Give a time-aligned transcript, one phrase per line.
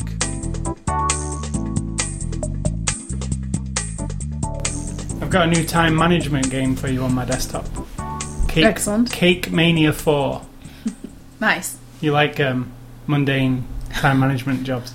[5.22, 7.66] I've got a new time management game for you on my desktop.
[8.48, 9.12] Cake, Excellent.
[9.12, 10.42] Cake Mania 4.
[11.40, 11.78] Nice.
[12.02, 12.72] You like um,
[13.06, 14.94] mundane time management jobs?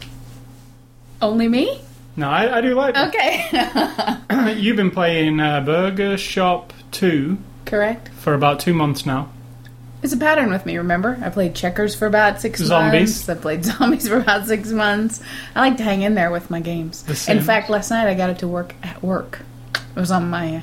[1.22, 1.80] Only me?
[2.16, 3.08] No, I, I do like them.
[3.08, 4.54] Okay.
[4.60, 7.36] You've been playing uh, Burger Shop 2
[7.66, 8.08] Correct.
[8.10, 9.30] for about two months now.
[10.02, 11.18] It's a pattern with me, remember?
[11.22, 13.26] I played checkers for about six Zombies.
[13.26, 13.28] months.
[13.28, 15.22] I played zombies for about six months.
[15.56, 17.02] I like to hang in there with my games.
[17.04, 17.46] The In Sims.
[17.46, 19.40] fact, last night I got it to work at work.
[19.74, 20.56] It was on my.
[20.56, 20.60] Uh,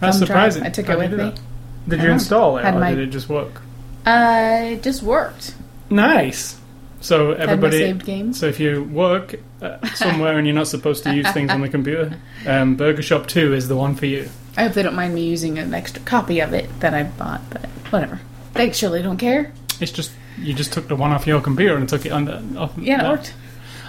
[0.00, 0.52] That's thumb drive.
[0.52, 0.62] surprising.
[0.64, 1.30] I took How it did with me.
[1.30, 1.40] that?
[1.88, 3.62] Did I you install it Had or my- did it just work?
[4.06, 5.54] uh, it just worked.
[5.88, 6.60] Nice.
[7.00, 7.78] So my everybody.
[7.78, 8.38] saved games.
[8.38, 11.68] So if you work uh, somewhere and you're not supposed to use things on the
[11.68, 14.28] computer, um, Burger Shop 2 is the one for you.
[14.56, 17.42] I hope they don't mind me using an extra copy of it that I bought,
[17.50, 18.20] but whatever.
[18.54, 19.52] They surely don't care.
[19.80, 22.42] It's just you just took the one off your computer and took it on the,
[22.58, 22.72] off.
[22.76, 23.34] Yeah, it worked.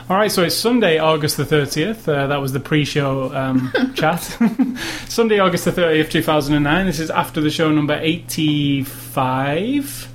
[0.09, 2.07] All right, so it's Sunday, August the 30th.
[2.07, 4.21] Uh, that was the pre-show um, chat.
[5.07, 6.85] Sunday, August the 30th, 2009.
[6.87, 10.07] This is after the show number 85.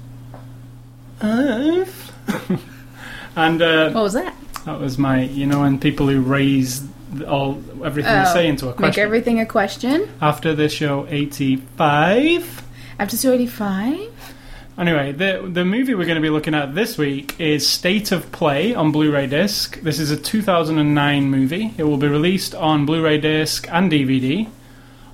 [1.20, 2.12] Five.
[3.36, 4.34] and uh, What was that?
[4.64, 6.82] That was my, you know, and people who raise
[7.28, 8.88] all everything they Oh, say into a question.
[8.88, 10.08] Make everything a question.
[10.20, 12.62] after the show 85.
[12.98, 14.10] After show 85.
[14.76, 18.32] Anyway, the the movie we're going to be looking at this week is State of
[18.32, 19.80] Play on Blu-ray disc.
[19.82, 21.72] This is a 2009 movie.
[21.78, 24.48] It will be released on Blu-ray disc and DVD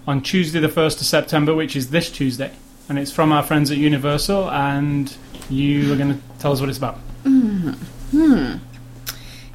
[0.07, 2.53] on Tuesday the 1st of September, which is this Tuesday.
[2.89, 5.15] And it's from our friends at Universal and
[5.51, 6.97] you are going to tell us what it's about.
[7.25, 7.73] Mm-hmm.
[8.17, 8.57] Hmm.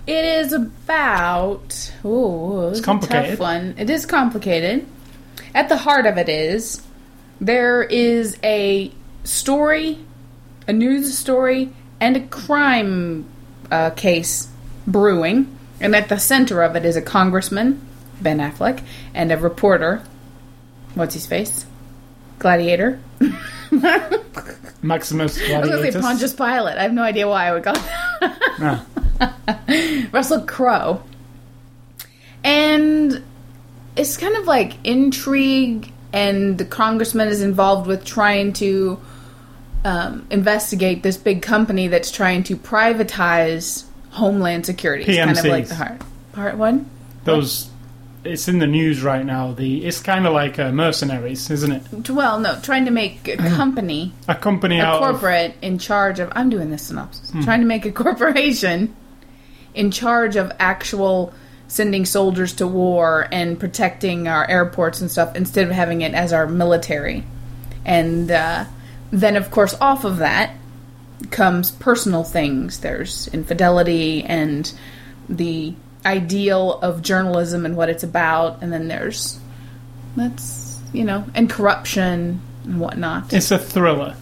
[0.08, 1.92] It is about.
[2.04, 3.26] Ooh, it's complicated.
[3.26, 3.76] A tough one.
[3.78, 4.86] It is complicated.
[5.54, 6.82] At the heart of it is
[7.42, 8.92] there is a
[9.24, 10.00] story,
[10.68, 13.26] a news story, and a crime
[13.72, 14.50] uh, case
[14.86, 17.82] brewing, and at the center of it is a congressman,
[18.22, 20.04] Ben Affleck, and a reporter.
[20.94, 21.66] What's his face?
[22.40, 23.00] Gladiator.
[24.82, 26.78] Maximus I was going to say Pontius Pilate.
[26.78, 27.74] I have no idea why I would go.
[27.76, 28.86] Ah,
[30.12, 31.04] Russell Crowe.
[32.44, 33.24] And
[33.96, 39.00] it's kind of like intrigue, and the congressman is involved with trying to
[39.84, 45.04] um, investigate this big company that's trying to privatize Homeland Security.
[45.04, 46.02] It's kind of like the heart.
[46.34, 46.90] Part one?
[47.26, 47.70] those
[48.24, 49.52] it's in the news right now.
[49.52, 52.10] The it's kind of like uh, mercenaries, isn't it?
[52.10, 56.20] Well, no, trying to make a company, A company a out of corporate in charge
[56.20, 56.32] of.
[56.36, 57.32] I'm doing this synopsis.
[57.44, 58.96] Trying to make a corporation
[59.76, 61.34] in charge of actual
[61.68, 66.32] sending soldiers to war and protecting our airports and stuff instead of having it as
[66.32, 67.24] our military.
[67.84, 68.66] And uh,
[69.12, 70.56] then, of course, off of that
[71.32, 72.80] comes personal things.
[72.80, 74.72] There's infidelity and
[75.28, 75.74] the
[76.06, 79.40] ideal of journalism and what it's about, and then there's
[80.16, 83.34] that's you know, and corruption and whatnot.
[83.34, 84.16] It's a thriller.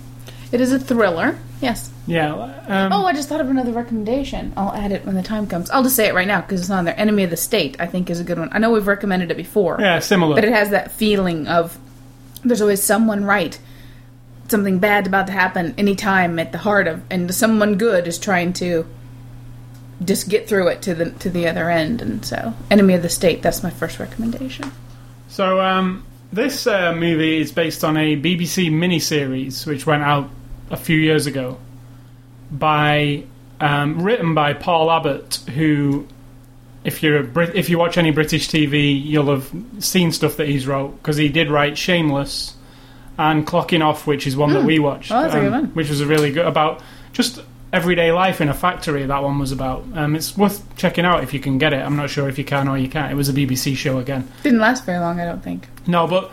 [0.54, 1.40] It is a thriller.
[1.62, 1.90] Yes.
[2.06, 2.32] Yeah.
[2.68, 4.54] Um, Oh, I just thought of another recommendation.
[4.56, 5.72] I'll add it when the time comes.
[5.72, 6.98] I'll just say it right now because it's on there.
[6.98, 8.50] Enemy of the State, I think, is a good one.
[8.52, 10.36] I know we've recommended it before, yeah, similar.
[10.36, 11.76] but it has that feeling of
[12.46, 13.60] there's always someone right,
[14.48, 18.54] something bad about to happen anytime at the heart of, and someone good is trying
[18.54, 18.86] to
[20.06, 22.00] just get through it to the to the other end.
[22.00, 23.42] And so, Enemy of the State.
[23.42, 24.72] That's my first recommendation.
[25.30, 30.30] So, um, this uh, movie is based on a BBC miniseries which went out
[30.70, 31.58] a few years ago
[32.52, 33.24] by
[33.60, 36.08] um, written by Paul Abbott, who,
[36.84, 40.48] if you're a Brit- if you watch any British TV, you'll have seen stuff that
[40.48, 42.56] he's wrote because he did write Shameless
[43.18, 45.66] and Clocking Off, which is one that we watched, Oh, that's a good one.
[45.68, 46.82] which was a really good about
[47.12, 47.40] just
[47.72, 49.06] everyday life in a factory.
[49.06, 49.86] That one was about.
[49.94, 51.78] Um, it's worth checking out if you can get it.
[51.78, 53.12] I'm not sure if you can or you can't.
[53.12, 54.28] It was a BBC show again.
[54.44, 55.68] Didn't last very long, I don't think.
[55.88, 56.32] No, but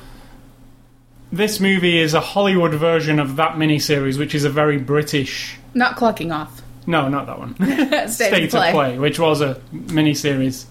[1.33, 5.57] this movie is a Hollywood version of that miniseries, which is a very British.
[5.75, 6.63] Not clocking off.
[6.87, 7.55] No, not that one.
[8.09, 8.69] State, State of play.
[8.69, 10.65] of Play, which was a miniseries.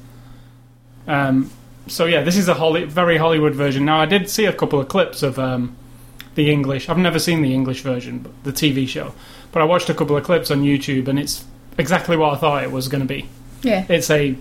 [1.08, 1.50] Um,
[1.88, 3.86] so yeah, this is a Holly- very Hollywood version.
[3.86, 5.76] Now, I did see a couple of clips of um,
[6.36, 6.90] the English.
[6.90, 9.14] I've never seen the English version, but the TV show.
[9.52, 11.46] But I watched a couple of clips on YouTube, and it's
[11.78, 13.28] exactly what I thought it was going to be.
[13.64, 13.86] Yeah.
[13.90, 14.36] It's a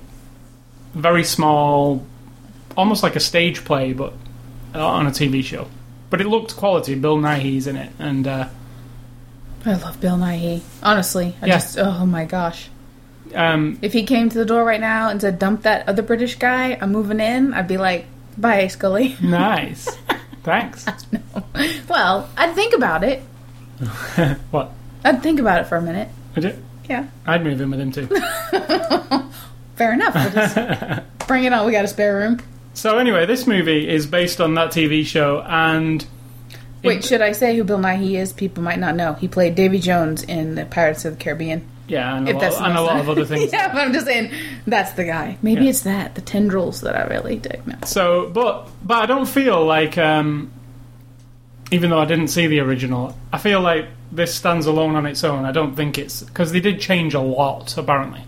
[0.94, 2.04] very small,
[2.76, 4.12] almost like a stage play, but
[4.74, 5.68] uh, on a TV show.
[6.10, 6.94] But it looked quality.
[6.94, 8.48] Bill Nighy's in it, and uh,
[9.66, 10.62] I love Bill Nighy.
[10.82, 11.54] Honestly, I Yeah.
[11.56, 12.70] just oh my gosh.
[13.34, 16.36] Um, If he came to the door right now and said, "Dump that other British
[16.36, 18.06] guy, I'm moving in," I'd be like,
[18.38, 19.86] "Bye, Scully." nice.
[20.44, 20.86] Thanks.
[21.88, 23.20] well, I'd think about it.
[24.50, 24.72] what?
[25.04, 26.08] I'd think about it for a minute.
[26.34, 26.54] Would you?
[26.88, 28.06] Yeah, I'd move in with him too.
[29.76, 30.14] fair enough.
[30.14, 31.66] We'll just bring it on.
[31.66, 32.40] We got a spare room.
[32.78, 36.06] So anyway, this movie is based on that TV show, and
[36.84, 38.32] Wait, should I say who Bill Nighy is?
[38.32, 39.14] People might not know.
[39.14, 41.66] He played Davy Jones in the Pirates of the Caribbean.
[41.88, 43.52] yeah, and a, lot, and a lot of other things.
[43.52, 44.30] yeah, but I'm just saying
[44.64, 45.38] that's the guy.
[45.42, 45.70] Maybe Yeah.
[45.70, 47.66] it's that the tendrils that I really dig.
[47.66, 47.74] No.
[47.84, 50.52] So, but but I don't feel like, um,
[51.72, 55.24] even though I didn't see the original, I feel like this stands alone on its
[55.24, 55.44] own.
[55.44, 58.22] I don't think it's because they did change a lot apparently.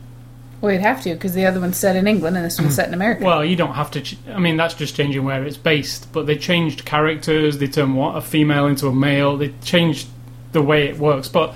[0.61, 2.89] Well, you'd have to because the other one's set in England and this one's set
[2.89, 3.25] in America.
[3.25, 4.01] Well, you don't have to.
[4.01, 6.12] Ch- I mean, that's just changing where it's based.
[6.12, 7.59] But they changed characters.
[7.59, 9.37] They turned what a female into a male.
[9.37, 10.09] They changed
[10.53, 11.29] the way it works.
[11.29, 11.55] But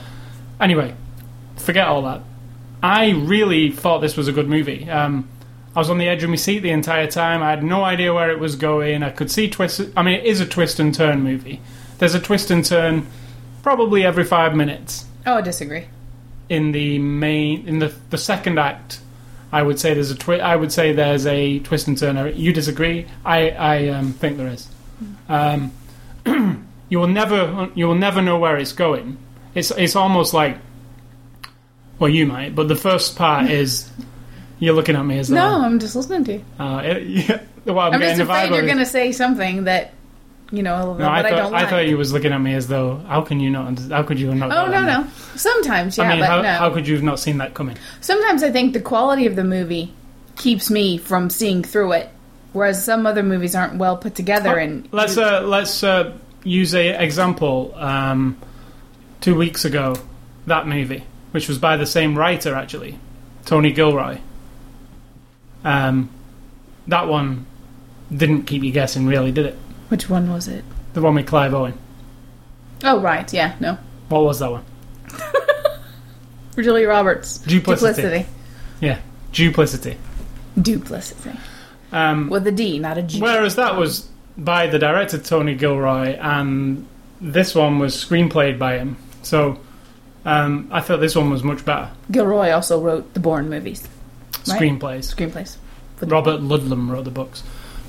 [0.60, 0.94] anyway,
[1.56, 2.22] forget all that.
[2.82, 4.88] I really thought this was a good movie.
[4.88, 5.28] Um,
[5.74, 7.42] I was on the edge of my seat the entire time.
[7.42, 9.02] I had no idea where it was going.
[9.02, 9.80] I could see twists.
[9.96, 11.60] I mean, it is a twist and turn movie.
[11.98, 13.06] There's a twist and turn
[13.62, 15.86] probably every five minutes oh, I disagree.
[16.48, 19.00] In the main in the the second act.
[19.52, 22.36] I would say there's a twi- I would say there's a twist and turn.
[22.36, 23.06] You disagree?
[23.24, 24.68] I I um, think there is.
[25.28, 25.72] Um,
[26.88, 29.16] you will never you will never know where it's going.
[29.54, 30.58] It's it's almost like
[31.98, 33.90] well you might, but the first part is
[34.58, 36.44] you're looking at me as though No, I'm just listening to you.
[36.58, 39.93] uh, it, yeah, well, I'm, I'm just afraid you're going to say something that
[40.56, 42.68] you know No, I I, thought don't I thought you was looking at me as
[42.68, 44.50] though how can you not how could you not?
[44.50, 45.04] oh no, that?
[45.04, 45.10] no.
[45.36, 46.52] Sometimes, yeah, I mean, but how, no.
[46.52, 47.76] how could you have not seen that coming?
[48.00, 49.92] Sometimes I think the quality of the movie
[50.36, 52.08] keeps me from seeing through it,
[52.52, 54.58] whereas some other movies aren't well put together.
[54.58, 57.74] And Let's uh, let's uh, use a example.
[57.76, 58.38] Um,
[59.24, 59.96] two weeks ago,
[60.46, 62.98] that movie, which was by the same writer actually,
[63.46, 64.18] Tony Gilroy.
[65.64, 66.10] Um,
[66.88, 67.46] that one
[68.14, 69.58] didn't keep you guessing, really, did it?
[69.88, 70.64] Which one was it?
[70.94, 71.78] The one with Clive Owen.
[72.82, 73.78] Oh right, yeah, no.
[74.08, 74.64] What was that one?
[76.56, 77.38] Julia Roberts.
[77.38, 78.02] Duplicity.
[78.02, 78.26] Duplicity.
[78.80, 78.98] Yeah,
[79.32, 79.96] Duplicity.
[80.60, 81.32] Duplicity.
[81.92, 83.20] Um, With a D, not a G.
[83.20, 86.86] Whereas that was by the director Tony Gilroy, and
[87.20, 88.96] this one was screenplayed by him.
[89.22, 89.58] So
[90.24, 91.90] um, I thought this one was much better.
[92.10, 93.86] Gilroy also wrote the Bourne movies,
[94.48, 94.60] Right.
[94.60, 95.14] Screenplays.
[95.14, 95.56] screenplays.
[96.02, 97.42] Robert Ludlum wrote the books,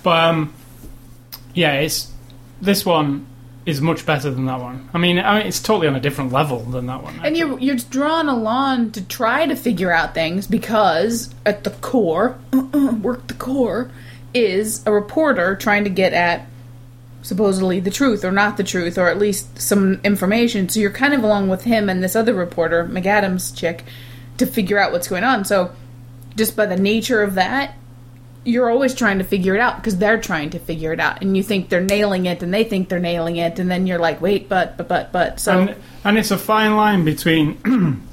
[0.04, 0.54] but um,
[1.56, 2.12] yeah, it's
[2.62, 3.25] this one
[3.66, 4.88] is much better than that one.
[4.94, 7.19] I mean, I mean, it's totally on a different level than that one.
[7.24, 12.38] And you're you're drawn along to try to figure out things because at the core,
[12.54, 13.90] work the core,
[14.34, 16.46] is a reporter trying to get at
[17.24, 20.69] supposedly the truth or not the truth or at least some information.
[20.69, 23.84] So you're kind of along with him and this other reporter, McAdams chick,
[24.38, 25.44] to figure out what's going on.
[25.44, 25.72] So
[26.36, 27.75] just by the nature of that,
[28.46, 31.36] you're always trying to figure it out because they're trying to figure it out, and
[31.36, 34.22] you think they're nailing it, and they think they're nailing it, and then you're like,
[34.22, 35.40] wait, but, but, but, but.
[35.40, 37.58] So and, and it's a fine line between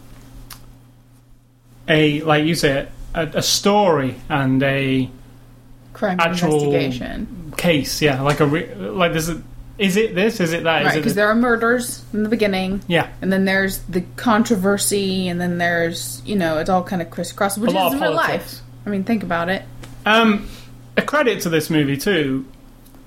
[1.88, 5.08] a like you say a, a story and a
[5.92, 7.52] crime actual investigation.
[7.56, 8.00] case.
[8.00, 9.42] Yeah, like a re- like there's a
[9.78, 10.40] is it this?
[10.40, 10.82] Is it that?
[10.82, 14.02] Is Right, it because there are murders in the beginning, yeah, and then there's the
[14.16, 18.14] controversy, and then there's you know it's all kind of crisscross, which is of real
[18.14, 18.60] life.
[18.86, 19.62] I mean, think about it.
[20.04, 20.48] Um,
[20.96, 22.44] a credit to this movie too.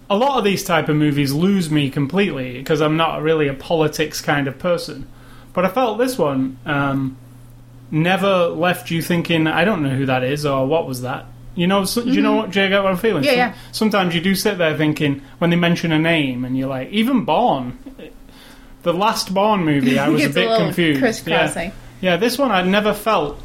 [0.09, 3.53] A lot of these type of movies lose me completely because I'm not really a
[3.53, 5.07] politics kind of person.
[5.53, 7.17] But I felt this one um,
[7.89, 11.25] never left you thinking, I don't know who that is or what was that.
[11.55, 12.51] You know, so, do you know what?
[12.51, 13.23] Do you get what I'm feeling?
[13.23, 13.31] Mm-hmm.
[13.37, 13.55] Yeah, yeah.
[13.71, 17.23] Sometimes you do sit there thinking when they mention a name, and you're like, even
[17.23, 17.79] Bourne,
[18.83, 20.99] the last Bourne movie, I was a It's a bit confused.
[20.99, 21.69] crisscrossing.
[21.69, 22.11] Yeah.
[22.11, 23.39] yeah, this one I never felt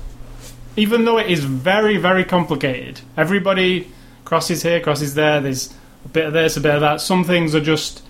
[0.76, 3.88] even though it is very, very complicated, everybody
[4.24, 5.74] crosses here, crosses there, there's
[6.04, 7.00] a bit of this, a bit of that.
[7.00, 8.02] Some things are just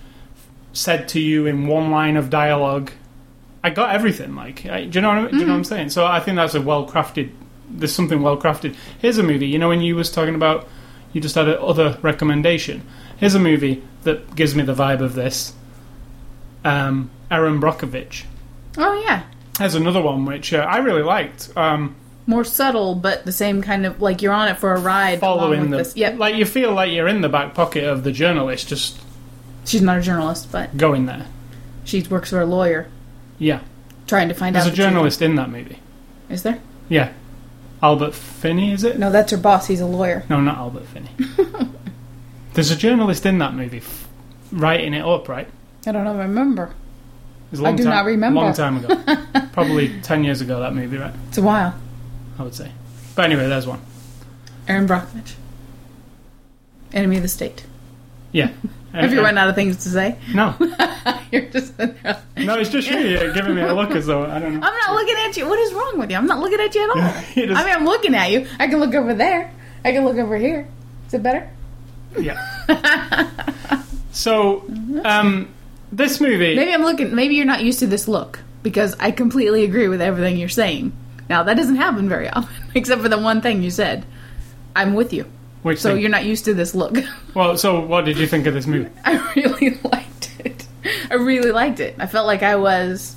[0.73, 2.91] said to you in one line of dialogue.
[3.63, 5.63] I got everything, like, I, do you know what, I, do you know what I'm
[5.63, 5.89] saying?
[5.89, 7.31] So I think that's a well crafted,
[7.69, 8.75] there's something well crafted.
[8.99, 10.67] Here's a movie, you know, when you was talking about,
[11.13, 12.81] you just had a other recommendation.
[13.17, 15.53] Here's a movie that gives me the vibe of this.
[16.63, 18.23] Um, Erin Brockovich.
[18.77, 19.23] Oh yeah,
[19.59, 21.51] There's another one which uh, I really liked.
[21.55, 21.95] Um,
[22.27, 25.21] more subtle, but the same kind of like you're on it for a ride.
[25.21, 25.95] along following with the this.
[25.97, 28.99] Yep, like you feel like you're in the back pocket of the journalist just
[29.65, 31.25] she's not a journalist, but going there
[31.83, 32.87] she works for a lawyer
[33.39, 33.59] yeah
[34.07, 34.67] trying to find there's out.
[34.67, 34.87] a the truth.
[34.87, 35.79] journalist in that movie
[36.29, 36.59] Is there?
[36.89, 37.11] yeah
[37.81, 39.65] albert finney is it No, that's her boss.
[39.67, 40.23] He's a lawyer.
[40.29, 41.09] no not albert finney
[42.53, 44.07] there's a journalist in that movie f-
[44.51, 45.47] writing it up right
[45.87, 46.13] I don't know.
[46.13, 46.65] I remember.
[46.65, 46.71] it
[47.51, 48.39] was a long I do time, not remember.
[48.41, 51.73] long time ago probably 10 years ago that movie right It's a while.
[52.41, 52.71] I would say.
[53.13, 53.81] But anyway, there's one.
[54.67, 55.35] Erin Brockovich.
[56.91, 57.63] Enemy of the state.
[58.31, 58.51] Yeah.
[58.93, 60.17] Have you run out of things to say?
[60.33, 60.53] No,
[61.31, 64.59] You're just no, it's just you You're giving me a look as though I don't
[64.59, 64.67] know.
[64.67, 65.47] I'm not looking at you.
[65.47, 66.17] What is wrong with you?
[66.17, 66.97] I'm not looking at you at all.
[67.57, 68.47] I mean, I'm looking at you.
[68.59, 69.53] I can look over there.
[69.85, 70.67] I can look over here.
[71.07, 71.49] Is it better?
[72.19, 73.41] Yeah.
[74.11, 74.65] so,
[75.05, 75.53] um,
[75.93, 76.55] this movie.
[76.55, 77.15] Maybe I'm looking.
[77.15, 80.91] Maybe you're not used to this look because I completely agree with everything you're saying.
[81.31, 84.05] Now that doesn't happen very often, except for the one thing you said.
[84.75, 85.25] I'm with you.
[85.63, 86.01] Which So thing?
[86.01, 86.97] you're not used to this look.
[87.33, 88.89] Well, so what did you think of this movie?
[89.05, 90.67] I really liked it.
[91.09, 91.95] I really liked it.
[91.97, 93.15] I felt like I was.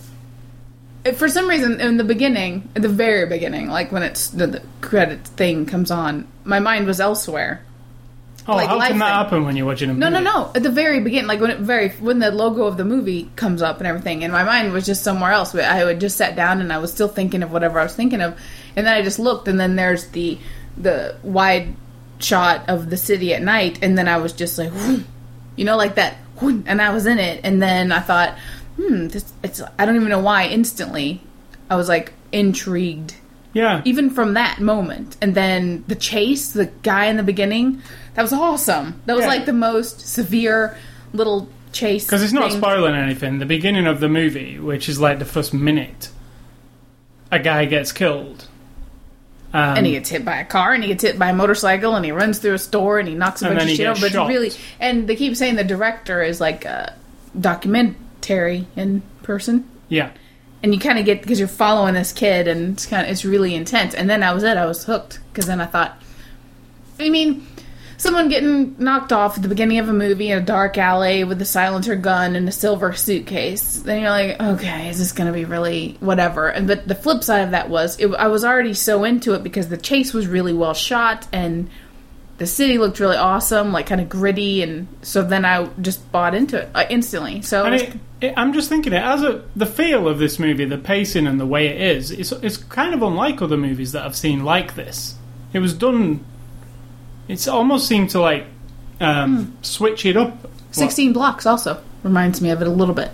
[1.16, 4.62] For some reason, in the beginning, at the very beginning, like when it's the, the
[4.80, 7.64] credit thing comes on, my mind was elsewhere.
[8.46, 8.98] Oh, Like how can that thing.
[8.98, 10.00] happen when you're watching a movie?
[10.00, 10.52] No, no, no.
[10.54, 13.62] At the very beginning, like when it very when the logo of the movie comes
[13.62, 15.52] up and everything, and my mind was just somewhere else.
[15.52, 17.94] But I would just sat down and I was still thinking of whatever I was
[17.96, 18.38] thinking of,
[18.76, 20.38] and then I just looked, and then there's the
[20.76, 21.74] the wide
[22.18, 24.72] shot of the city at night, and then I was just like,
[25.56, 28.36] you know, like that, and I was in it, and then I thought,
[28.76, 30.48] hmm, this it's I don't even know why.
[30.48, 31.22] Instantly,
[31.70, 33.14] I was like intrigued
[33.54, 33.80] Yeah.
[33.86, 37.80] even from that moment and then the chase the guy in the beginning
[38.14, 39.28] that was awesome that was Yeah.
[39.28, 40.76] like the most severe
[41.12, 42.60] little chase Because it's not thing.
[42.60, 43.38] spoiling anything.
[43.40, 46.08] The beginning of the movie, which is like the first minute,
[47.32, 48.46] a guy gets killed.
[49.52, 51.94] Um, and he gets hit by a car and he gets hit by a motorcycle
[51.94, 54.10] and he runs through a store and he knocks a bunch of shit over but
[54.12, 54.28] shot.
[54.28, 56.92] really and they keep saying the director is like a
[57.40, 60.10] documentary in person yeah.
[60.64, 63.24] and you kind of get because you're following this kid and it's kind of it's
[63.24, 66.02] really intense and then that was it i was hooked because then i thought
[66.98, 67.46] i mean
[68.04, 71.40] someone getting knocked off at the beginning of a movie in a dark alley with
[71.40, 75.32] a silencer gun and a silver suitcase then you're like okay is this going to
[75.32, 78.74] be really whatever and but the flip side of that was it, i was already
[78.74, 81.70] so into it because the chase was really well shot and
[82.36, 86.34] the city looked really awesome like kind of gritty and so then i just bought
[86.34, 89.66] into it uh, instantly so And it, it, I'm just thinking it as a the
[89.66, 92.10] feel of this movie, the pacing and the way it is.
[92.10, 95.16] It's it's kind of unlike other movies that I've seen like this.
[95.52, 96.24] It was done.
[97.28, 98.46] It's almost seemed to like
[99.00, 99.62] um, Hmm.
[99.62, 100.36] switch it up.
[100.72, 103.10] 16 blocks also reminds me of it a little bit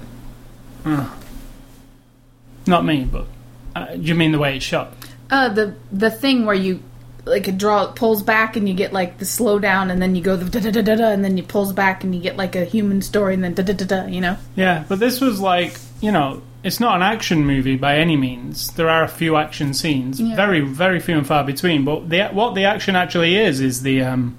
[2.66, 3.26] Not me, but
[3.74, 4.92] uh, do you mean the way it's shot?
[5.30, 6.82] Uh, the the thing where you
[7.24, 10.22] like it draw pulls back and you get like the slow down and then you
[10.22, 12.36] go the da da da da da and then you pulls back and you get
[12.36, 15.20] like a human story and then da da da da you know Yeah, but this
[15.20, 18.70] was like you know, it's not an action movie by any means.
[18.72, 20.36] There are a few action scenes, Yeah.
[20.36, 21.84] very very few and far between.
[21.84, 24.02] But the what the action actually is is the.
[24.02, 24.36] Um,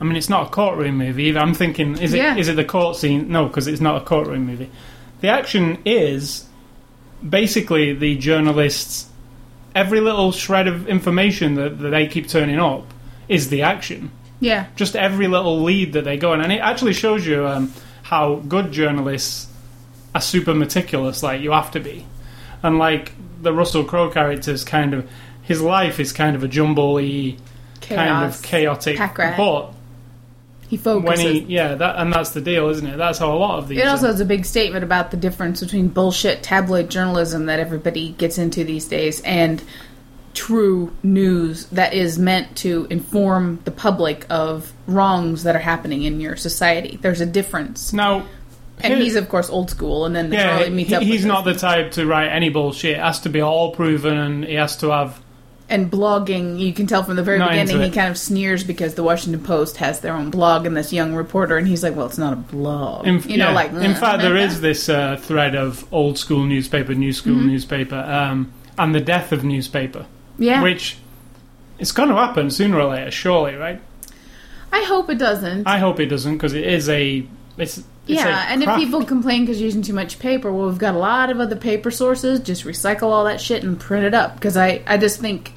[0.00, 1.24] I mean, it's not a courtroom movie.
[1.24, 1.40] either.
[1.40, 2.52] I'm thinking, is it is Yeah.
[2.52, 3.30] it the court scene?
[3.30, 4.70] No, because it's not a courtroom movie.
[5.20, 6.44] The action is
[7.28, 9.06] basically the journalists.
[9.74, 12.92] Every little shred of information that, that they keep turning up
[13.28, 16.94] is the action yeah just every little lead that they go on, and it actually
[16.94, 17.70] shows you um,
[18.02, 19.46] how good journalists
[20.14, 21.22] are super meticulous.
[21.22, 22.06] Like you have to be,
[22.62, 23.12] and like
[23.42, 25.08] the Russell Crowe character's kind of
[25.42, 27.36] his life is kind of a jumble-y,
[27.80, 29.72] kind of chaotic, but
[30.70, 32.96] he when focuses he yeah that and that's the deal, isn't it?
[32.96, 33.80] That's how a lot of these.
[33.80, 34.10] it also are.
[34.12, 38.62] has a big statement about the difference between bullshit tabloid journalism that everybody gets into
[38.62, 39.60] these days and
[40.32, 46.20] true news that is meant to inform the public of wrongs that are happening in
[46.20, 48.24] your society there's a difference now.
[48.82, 51.44] And he's of course old school and then yeah, Charlie meets he- up he's not
[51.44, 51.54] this.
[51.60, 52.92] the type to write any bullshit.
[52.96, 55.20] It has to be all proven, and he has to have
[55.68, 58.96] and blogging you can tell from the very Not beginning he kind of sneers because
[58.96, 62.06] the washington post has their own blog and this young reporter and he's like well
[62.06, 63.54] it's not a blog In, you know yeah.
[63.54, 67.46] like in fact, there is this uh, thread of old school newspaper, new school Mm-hmm.
[67.46, 70.06] newspaper, um, and the death of newspaper,
[70.38, 70.96] yeah which
[71.78, 73.80] it's going to happen sooner or later, surely, right?
[74.72, 77.24] i hope it doesn't I hope it doesn't because it is a
[77.58, 80.78] it's yeah a and if people complain because you're using too much paper well we've
[80.78, 84.14] got a lot of other paper sources just recycle all that shit and print it
[84.14, 85.52] up because i i just think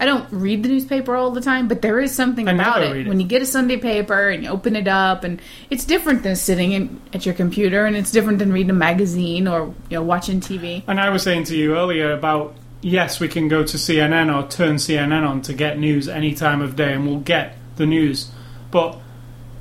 [0.00, 2.96] I don't read the newspaper all the time, but there is something I about it.
[2.96, 3.06] it.
[3.06, 6.36] when you get a Sunday paper and you open it up, and it's different than
[6.36, 10.02] sitting in, at your computer, and it's different than reading a magazine or you know
[10.02, 10.82] watching TV.
[10.86, 14.48] And I was saying to you earlier about yes, we can go to CNN or
[14.48, 18.30] turn CNN on to get news any time of day, and we'll get the news.
[18.70, 18.98] But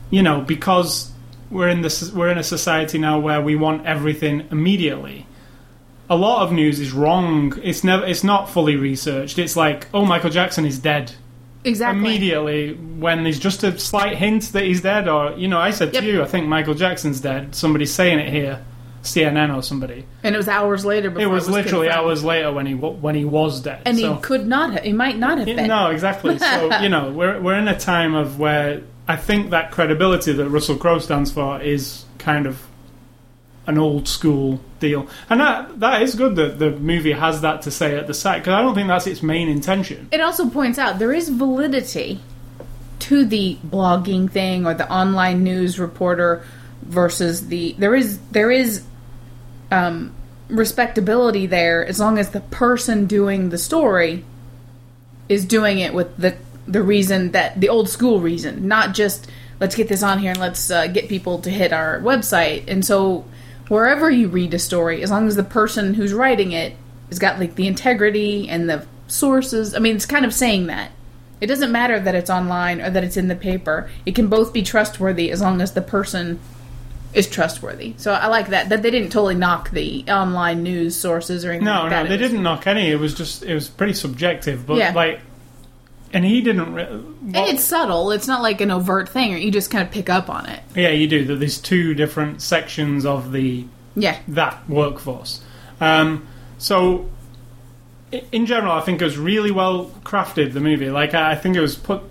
[0.10, 1.12] you know, because
[1.52, 5.26] we're in this, we're in a society now where we want everything immediately.
[6.10, 7.54] A lot of news is wrong.
[7.64, 8.06] It's never.
[8.06, 9.38] It's not fully researched.
[9.38, 11.14] It's like, oh, Michael Jackson is dead
[11.64, 12.00] Exactly.
[12.00, 15.94] immediately when there's just a slight hint that he's dead, or you know, I said
[15.94, 16.04] Yep.
[16.04, 17.54] to you, I think Michael Jackson's dead.
[17.54, 18.64] Somebody's saying it here.
[19.02, 20.06] CNN or somebody.
[20.24, 21.10] And it was hours later.
[21.10, 22.06] Before It was literally confirmed.
[22.08, 23.82] hours later when he when he was dead.
[23.86, 24.16] And so.
[24.16, 24.74] he could not.
[24.74, 25.68] have He might not have been.
[25.68, 26.38] No, exactly.
[26.38, 30.50] So you know, we're we're in a time of where I think that credibility that
[30.50, 32.62] Russell Crowe stands for is kind of
[33.66, 37.72] an old school deal, and that that is good that the movie has that to
[37.72, 40.10] say at the side because I don't think that's its main intention.
[40.12, 42.20] It also points out there is validity
[43.00, 46.46] to the blogging thing or the online news reporter
[46.84, 48.84] versus the there is there is
[49.72, 50.14] um,
[50.50, 54.24] respectability there as long as the person doing the story
[55.28, 56.38] is doing it with the
[56.70, 60.40] the reason that the old school reason, not just let's get this on here and
[60.40, 62.66] let's uh, get people to hit our website.
[62.68, 63.26] And so
[63.68, 66.76] wherever you read a story, as long as the person who's writing it
[67.10, 70.92] has got like the integrity and the sources, I mean, it's kind of saying that.
[71.42, 73.90] It doesn't matter that it's online or that it's in the paper.
[74.06, 76.40] It can both be trustworthy as long as the person
[77.14, 77.94] is trustworthy.
[77.98, 81.66] So I like that that they didn't totally knock the online news sources or anything.
[81.66, 82.04] No, like that.
[82.04, 82.92] no, they didn't knock any.
[82.92, 84.92] It was just it was pretty subjective, but Yeah.
[84.94, 85.22] like,
[86.14, 86.74] and he didn't.
[86.74, 88.12] Re- And it's subtle.
[88.12, 90.62] It's not like an overt thing, or you just kind of pick up on it.
[90.76, 91.26] yeah, you do.
[91.26, 94.18] That there's two different sections of the Yeah.
[94.30, 95.42] that workforce.
[95.82, 97.10] Um, so,
[98.32, 100.54] in general, I think it was really well crafted.
[100.54, 102.02] The movie, like I I think it was put.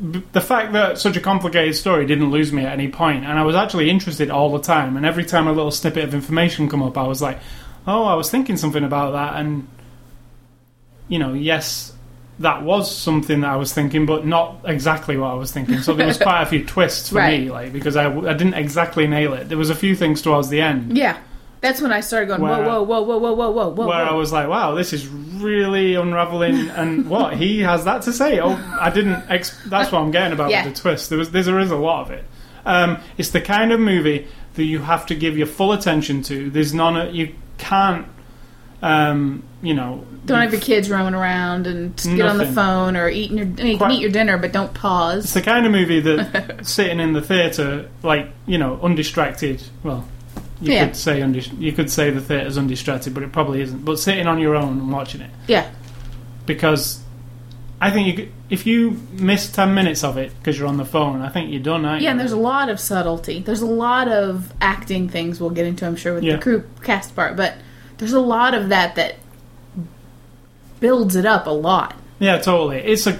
[0.00, 3.44] The fact that such a complicated story didn't lose me at any point, and I
[3.44, 4.96] was actually interested all the time.
[4.96, 7.38] And every time a little snippet of information come up, I was like,
[7.86, 9.68] "Oh, I was thinking something about that." And
[11.08, 11.92] you know, yes,
[12.42, 15.78] that was something that I was thinking, but not exactly what I was thinking.
[15.80, 19.06] So there was quite a few twists for me, like because I, I didn't exactly
[19.06, 19.48] nail it.
[19.48, 21.18] There was a few things towards the end Yeah.
[21.60, 24.14] That's when I started going, Where- whoa, whoa, whoa, whoa, whoa, whoa, whoa, where I
[24.14, 28.40] was like, "Wow, this is really unraveling." And what he has that to say?
[28.40, 29.22] Oh, I didn't.
[29.30, 30.64] Ex- that's what I'm getting about Yeah.
[30.64, 31.08] with the twist.
[31.10, 32.24] There was, there is a lot of it.
[32.66, 36.50] Um, it's the kind of movie that you have to give your full attention to.
[36.50, 37.14] There's none.
[37.14, 38.08] You can't.
[38.82, 42.96] Um, you know, Don't have your kids roaming around and just get on the phone
[42.96, 43.46] or eating your.
[43.46, 45.24] You can Quite- eat your dinner, but don't pause.
[45.24, 49.62] It's the kind of movie that sitting in the theatre, like you know, undistracted.
[49.84, 50.06] Well,
[50.60, 50.86] you Yeah.
[50.86, 53.84] could say undis- you could say the theatre's undistracted, but it probably isn't.
[53.84, 55.68] But sitting on your own and watching it, Yeah.
[56.46, 57.00] because
[57.80, 61.22] I think you if you miss ten minutes of it because you're on the phone,
[61.22, 61.84] I think you're done.
[61.84, 62.10] Aren't Yeah, you?
[62.12, 63.40] and there's a lot of subtlety.
[63.40, 66.36] There's a lot of acting things we'll get into, I'm sure, with Yeah.
[66.36, 67.54] the crew cast part, but
[68.02, 69.14] there's a lot of that that
[70.80, 71.94] builds it up a lot.
[72.18, 72.78] yeah, totally.
[72.78, 73.16] It's a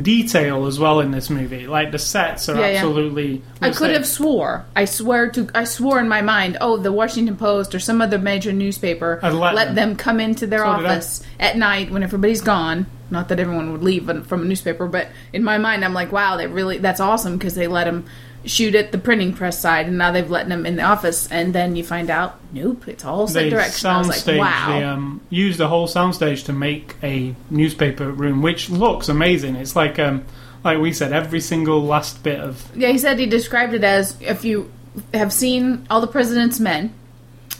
[0.00, 1.66] detail as well in this movie.
[1.66, 2.76] Like the sets are Yeah, yeah.
[2.76, 3.42] absolutely.
[3.62, 4.66] I could have swore.
[4.76, 5.48] I swear to.
[5.54, 6.58] I swore in my mind.
[6.60, 9.74] Oh, the Washington Post or some other major newspaper I'd let them.
[9.74, 12.86] them come into their So office at night when everybody's gone.
[13.10, 16.36] Not that everyone would leave from a newspaper, but in my mind, I'm like, wow,
[16.36, 18.04] they really that's awesome because they let them
[18.44, 21.30] shoot at the printing press side, and now they've let them in the office.
[21.30, 23.90] And then you find out, nope, it's all set direction.
[23.90, 24.66] I was like, wow.
[24.68, 29.56] They um, used a whole soundstage to make a newspaper room, which looks amazing.
[29.56, 30.24] It's like um,
[30.64, 34.16] like we said, every single last bit of Yeah, he said he described it as
[34.20, 34.70] if you
[35.14, 36.92] have seen all the President's Men,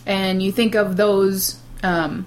[0.07, 2.27] and you think of those um,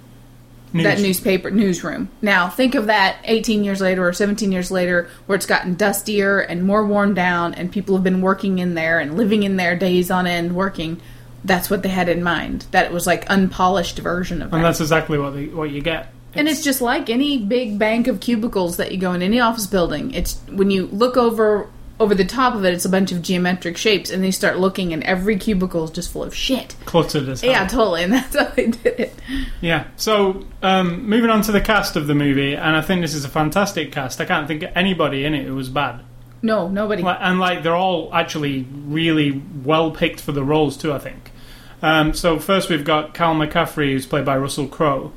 [0.73, 0.83] news.
[0.83, 2.09] that newspaper newsroom.
[2.21, 6.39] Now think of that 18 years later or 17 years later, where it's gotten dustier
[6.39, 9.77] and more worn down, and people have been working in there and living in there
[9.77, 10.99] days on end working.
[11.45, 12.65] That's what they had in mind.
[12.71, 14.57] That it was like unpolished version of that.
[14.57, 16.13] and that's exactly what they, what you get.
[16.36, 19.67] And it's just like any big bank of cubicles that you go in any office
[19.67, 20.12] building.
[20.13, 21.69] It's when you look over
[22.03, 24.93] over the top of it, it's a bunch of geometric shapes, and they start looking,
[24.93, 26.75] and every cubicle is just full of shit.
[26.85, 27.51] cluttered as hell.
[27.51, 29.13] Yeah, totally, and that's how they did it.
[29.61, 29.85] Yeah.
[29.95, 33.25] So, um, moving on to the cast of the movie, and I think this is
[33.25, 34.21] a fantastic cast.
[34.21, 36.01] I can't think of anybody in it who was bad.
[36.41, 37.01] No, nobody.
[37.03, 40.91] Like- And like they're all actually really well picked for the roles too.
[40.91, 41.31] I think.
[41.81, 45.13] Um, so first we've got Cal McCaffrey, who's played by Russell Crowe.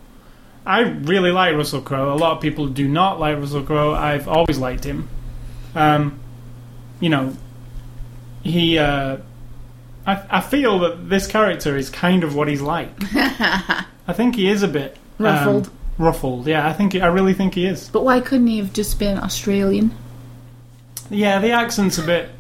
[0.65, 2.13] I really like Russell Crowe.
[2.13, 3.93] A lot of people do not like Russell Crowe.
[3.95, 5.09] I've always liked him.
[5.77, 6.19] Um,
[7.01, 7.37] you know,
[8.43, 8.79] he.
[8.79, 9.19] Uh,
[10.07, 12.91] I, I feel that this character is kind of what he's like.
[13.15, 15.71] I think he is a bit um, Ruffled.
[15.99, 16.69] ruffled, yeah.
[16.69, 17.89] I think I really think he is.
[17.89, 19.91] But why couldn't he have just been Australian?
[21.11, 22.31] Yeah, the accent's a bit.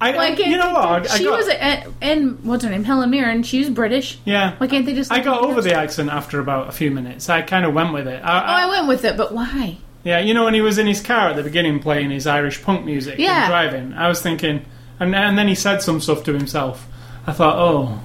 [0.00, 1.02] I, Why can't you know they what?
[1.04, 2.84] do- I, I she got, was, a, and what's her name?
[2.84, 3.42] Helen Mirren.
[3.42, 4.18] She was British.
[4.24, 4.54] yeah.
[4.58, 5.10] Why can't they just?
[5.10, 7.28] I got over the accent after about a few minutes.
[7.30, 8.22] I kind of went with it.
[8.22, 9.78] I, Oh, I went with it, but why?
[10.06, 12.62] Yeah, you know when he was in his car at the beginning playing his Irish
[12.62, 13.42] punk music Yeah.
[13.42, 14.64] and driving, I was thinking,
[15.00, 16.86] and, and then he said some stuff to himself.
[17.26, 18.00] I thought, oh,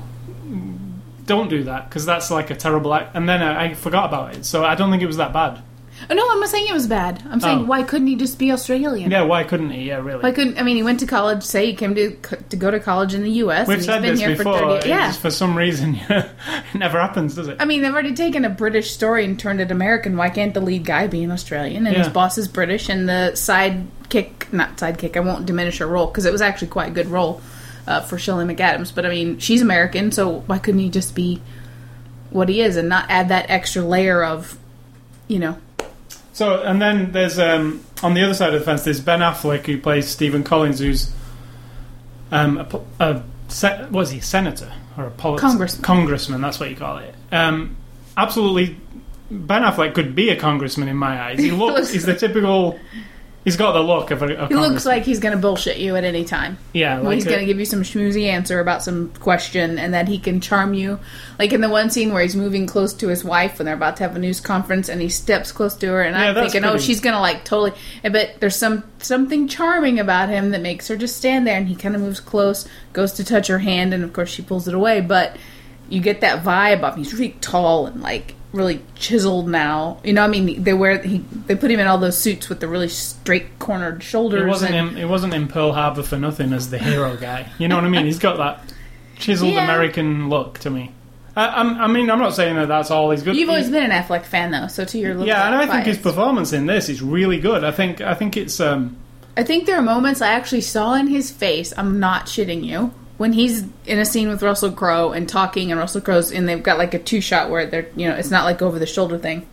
[1.25, 3.15] don't do that because that's like a terrible act.
[3.15, 5.61] And then I, I forgot about it, so I don't think it was that bad.
[6.09, 7.21] Oh, no, I'm not saying it was bad.
[7.29, 7.63] I'm saying Oh.
[7.65, 9.11] why couldn't he just be Australian?
[9.11, 9.83] Yeah, why couldn't he?
[9.87, 10.21] Yeah, really.
[10.23, 11.43] Why couldn't I mean he went to college?
[11.43, 12.15] Say he came to
[12.49, 13.67] to go to college in the U.S.
[13.67, 14.57] We've and said he's been this here before.
[14.59, 14.89] for thirty.
[14.89, 16.25] Yeah, just for some reason, it
[16.75, 17.57] never happens, does it?
[17.59, 20.17] I mean they've already taken a British story and turned it American.
[20.17, 22.13] Why can't the lead guy be an Australian and his Yeah.
[22.13, 25.15] boss is British and the sidekick, not sidekick.
[25.15, 27.41] I won't diminish her role because it was actually quite a good role
[27.87, 28.93] uh, for Shirley McAdams.
[28.93, 31.41] But I mean she's American, so why couldn't he just be
[32.29, 34.57] what he is and not add that extra layer of,
[35.27, 35.57] you know,
[36.33, 39.65] So, and then there's um, on the other side of the fence, there's Ben Affleck
[39.65, 41.11] who plays Stephen Collins, who's
[42.31, 45.83] um, a, a se- what is he, senator or a polit- Congressman.
[45.83, 47.13] Congressman, that's what you call it.
[47.31, 47.75] Um,
[48.15, 48.77] absolutely,
[49.29, 51.39] Ben Affleck could be a congressman in my eyes.
[51.39, 52.79] He looks, looks- he's the typical.
[53.43, 54.35] He's got the look of a.
[54.35, 56.59] a he looks like he's going to bullshit you at any time.
[56.73, 60.07] yeah, like he's going to give you some schmoozy answer about some question, and that
[60.07, 60.99] he can charm you.
[61.39, 63.97] Like in the one scene where he's moving close to his wife when they're about
[63.97, 66.63] to have a news conference, and he steps close to her, and Yeah, I'm thinking,
[66.65, 67.73] oh, she's going to like totally.
[68.03, 71.75] But there's some something charming about him that makes her just stand there, and he
[71.75, 74.75] kind of moves close, goes to touch her hand, and of course she pulls it
[74.75, 75.01] away.
[75.01, 75.35] But
[75.89, 79.99] you get that vibe of he's really tall and like really chiseled now.
[80.03, 82.59] You know, I mean, they wear he they put him in all those suits with
[82.59, 84.43] the really straight cornered shoulders.
[84.43, 87.49] It wasn't and, in, it wasn't in Pearl Harbor for nothing as the hero guy.
[87.57, 88.05] You know what I mean?
[88.05, 88.73] He's got that
[89.17, 89.63] chiseled Yeah.
[89.63, 90.91] American look to me.
[91.35, 93.37] I, I'm, I mean, I'm not saying that that's all he's good.
[93.37, 95.97] You've always been an Affleck fan, though, so to your yeah, and I think his
[95.97, 97.63] performance in this is really good.
[97.63, 98.97] I think I think it's um,
[99.37, 101.73] I think there are moments I actually saw in his face.
[101.77, 102.91] I'm not shitting you.
[103.21, 106.63] When he's in a scene with Russell Crowe and talking, and Russell Crowe's, and they've
[106.63, 109.19] got like a two shot where they're, you know, it's not like over the shoulder
[109.19, 109.47] thing.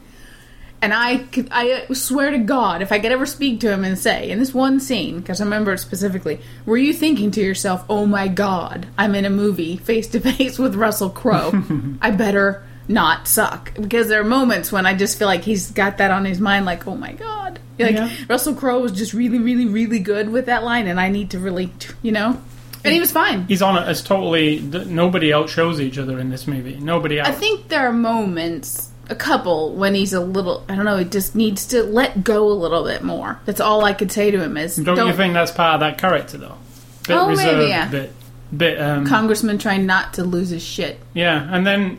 [0.81, 3.85] And I, could, I uh, swear to God, if I could ever speak to him
[3.85, 7.43] and say, in this one scene, because I remember it specifically, were you thinking to
[7.43, 11.53] yourself, "Oh my God, I'm in a movie face to face with Russell Crowe.
[12.01, 15.99] I better not suck." Because there are moments when I just feel like he's got
[15.99, 18.11] that on his mind, like, "Oh my God." Like Yeah.
[18.31, 21.39] Russell Crowe was just really, really, really good with that line, and I need to
[21.39, 22.41] really, you know,
[22.85, 23.45] and he was fine.
[23.47, 26.77] he's on it as totally nobody outshows each other in this movie.
[26.81, 27.19] Nobody.
[27.19, 27.29] Else.
[27.29, 31.05] I think there are moments, a couple, when he's a little, I don't know, he
[31.05, 33.41] just needs to let go a little bit more.
[33.47, 35.99] That's all I could say to him is, don't, you think that's part of that
[35.99, 36.59] character though?
[37.07, 37.89] Bit Oh, maybe, reserved, yeah.
[37.89, 38.13] bit
[38.57, 41.99] bit um, Congressman trying not to lose his shit, yeah, and then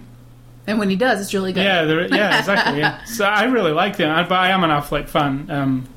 [0.67, 1.63] and when he does, it's really good.
[1.63, 2.79] yeah, there, yeah, exactly.
[2.79, 5.49] Yeah, so I really like him, but I am an Affleck fan.
[5.49, 5.87] Um,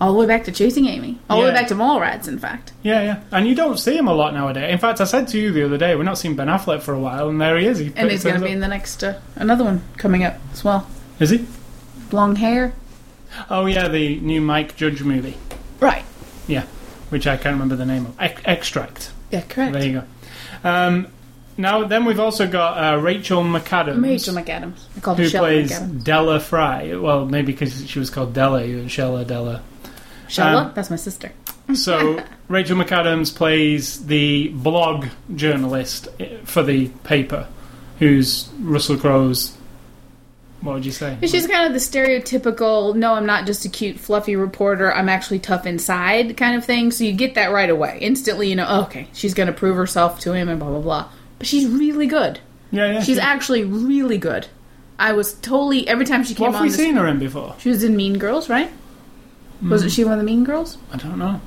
[0.00, 2.26] all the way back to Chasing Amy, all the way back to Mallrats.
[2.28, 4.72] In fact, yeah, yeah, and you don't see him a lot nowadays.
[4.72, 6.94] In fact, I said to you the other day, we're not seeing Ben Affleck for
[6.94, 7.78] a while, and there he is.
[7.78, 10.64] He and he's going to be in the next uh, another one coming up as
[10.64, 10.88] well.
[11.18, 11.46] Is he?
[12.12, 12.72] Long hair,
[13.48, 15.36] Oh yeah, the new Mike Judge movie.
[15.80, 16.04] right?
[16.48, 16.64] Yeah,
[17.10, 18.20] which I can't remember the name of.
[18.20, 19.12] Ex- Extract.
[19.30, 19.72] Yeah, correct.
[19.74, 20.04] There you go.
[20.68, 21.06] Um,
[21.56, 24.80] now, then we've also got uh, Rachel McAdams, Rachel McAdams.
[24.96, 26.04] I called her who Shelley plays McAdams.
[26.04, 26.96] Della Frye.
[26.96, 29.62] Well, maybe because she was called Della, Shella Della.
[30.30, 31.32] Shella, um, that's my sister.
[31.74, 37.46] So Rachel McAdams plays the blog journalist eh, for the paper,
[38.00, 39.56] who's Russell Crowe's.
[40.62, 41.16] What would you say?
[41.22, 45.38] She's kind of the stereotypical, no, I'm not just a cute, fluffy reporter, I'm actually
[45.38, 46.90] tough inside kind of thing.
[46.90, 47.98] So you get that right away.
[48.00, 50.80] Instantly, you know, oh, okay, she's going to prove herself to him and blah, blah,
[50.80, 51.08] blah.
[51.38, 52.40] But she's really good.
[52.72, 53.02] Yeah, yeah.
[53.02, 54.48] She's she- actually really good.
[54.98, 57.20] I was totally, every time she came What have on, we this, seen her in
[57.20, 57.54] before?
[57.58, 58.70] she was in Mean Girls, right?
[59.62, 60.78] Was it she one of the Mean Girls?
[60.92, 61.40] I don't know.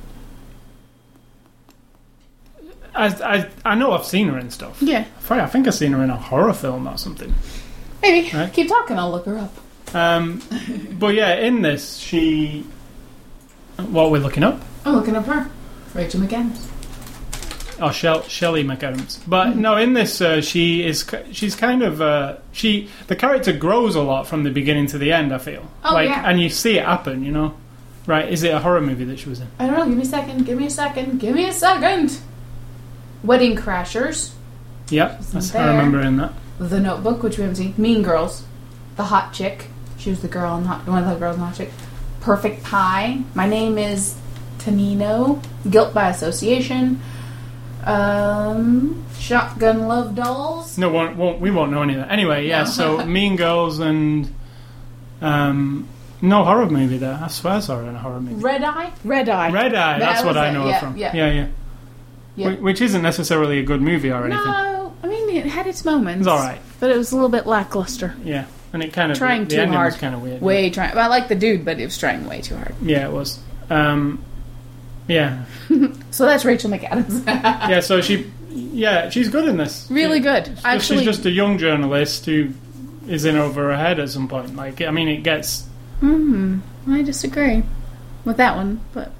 [2.94, 4.80] I, I, I know I've seen her in stuff.
[4.80, 7.34] Yeah, I think I've seen her in a horror film or something.
[8.02, 8.30] maybe.
[8.36, 8.52] Right.
[8.52, 9.52] Keep talking, I'll look her up.
[9.94, 10.42] Um,
[10.98, 12.64] but yeah, in this, she.
[13.76, 14.60] What we're looking up?
[14.84, 15.50] I'm looking up her.
[15.94, 16.70] Rachel McAdams.
[17.80, 19.20] Oh, Shell, Shelley McAdams.
[19.26, 21.04] But no, in this, uh, she is.
[21.32, 22.00] She's kind of.
[22.00, 25.34] Uh, she the character grows a lot from the beginning to the end.
[25.34, 25.68] I feel.
[25.84, 26.28] Oh, like, yeah.
[26.28, 27.24] and you see it happen.
[27.24, 27.56] You know,
[28.06, 28.28] right?
[28.28, 29.48] Is it a horror movie that she was in?
[29.58, 32.18] I don't know, give me a second, give me a second, give me a second.
[33.22, 34.32] Wedding Crashers.
[34.90, 36.32] Yep, that's, I remember in that.
[36.58, 37.74] The Notebook, which we haven't seen.
[37.78, 38.44] Mean Girls,
[38.96, 39.66] The Hot Chick.
[39.98, 41.70] She was the girl in Hot, one of the girls in Hot Chick.
[42.20, 43.22] Perfect Pie.
[43.34, 44.16] My name is
[44.58, 45.42] Tanino.
[45.68, 47.00] Guilt by Association.
[47.84, 50.78] Um, Shotgun Love Dolls.
[50.78, 52.10] No, won't, won't, we won't know any of that.
[52.10, 52.64] Anyway, yeah.
[52.64, 52.70] No.
[52.70, 54.34] So Mean Girls and
[55.20, 55.88] um,
[56.22, 57.18] no horror movie there.
[57.22, 58.42] I swear I saw her in a horror movie.
[58.42, 58.92] Red Eye.
[59.04, 59.50] Red Eye.
[59.50, 59.98] Red Eye.
[59.98, 60.96] That's what was I it, know yeah, her from.
[60.96, 61.14] yeah.
[61.16, 61.46] yeah, yeah.
[62.36, 62.50] Yeah.
[62.56, 64.44] Wh- Which isn't necessarily a good movie or anything.
[64.44, 66.20] No, I mean it had its moments.
[66.20, 66.60] It's all right.
[66.80, 68.14] but it was a little bit lackluster.
[68.24, 69.92] Yeah, and it kind of Trying the too ending hard.
[69.92, 70.40] was kind of weird.
[70.40, 70.94] Way trying.
[70.94, 72.74] Well, I like the dude, but it was trying way too hard.
[72.82, 73.38] Yeah, it was.
[73.70, 74.24] Um,
[75.06, 75.44] yeah,
[76.10, 77.26] So that's Rachel McAdams.
[77.26, 77.80] yeah.
[77.80, 79.86] So she, yeah, she's good in this.
[79.90, 80.44] really She- good.
[80.46, 82.50] just- Actually, she's just a young journalist who
[83.06, 84.56] is in over her head at some point.
[84.56, 85.66] Like, I mean, it gets
[86.00, 86.58] Hmm.
[86.88, 87.62] I disagree
[88.24, 89.12] with that one, but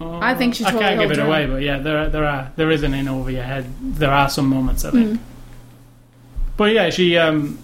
[0.00, 2.70] I think she I can't give it her away, but yeah, there there are there
[2.70, 3.66] is an in over your head.
[3.80, 5.10] There are some moments I think.
[5.10, 5.18] Mm.
[6.56, 7.58] But yeah, she um,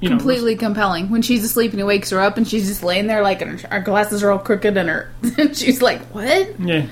[0.00, 1.10] you know, completely compelling.
[1.10, 3.60] When she's asleep and he wakes her up and she's just laying there like and
[3.60, 6.60] her, her glasses are all crooked and her and she's like, "What?
[6.60, 6.86] yeah.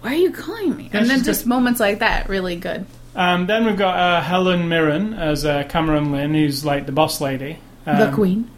[0.00, 2.86] Why are you calling me?" Yeah, and then just moments like that, really good.
[3.14, 7.20] Um, then we've got uh, Helen Mirren as uh, Cameron Lynn, who's like the boss
[7.20, 7.58] lady.
[7.84, 8.50] Um, the Queen.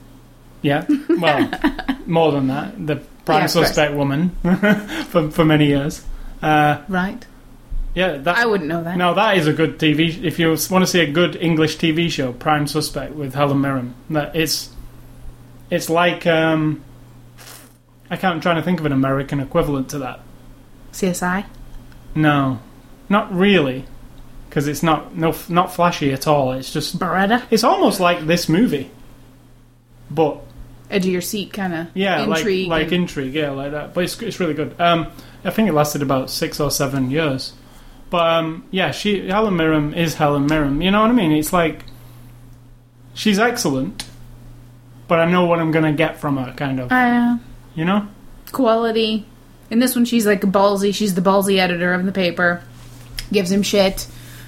[0.65, 0.87] Yeah,
[1.21, 1.51] well,
[2.07, 2.97] more than that, the
[3.27, 4.31] prime Yeah, suspect woman
[5.11, 6.03] for for many years.
[6.43, 7.25] Uh, Right.
[7.95, 8.97] yeah, that I wouldn't know that.
[8.97, 10.25] No, that is a good TV.
[10.25, 13.95] If you want to see a good English TV show, Prime Suspect with Helen Mirren,
[14.11, 14.71] that it's
[15.71, 16.83] it's like um,
[18.11, 18.35] I can't.
[18.37, 20.21] I'm trying to think of an American equivalent to that.
[20.93, 21.45] CSI.
[22.15, 22.61] No,
[23.09, 23.85] not really,
[24.49, 26.53] because it's not no not flashy at all.
[26.53, 27.43] It's just Baretta.
[27.51, 28.91] it's almost like this movie,
[30.11, 30.41] but
[30.91, 32.69] Edge of your seat kind of yeah, intrigue.
[32.69, 33.95] like like and- intrigue, yeah, like that.
[33.95, 34.79] But it's it's really good.
[34.81, 35.09] Um,
[35.45, 37.53] I think it lasted about six or seven years.
[38.11, 40.81] But um, yeah, she Helen Mirren is Helen Mirren.
[40.83, 41.33] You know what I mean?
[41.33, 41.85] It's like
[43.15, 44.07] she's excellent,
[45.09, 46.93] but I know what I'm gonna get from her, kind of.
[46.93, 47.39] uh,
[47.75, 48.07] You know?
[48.53, 49.27] quality.
[49.71, 50.95] In this one, she's like ballsy.
[50.95, 52.63] She's the ballsy editor of the paper.
[53.33, 54.07] Gives him shit.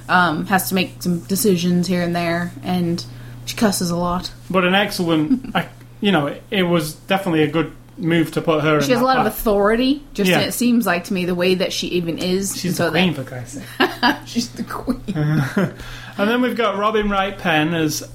[0.08, 3.04] Um, has to make some decisions here and there, and
[3.46, 4.30] she cusses a lot.
[4.48, 5.56] But an excellent.
[5.56, 5.68] I,
[6.00, 8.80] you know, it, it was definitely a good move to put her.
[8.82, 10.02] She has a that lot of authority.
[10.12, 10.40] Just Yeah.
[10.40, 12.58] it seems like to me the way that she even is.
[12.60, 13.90] She's so the queen, for Christ's sake.
[14.26, 15.02] she's the queen.
[16.18, 18.08] And then we've got Robin Wright Penn as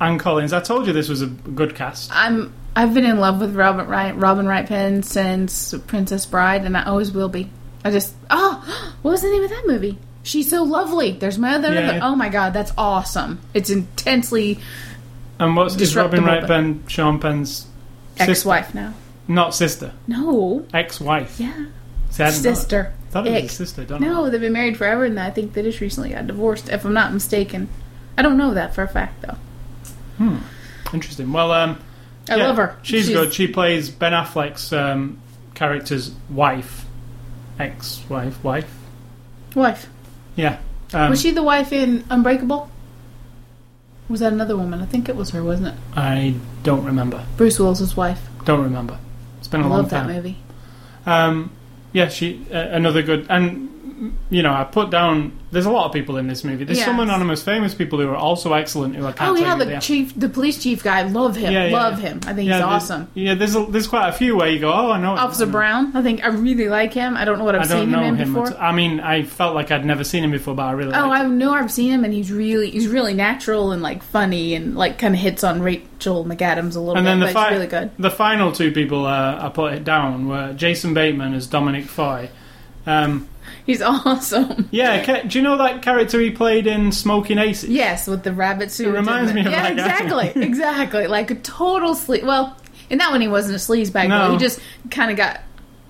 [0.00, 0.52] Anne Collins.
[0.52, 2.10] I told you this was a good cast.
[2.12, 2.52] I'm.
[2.76, 6.82] I've been in love with Robin Wright, Robin Wright Penn since Princess Bride, and I
[6.82, 7.48] always will be.
[7.84, 9.98] I just oh, what was the name of that movie?
[10.24, 11.12] She's so lovely.
[11.12, 11.72] There's my other.
[11.72, 12.00] Yeah.
[12.02, 13.40] Oh my god, that's awesome.
[13.52, 14.58] It's intensely
[15.38, 17.66] And what's is Robin Wright Penn Sean Penn's
[18.18, 18.94] ex-wife now.
[19.26, 19.92] Not sister.
[20.06, 21.40] No, Ex-wife.
[21.40, 21.66] yeah,
[22.10, 22.92] See, sister.
[23.10, 23.84] Thought it was a sister.
[23.84, 24.24] Don't know.
[24.24, 26.68] No, they've been married forever, and I think they just recently got divorced.
[26.68, 27.68] If I'm not mistaken,
[28.18, 29.36] I don't know that for a fact though.
[30.18, 30.38] Hmm.
[30.92, 31.32] Interesting.
[31.32, 31.80] Well, um,
[32.28, 32.76] I yeah, love her.
[32.82, 33.32] She's, good.
[33.32, 35.18] She plays Ben Affleck's um,
[35.54, 36.84] character's wife,
[37.58, 38.72] ex-wife, wife.
[39.54, 39.88] Wife.
[40.36, 40.58] Yeah.
[40.92, 42.70] Um, was she the wife in Unbreakable?
[44.08, 44.80] Was that another woman?
[44.82, 45.74] I think it was her, wasn't it?
[45.96, 47.24] I don't remember.
[47.36, 48.20] Bruce Willis's wife.
[48.44, 48.98] Don't remember.
[49.38, 50.14] It's been a I long love that time.
[50.14, 50.36] movie.
[51.06, 51.50] Um,
[51.92, 53.73] yeah, she uh, another good and
[54.30, 55.38] you know I put down.
[55.50, 56.64] There's a lot of people in this movie.
[56.64, 58.96] There's some anonymous famous people who are also excellent.
[58.96, 61.02] Who I can't Oh tell yeah, the chief, the police chief guy.
[61.02, 61.52] Love him.
[61.52, 62.08] Yeah, yeah, love yeah.
[62.08, 62.20] him.
[62.26, 63.08] I think he's awesome.
[63.14, 65.46] Yeah, there's a, there's quite a few where you go, oh, I know Officer I
[65.46, 65.96] know- Brown.
[65.96, 67.16] I think I really like him.
[67.16, 68.34] I don't know what I've seen him in him.
[68.34, 68.56] before.
[68.58, 70.92] I mean, I felt like I'd never seen him before, but I really.
[70.94, 74.54] Oh, I know I've seen him, and he's really he's really natural and like funny
[74.56, 77.50] and like kind of hits on Rachel McAdams a little And bit, then the fi-
[77.52, 77.92] really good.
[77.98, 82.28] The final two people uh, I put it down were Jason Bateman as Dominic Foy.
[82.86, 83.28] Um,
[83.66, 84.68] He's awesome.
[84.70, 87.70] yeah, ca- do you know that character he played in Smoking Aces?
[87.70, 88.88] Yes, with the rabbit suit.
[88.88, 89.84] It reminds me of yeah, that guy.
[90.26, 91.06] exactly, exactly.
[91.06, 92.24] Like a total sleaze.
[92.24, 92.56] Well,
[92.90, 94.08] in that one he wasn't a sleazebag.
[94.08, 94.26] No.
[94.28, 94.32] No.
[94.32, 95.40] He just kind of got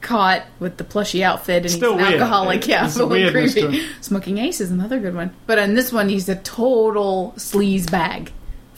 [0.00, 2.20] caught with the plushy outfit and Still he's an weird.
[2.20, 2.68] alcoholic.
[2.68, 3.86] Yeah, There's a a little creepy.
[4.02, 8.28] Smoking Ace is another good one, but in this one he's a total sleazebag.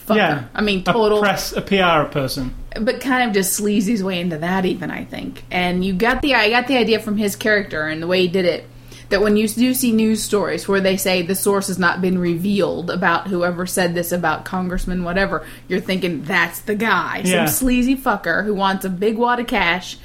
[0.07, 0.15] Fucker.
[0.15, 1.19] Yeah, I mean a total.
[1.19, 2.55] press, a PR person.
[2.79, 6.21] but kind of just sleaze his way into that even i think and you got
[6.21, 8.63] the i got the idea from his character and the way he did it
[9.09, 12.17] that when you do see news stories where they say the source has not been
[12.17, 17.45] revealed about whoever said this about congressman whatever you're thinking that's the guy Yeah.
[17.45, 19.97] some sleazy fucker who wants a big wad of cash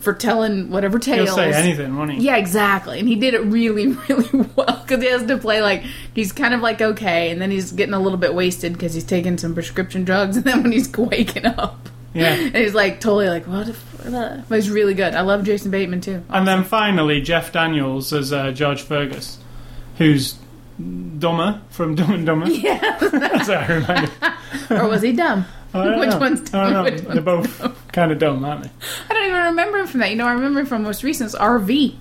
[0.00, 2.18] for telling whatever tales He'll say anything, won't he?
[2.20, 2.98] yeah, exactly.
[2.98, 5.82] And he did it really, really well because he has to play like
[6.14, 9.04] he's kind of like okay, and then he's getting a little bit wasted because he's
[9.04, 11.88] taking some prescription drugs, and then when he's waking up,
[12.24, 12.34] Yeah.
[12.34, 13.68] and he's like totally like what?
[13.68, 15.14] If, uh," but he's really good.
[15.14, 16.22] I love Jason Bateman too.
[16.28, 19.38] And then finally, Jeff Daniels as uh, George Fergus,
[19.98, 20.36] who's
[21.18, 22.46] dumber from Dumb and Dumber.
[22.50, 24.10] Yeah, That's how I remember.
[24.70, 25.44] or was he dumb?
[25.72, 26.18] Which know.
[26.18, 28.70] one's I don't which They're one's both kind of dumb, aren't they?
[29.10, 30.10] I don't even remember him from that.
[30.10, 31.96] You know, I remember him from most recent RV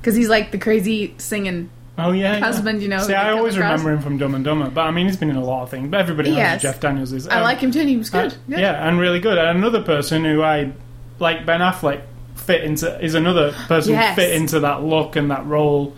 [0.00, 1.70] because he's like the crazy singing.
[2.00, 2.40] Oh yeah, yeah.
[2.40, 3.72] Husband, you know, See, I always across.
[3.72, 5.70] remember him from Dumb and Dumber, but I mean, he's been in a lot of
[5.70, 5.88] things.
[5.90, 6.62] But everybody knows Yes.
[6.62, 7.26] who Jeff Daniels is.
[7.28, 8.34] I Um, like him too, and he was uh, good.
[8.48, 8.60] Good.
[8.60, 9.36] yeah, and really good.
[9.36, 10.70] And another person who I
[11.18, 12.02] like, Ben Affleck,
[12.36, 14.14] fit into is another person who Yes.
[14.14, 15.94] fit into that look and that role,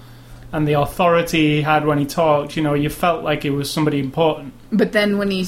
[0.52, 2.56] and the authority he had when he talked.
[2.56, 4.54] You know, you felt like it was somebody important.
[4.72, 5.46] But then when he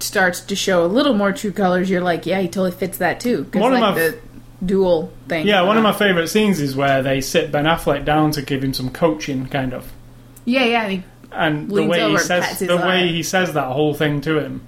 [0.00, 3.20] starts to show a little more true colors, you're like, yeah, he totally fits that
[3.20, 3.46] too.
[3.52, 4.18] One of like my- the
[4.64, 5.46] dual thing.
[5.46, 8.42] Yeah, one of Uh, my favorite scenes is where they sit Ben Affleck down to
[8.42, 9.90] give him some coaching, kind of.
[10.44, 10.86] Yeah, yeah.
[10.88, 14.60] And and the way he says the way he says that whole thing to him,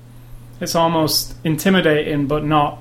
[0.61, 2.79] it's almost intimidating, but not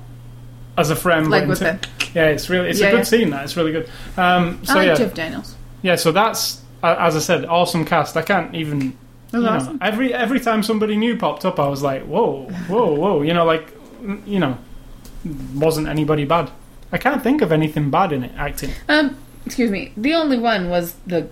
[0.78, 1.30] as a friend.
[1.30, 1.88] Like with in the.
[2.14, 3.02] yeah, it's really it's Yeah, a good yeah.
[3.04, 3.30] scene.
[3.30, 3.88] That it's really good.
[4.16, 5.54] Um, so I like yeah, Jeff Daniels.
[5.82, 5.96] yeah.
[5.96, 8.16] So that's as I said, awesome cast.
[8.16, 8.96] I can't even.
[9.32, 9.78] You know, awesome.
[9.82, 13.22] every every time somebody new popped up, I was like, whoa, whoa, whoa.
[13.22, 13.72] You know, like
[14.26, 14.56] you know,
[15.54, 16.50] wasn't anybody bad.
[16.94, 18.70] I can't think of anything bad in it acting.
[18.88, 19.92] Um, excuse me.
[19.96, 21.28] The only one was the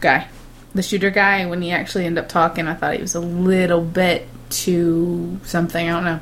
[0.00, 0.28] guy,
[0.74, 1.44] the shooter guy.
[1.44, 5.90] When he actually ended up talking, I thought he was a little bit too something.
[5.90, 6.20] I don't know.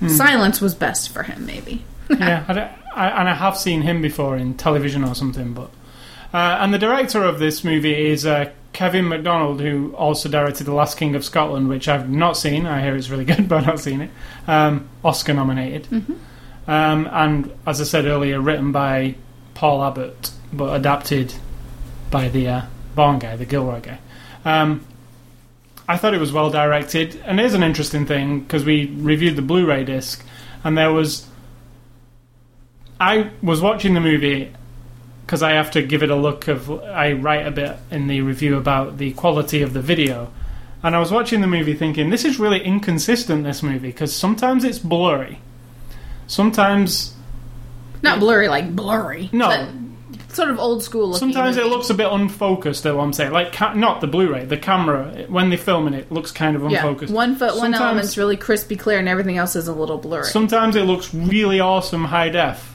[0.00, 0.08] Hmm.
[0.08, 1.82] Silence was best for him, maybe.
[2.10, 2.52] yeah, I,
[2.94, 5.54] I, and I have seen him before in television or something.
[5.54, 5.70] But
[6.34, 10.74] uh, and the director of this movie is uh, Kevin Macdonald, who also directed The
[10.74, 12.66] Last King of Scotland, which I've not seen.
[12.66, 14.10] I hear it's really good, but I've not seen it.
[14.46, 15.88] Um, Oscar nominated,
[16.66, 19.14] um, and as I said earlier, written by
[19.54, 21.34] Paul Abbott, but adapted
[22.10, 22.62] by the uh,
[22.94, 23.98] Bourne guy, the Gilroy guy.
[24.44, 24.84] Um,
[25.88, 29.42] I thought it was well directed, and here's an interesting thing because we reviewed the
[29.42, 30.24] Blu-ray disc,
[30.64, 31.26] and there was
[32.98, 34.52] I was watching the movie
[35.24, 36.70] because I have to give it a look of.
[36.70, 40.32] I write a bit in the review about the quality of the video,
[40.82, 43.44] and I was watching the movie thinking this is really inconsistent.
[43.44, 45.40] This movie because sometimes it's blurry,
[46.26, 47.14] sometimes
[48.02, 49.28] Not blurry, like blurry.
[49.32, 49.68] no,
[50.28, 51.06] sort of old school.
[51.08, 51.74] looking sometimes it movie.
[51.74, 52.82] looks a bit unfocused.
[52.82, 56.30] Though I'm saying like ca- not the Blu-ray, the camera when they're filming it looks
[56.30, 57.10] kind of unfocused.
[57.10, 59.98] Yeah, one foot, one Sometimes- element's really crispy clear, and everything else is a little
[59.98, 60.24] blurry.
[60.26, 62.74] Sometimes it looks really awesome high def.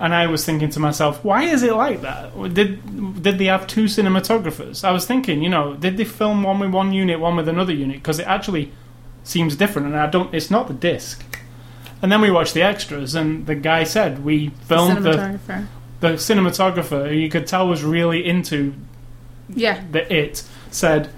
[0.00, 2.30] And I was thinking to myself, why is it like that?
[2.54, 4.84] Did did they have two cinematographers?
[4.84, 7.72] I was thinking, you know, did they film one with one unit, one with another
[7.74, 7.96] unit?
[7.96, 8.70] Because it actually
[9.24, 10.32] seems different, and I don't.
[10.32, 11.24] It's not the disc.
[12.02, 15.66] And then we watched the extras, and the guy said we filmed the Cinematographer.
[16.00, 18.74] the cinematographer, who you could tell was really into
[19.48, 21.10] Yeah, the it said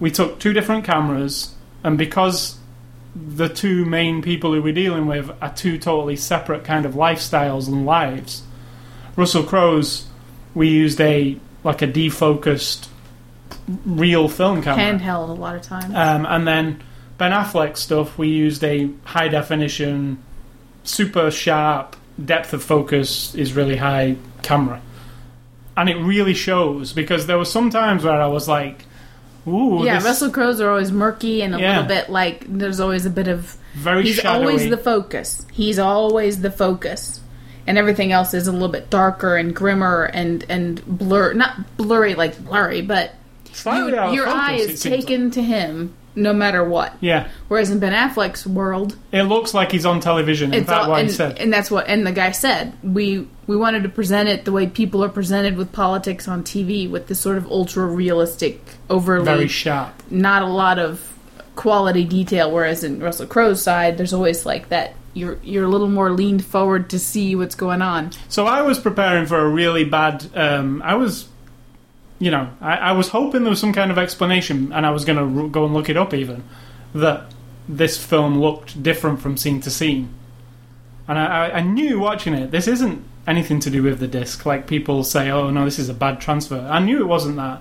[0.00, 2.56] we took two different cameras and because
[3.14, 7.68] the two main people who we're dealing with are two totally separate kind of lifestyles
[7.68, 8.42] and lives
[9.14, 10.06] russell crowe's
[10.52, 12.88] we used a like a defocused
[13.86, 15.94] real film camera handheld a lot of times.
[15.94, 16.82] um, and then
[17.18, 20.18] Ben Affleck stuff, we used a high definition,
[20.82, 24.80] super sharp, depth of focus is really high camera.
[25.76, 28.84] And it really shows because there were some times where I was like,
[29.46, 31.80] ooh, yeah, this Russell Crowe's are always murky and a Yeah.
[31.80, 34.46] little bit like there's always a bit of very he's shadowy.
[34.46, 35.44] always the focus.
[35.52, 37.20] He's always the focus.
[37.66, 42.14] And everything else is a little bit darker and grimmer and and blur not blurry
[42.14, 43.14] like blurry, but
[43.66, 46.94] you- your focus, eye is taken to him no matter what.
[47.00, 50.54] Yeah, Whereas in Ben Affleck's world, it looks like he's on television.
[50.54, 51.38] In it's fact, what he said.
[51.38, 54.66] and that's what and the guy said we we wanted to present it the way
[54.66, 59.48] people are presented with politics on TV with this sort of ultra realistic overly Very
[59.48, 59.92] sharp.
[60.10, 61.12] not a lot of
[61.56, 65.88] quality detail whereas in Russell Crowe's side there's always like that you're you're a little
[65.88, 69.84] more leaned forward to see what's going on So I was preparing for a really
[69.84, 70.26] bad.
[70.34, 71.28] Um, I was,
[72.24, 75.04] you know, I, I was hoping there was some kind of explanation, and I was
[75.04, 76.42] going to r- go and look it up even
[76.94, 77.32] that
[77.68, 80.08] this film looked different from scene to scene.
[81.06, 84.46] And I, I, knew watching it, this isn't anything to do with the disc.
[84.46, 87.60] Like people say, "Oh no, this is a bad transfer." I knew it wasn't that,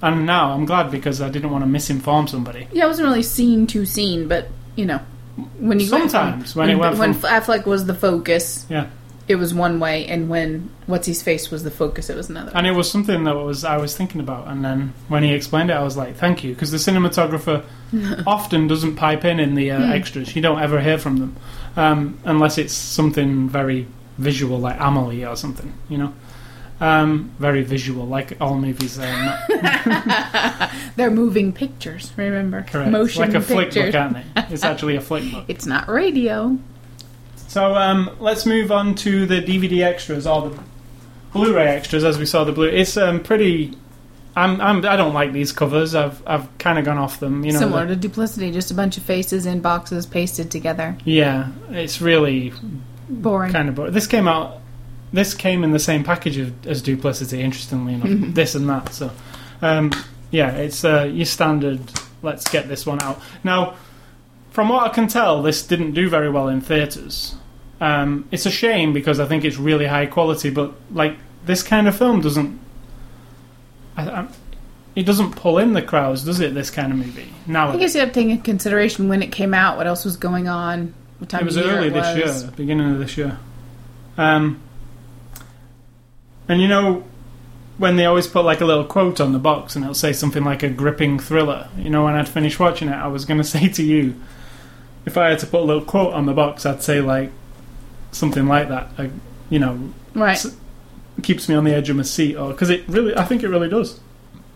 [0.00, 2.68] and now I'm glad because I didn't want to misinform somebody.
[2.72, 5.00] yeah it wasn't really scene to scene but you know
[5.58, 8.86] when you went from- Sometimes when it went when from- Affleck was the focus Yeah.
[9.26, 12.52] It was one way and when what's his face was the focus it was another
[12.54, 15.70] And it was something that was I was thinking about, and then when he explained
[15.70, 17.64] it, I was like, "Thank you," because the cinematographer
[18.26, 20.36] often doesn't pipe in in the uh, extras.
[20.36, 21.36] You don't ever hear from them
[21.76, 23.86] um, unless it's something very
[24.18, 25.72] visual, like Amelie or something.
[25.88, 26.14] You know,
[26.80, 29.38] um, very visual, like all movies are.
[29.48, 32.90] Not they're moving pictures remember correct.
[32.90, 34.54] motion like a flick pictures book, aren't they?
[34.54, 35.44] It's actually a flick book.
[35.48, 36.58] it's not radio
[37.54, 40.58] So um, let's move on to the DVD extras or the
[41.32, 42.66] Blu-ray extras, as we saw the blue.
[42.66, 43.78] It's um, pretty.
[44.34, 44.84] I'm, I'm.
[44.84, 45.94] I don't like these covers.
[45.94, 46.20] I've.
[46.26, 47.44] I've kind of gone off them.
[47.44, 47.60] You know.
[47.60, 50.96] Similar the- to Duplicity, just a bunch of faces in boxes pasted together.
[51.04, 52.52] yeah, it's really
[53.08, 53.52] Boring.
[53.52, 53.76] kind of.
[53.76, 53.92] Boring.
[53.92, 54.58] This came out.
[55.12, 57.40] This came in the same package of, as Duplicity.
[57.40, 58.32] Interestingly enough, Mm-hmm.
[58.32, 58.92] this and that.
[58.92, 59.12] So,
[59.62, 59.92] um,
[60.32, 61.78] yeah, it's uh, your standard.
[62.20, 63.76] Let's get this one out now.
[64.50, 67.36] From what I can tell, this didn't do very well in theaters.
[67.80, 71.88] Um, it's a shame because I think it's really high quality, but like this kind
[71.88, 72.60] of film doesn't.
[73.96, 74.28] I, I,
[74.96, 76.54] it doesn't pull in the crowds, does it?
[76.54, 79.32] This kind of movie Now I guess you have to take into consideration when it
[79.32, 81.94] came out, what else was going on, what time It was of year early it
[81.94, 82.42] this was.
[82.42, 83.38] year, beginning of this year.
[84.16, 84.60] Um,
[86.48, 87.04] and you know,
[87.78, 90.44] when they always put like a little quote on the box and it'll say something
[90.44, 93.44] like a gripping thriller, you know, when I'd finished watching it, I was going to
[93.44, 94.20] say to you,
[95.06, 97.30] if I had to put a little quote on the box, I'd say like,
[98.14, 99.06] something like that, uh,
[99.50, 99.78] you know,
[100.14, 100.32] Right.
[100.36, 100.56] s-
[101.22, 103.48] keeps me on the edge of my seat, or because it really, I think it
[103.48, 104.00] really does.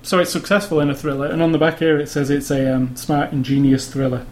[0.03, 2.75] So it's successful in a thriller, and on the back here it says it's a
[2.75, 4.25] um, smart, ingenious thriller.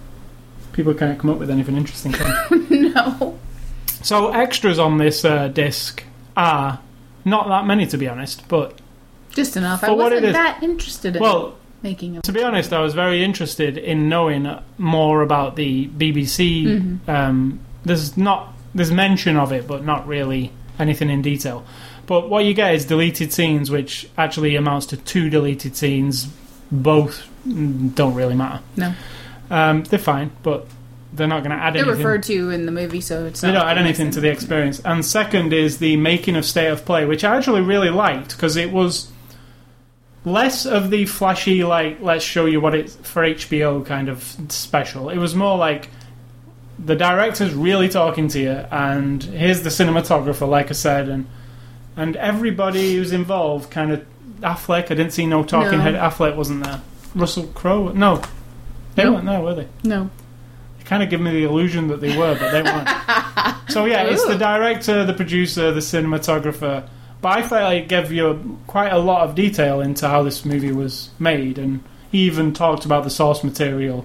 [0.73, 2.15] People can't come up with anything interesting.
[2.97, 3.39] No.
[4.03, 6.03] so extras on this uh, disc
[6.37, 6.79] are
[7.25, 8.47] not that many, to be honest.
[8.49, 8.79] But
[9.35, 9.83] Just enough.
[9.85, 12.73] I For what it wasn't is- that interested in well, making a to be honest,
[12.73, 14.49] I was very interested in knowing
[14.79, 16.65] more about the BBC.
[16.67, 17.09] Mhm.
[17.09, 21.65] Um, there's not there's mention of it, but not really anything in detail.
[22.07, 26.29] But what you get is deleted scenes, which actually amounts to two deleted scenes.
[26.71, 28.63] Both don't really matter.
[28.77, 28.95] No.
[29.51, 30.67] Um, they're fine, but
[31.13, 31.85] they're not going to add anything.
[31.85, 32.07] They're anything.
[32.07, 34.81] referred to in the movie, so it's They don't add anything to the experience.
[34.81, 38.57] And second is the making of State of Play, which I actually really liked because
[38.57, 39.11] it was
[40.25, 45.09] less of the flashy, like, let's show you what it's for HBO kind of special.
[45.09, 45.89] It was more like
[46.79, 51.27] the director's really talking to you, and here's the cinematographer, like I said, and
[51.97, 54.05] and everybody who's involved kind of.
[54.43, 55.85] Affleck, I didn't see no talking No.
[55.85, 55.95] head.
[55.95, 56.83] Affleck wasn't there.
[57.15, 58.21] Russell Crowe, no.
[58.95, 59.15] They Nope.
[59.15, 59.67] weren't there, were they?
[59.83, 60.11] No.
[60.77, 62.87] They kind of give me the illusion that they were, but they weren't.
[63.71, 66.87] so yeah, it's the director, the producer, the cinematographer.
[67.23, 70.45] But I felt like it gave you quite a lot of detail into how this
[70.45, 74.05] movie was made, and he even talked about the source material.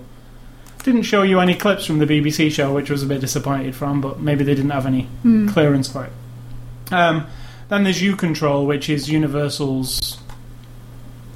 [0.84, 4.02] Didn't show you any clips from the BBC show, which was a bit disappointed from,
[4.02, 5.48] but maybe they didn't have any Hmm.
[5.50, 6.94] clearance for it.
[6.94, 7.26] Um,
[7.70, 10.18] then there's U Control, which is Universal's,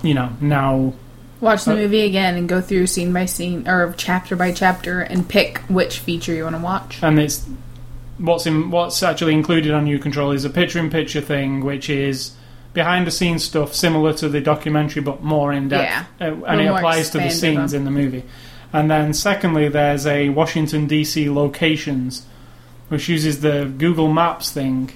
[0.03, 0.93] you know, now
[1.41, 5.01] Watch the Uh, movie again and go through scene by scene or chapter by chapter
[5.01, 6.97] and pick which feature you want to watch.
[7.03, 7.45] and it's
[8.17, 12.31] what's in what's actually included on U Control is a picture-in-picture thing, which is
[12.73, 17.19] behind-the-scenes stuff similar to the documentary, but more in depth, uh, and it applies to
[17.19, 17.79] the scenes on.
[17.79, 18.23] in the movie.
[18.75, 21.29] And then, secondly, there's a Washington D.C.
[21.29, 22.25] locations,
[22.89, 24.91] which uses the Google Maps thing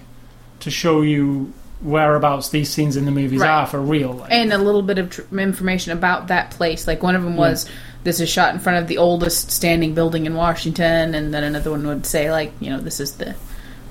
[0.59, 3.49] to show you whereabouts these scenes in the movies Right.
[3.49, 4.11] are for real.
[4.15, 6.87] Like, And a little bit of tr- information about that place.
[6.87, 7.73] Like one of them was, hmm.
[8.03, 11.71] this is shot in front of the oldest standing building in Washington, and then another
[11.71, 13.33] one would say like, you know, this is the,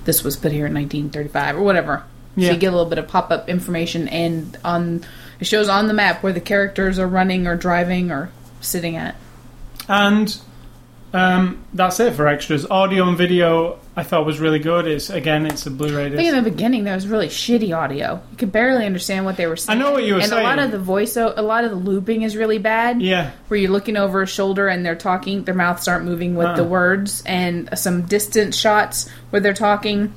[0.05, 2.05] this was put here in 1935 or whatever.
[2.37, 2.49] Yeah.
[2.49, 5.07] So you get a little bit of pop up information, and on
[5.41, 8.31] it shows on the map where the characters are running or driving or
[8.61, 9.17] sitting at.
[9.89, 10.39] And
[11.13, 12.67] um, that's it for extras.
[12.71, 14.87] Audio and video, I thought was really good.
[14.87, 18.21] It's again, it's a Blu-ray I think in the beginning there was really shitty audio.
[18.31, 19.79] You could barely understand what they were saying.
[19.79, 21.77] I know what you were and a lot of the voice, a lot of the
[21.77, 23.01] looping is really bad.
[23.01, 26.55] Yeah, where you're looking over a shoulder and they're talking, their mouths aren't moving with
[26.57, 26.69] the Uh-uh.
[26.69, 30.13] words, and some distance shots where they're talking,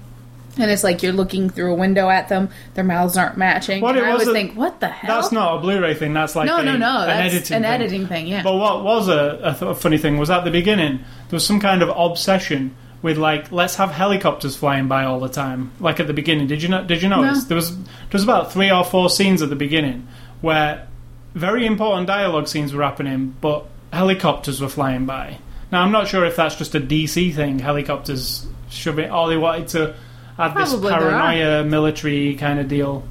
[0.57, 3.81] and it's like you're looking through a window at them, their mouths aren't matching.
[3.81, 5.15] What and it I was always a- think, what the hell?
[5.21, 6.13] that's not a Blu-ray thing.
[6.13, 7.01] That's like no, a, no, no.
[7.01, 7.71] an That's editing an thing.
[7.71, 8.27] editing thing.
[8.27, 8.43] Yeah.
[8.43, 11.03] But what was a, a, th- a funny thing was at the beginning there
[11.37, 15.71] was some kind of obsession with like let's have helicopters flying by all the time.
[15.79, 16.87] Like at the beginning, did you not?
[16.87, 17.47] Did you notice No.
[17.47, 20.07] there was there was about three or four scenes at the beginning
[20.41, 20.87] where
[21.33, 25.37] very important dialogue scenes were happening, but helicopters were flying by.
[25.71, 27.59] Now I'm not sure if that's just a DC thing.
[27.59, 29.07] Helicopters should be.
[29.07, 29.95] or they wanted to
[30.41, 33.03] add this Probably there paranoia military kind of deal.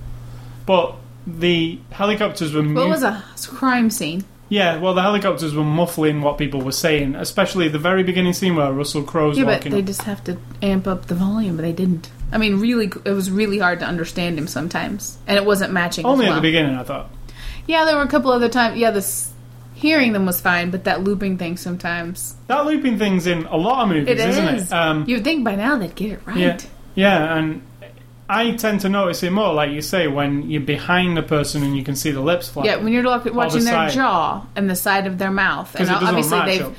[0.66, 0.94] But
[1.26, 2.62] the helicopters were.
[2.62, 4.24] What mu- was a crime scene?
[4.48, 8.56] yeah, well, the helicopters were muffling what people were saying, especially the very beginning scene
[8.56, 9.72] where Russell Crowe's Yeah, but walking.
[9.72, 9.84] they up.
[9.84, 12.10] just have to amp up the volume, but they didn't.
[12.32, 16.04] I mean, really, it was really hard to understand him sometimes, and it wasn't matching.
[16.04, 17.10] Only as at the beginning, I thought.
[17.66, 18.76] Yeah, there were a couple other times.
[18.78, 19.32] Yeah, this
[19.74, 22.34] hearing them was fine, but that looping thing sometimes.
[22.48, 24.72] That looping thing's in a lot of movies, It isn't it?
[24.72, 26.36] Um, You'd think by now they'd get it right.
[26.36, 26.58] yeah,
[27.00, 27.62] yeah, and
[28.28, 31.76] I tend to notice it more, like you say, when you're behind the person and
[31.76, 32.66] you can see the lips flap.
[32.66, 33.92] Yeah, when you're look- watching their side.
[33.92, 36.74] jaw and the side of their mouth, and obviously they've up.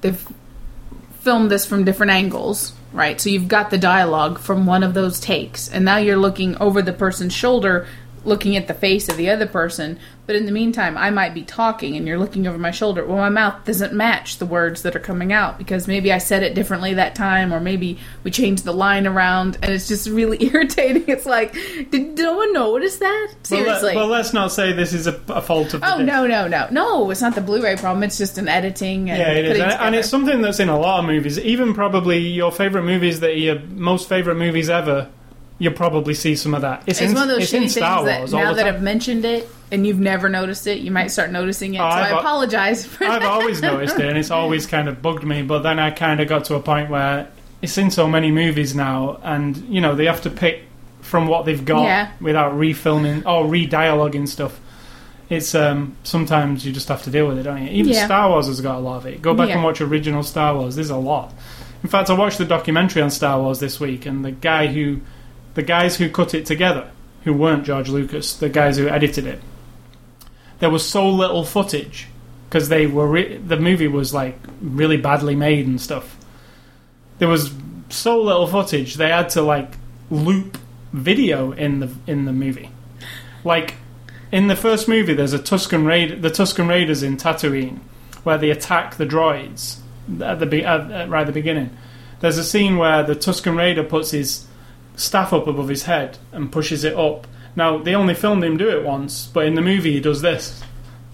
[0.00, 0.28] they've
[1.20, 3.20] filmed this from different angles, right?
[3.20, 6.80] So you've got the dialogue from one of those takes, and now you're looking over
[6.80, 7.86] the person's shoulder,
[8.24, 9.98] looking at the face of the other person.
[10.26, 13.04] But in the meantime, I might be talking, and you're looking over my shoulder.
[13.04, 16.44] Well, my mouth doesn't match the words that are coming out because maybe I said
[16.44, 20.40] it differently that time, or maybe we changed the line around, and it's just really
[20.44, 21.04] irritating.
[21.08, 21.52] It's like,
[21.90, 23.26] did no one notice that?
[23.28, 23.96] Well, let- Seriously.
[23.96, 26.06] well, let's not say this is a, a fault of the Oh disc.
[26.06, 27.10] no no no no!
[27.10, 28.04] It's not the Blu-ray problem.
[28.04, 29.10] It's just an editing.
[29.10, 31.40] And Yeah, it is, and, and it's something that's in a lot of movies.
[31.40, 35.08] Even probably your favorite movies that are your most favorite movies ever.
[35.60, 36.82] You'll probably see some of that.
[36.86, 38.66] It's, It's in, one of those shitty Star things Wars that now that.
[38.66, 41.78] I've mentioned it and you've never noticed it, you might start noticing it.
[41.78, 43.28] Oh, so I've- I apologize for I've that.
[43.30, 45.42] always noticed it, and it's always kind of bugged me.
[45.42, 47.28] But then I kind of got to a point where
[47.62, 50.62] it's in so many movies now, and you know they have to pick
[51.02, 52.10] from what they've got Yeah.
[52.20, 54.58] without refilming or re-dialoguing stuff.
[55.28, 57.70] It's um, sometimes you just have to deal with it, don't you?
[57.70, 58.06] Even Yeah.
[58.06, 59.22] Star Wars has got a lot of it.
[59.22, 59.56] Go back Yeah.
[59.56, 60.74] and watch original Star Wars.
[60.74, 61.32] There's a lot.
[61.84, 65.00] In fact, I watched the documentary on Star Wars this week, and the guy who,
[65.60, 66.90] the guys who cut it together,
[67.24, 69.42] who weren't George Lucas, the guys who edited it,
[70.58, 72.08] there was so little footage
[72.48, 76.16] because they were re- the movie was like really badly made and stuff.
[77.18, 77.52] There was
[77.90, 79.74] so little footage they had to like
[80.10, 80.56] loop
[80.94, 82.70] video in the in the movie.
[83.44, 83.74] Like
[84.32, 87.80] in the first movie, there's a Tusken raid, the Tusken Raiders in Tatooine,
[88.22, 89.80] where they attack the droids
[90.22, 91.76] at the be- at, at, right at the beginning.
[92.20, 94.46] There's a scene where the Tusken Raider puts his
[95.00, 97.26] staff up above his head and pushes it up.
[97.56, 100.62] Now they only filmed him do it once, but in the movie he does this.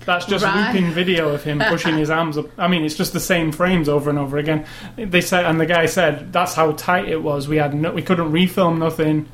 [0.04, 0.68] That's just Right.
[0.72, 2.46] looping video of him pushing his arms up.
[2.58, 4.64] I mean, it's just the same frames over and over again.
[4.96, 7.48] They said, and the guy said that's how tight it was.
[7.48, 9.26] We had no, we couldn't refilm nothing.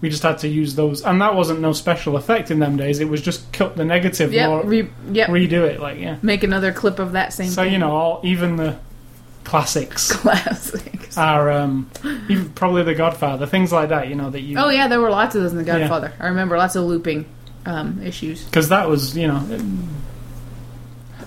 [0.00, 2.98] We just had to use those, and that wasn't no special effect in them days.
[3.00, 4.48] It was just cut the negative, Yep.
[4.50, 5.28] more, Re- yep.
[5.30, 6.16] redo it, like yeah.
[6.22, 7.72] Make another clip of that same So thing.
[7.72, 8.76] you know, all, even the
[9.46, 11.16] classics classics.
[11.16, 11.90] are um,
[12.28, 14.08] even probably The Godfather, things like that.
[14.08, 15.64] You know that you Oh yeah, there were lots of those in The.
[15.64, 16.12] Godfather.
[16.20, 17.24] I remember lots of looping
[17.64, 18.44] um, issues.
[18.44, 19.40] because that was you know.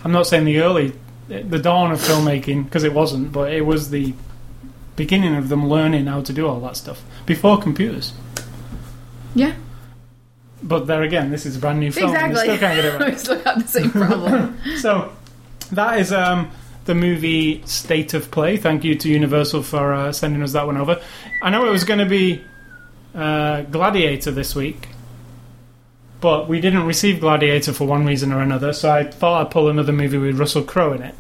[0.04, 0.94] I'm not saying the early,
[1.28, 4.14] the dawn of filmmaking because it wasn't, but it was the
[4.96, 8.14] beginning of them learning how to do all that stuff before computers.
[9.36, 9.54] Yeah,
[10.64, 12.16] But there again, this is a brand new film.
[12.16, 12.56] and exactly.
[12.56, 13.12] still can't get it right.
[13.12, 14.58] we still got the same problem.
[14.78, 15.12] So
[15.72, 16.50] that is um,
[16.90, 18.58] the movie State of Play.
[18.58, 21.00] Thank you to Universal for uh, sending us that one over.
[21.40, 22.44] I know it was going to be
[23.14, 24.88] uh, Gladiator this week,
[26.20, 28.74] but we didn't receive Gladiator for one reason or another.
[28.74, 31.14] So I thought I'd pull another movie with Russell Crowe in it.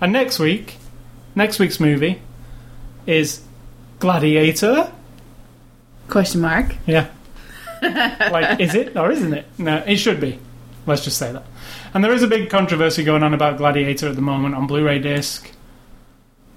[0.00, 0.78] And next week,
[1.36, 2.20] next week's movie
[3.06, 3.40] is
[4.00, 4.92] Gladiator.
[6.08, 6.74] Question mark.
[6.86, 7.06] Yeah.
[7.82, 9.46] like, is it or isn't it?
[9.58, 10.40] No, it should be.
[10.86, 11.44] Let's just say that.
[11.94, 14.84] And there is a big controversy going on about Gladiator at the moment on Blu
[14.84, 15.50] ray disc.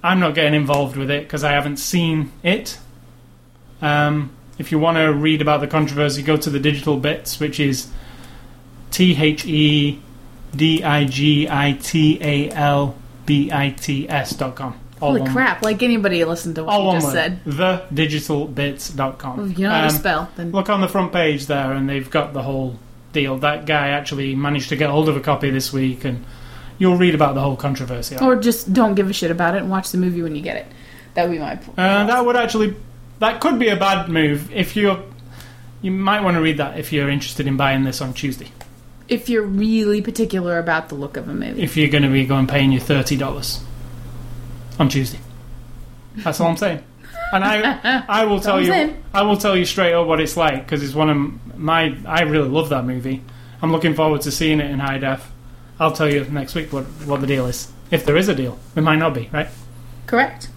[0.03, 2.77] I'm not getting involved with it because I haven't seen it.
[3.81, 7.59] Um, if you want to read about the controversy, go to the digital bits, which
[7.59, 7.89] is
[8.91, 9.99] T H E
[10.55, 14.79] D I G I T A L B I T S dot com.
[15.01, 15.61] All Holy crap!
[15.61, 17.13] Like anybody listened to what All you just word.
[17.13, 17.43] said.
[17.45, 19.37] TheDigitalBits.com.
[19.37, 21.73] Well, if you know how to Um, spell, then Look on the front page there,
[21.73, 22.79] and they've got the whole
[23.15, 23.37] deal.
[23.39, 26.23] That guy actually managed to get hold of a copy this week, and
[26.77, 28.15] you'll read about the whole controversy.
[28.21, 30.57] or just don't give a shit about it and watch the movie when you get
[30.57, 30.67] it.
[31.15, 31.53] That would be my.
[31.77, 32.75] Uh, that would actually,
[33.19, 35.01] that could be a bad move if you're.
[35.81, 38.49] You might want to read that if you're interested in buying this on Tuesday.
[39.07, 41.61] if you're really particular about the look of a movie.
[41.61, 43.63] If you're going to be going paying you thirty dollars
[44.79, 45.19] on Tuesday,
[46.17, 46.83] that's all I'm saying.
[47.33, 49.03] And I, I will tell you, in.
[49.13, 51.97] I will tell you straight up what it's like because it's one of my.
[52.05, 53.21] I really love that movie.
[53.61, 55.31] I'm looking forward to seeing it in high def.
[55.79, 57.71] I'll tell you next week what what the deal is.
[57.91, 59.47] If there is a deal, there might not be, right?
[60.07, 60.49] Correct.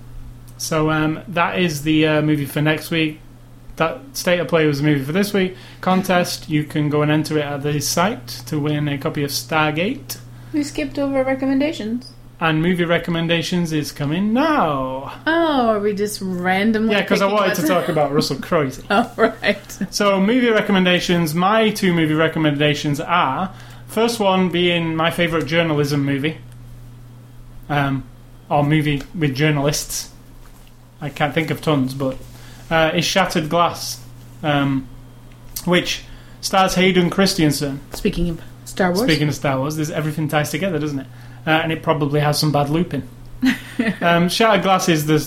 [0.56, 3.20] So um, that is the uh, movie for next week.
[3.76, 5.56] That State of Play was the movie for this week.
[5.80, 9.30] Contest, you can go and enter it at the site to win a copy of
[9.30, 10.18] Stargate.
[10.52, 12.12] We skipped over recommendations.
[12.40, 15.12] And movie recommendations is coming now.
[15.26, 16.92] Oh, are we just randomly?
[16.92, 18.70] Yeah, because I wanted to talk about Russell Crowe.
[18.90, 19.78] Oh, right.
[19.90, 21.34] So, movie recommendations.
[21.34, 23.52] My two movie recommendations are
[23.88, 26.38] first one being my favourite journalism movie,
[27.68, 28.04] um,
[28.48, 30.12] or movie with journalists.
[31.00, 32.18] I can't think of tons, but
[32.70, 34.00] uh, is Shattered Glass,
[34.44, 34.86] um,
[35.64, 36.02] which
[36.40, 37.80] stars Hayden Christensen.
[37.94, 41.06] Speaking of Star Wars, Speaking of Star Wars, there's everything ties together, doesn't it?
[41.48, 43.02] Uh, and it probably has some bad looping.
[44.02, 45.26] um, Shattered Glass is the.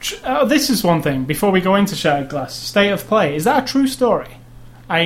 [0.00, 1.24] tr- Oh, this is one thing.
[1.24, 4.36] Before we go into Shattered Glass, State of Play is that a true story?
[4.90, 5.00] I.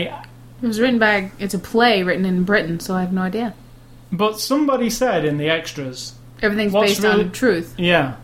[0.61, 1.30] it was written by.
[1.38, 3.54] It's a play written in Britain, so I have no idea.
[4.11, 7.74] But somebody said in the extras, Everything's based really- on truth.
[7.78, 8.16] yeah,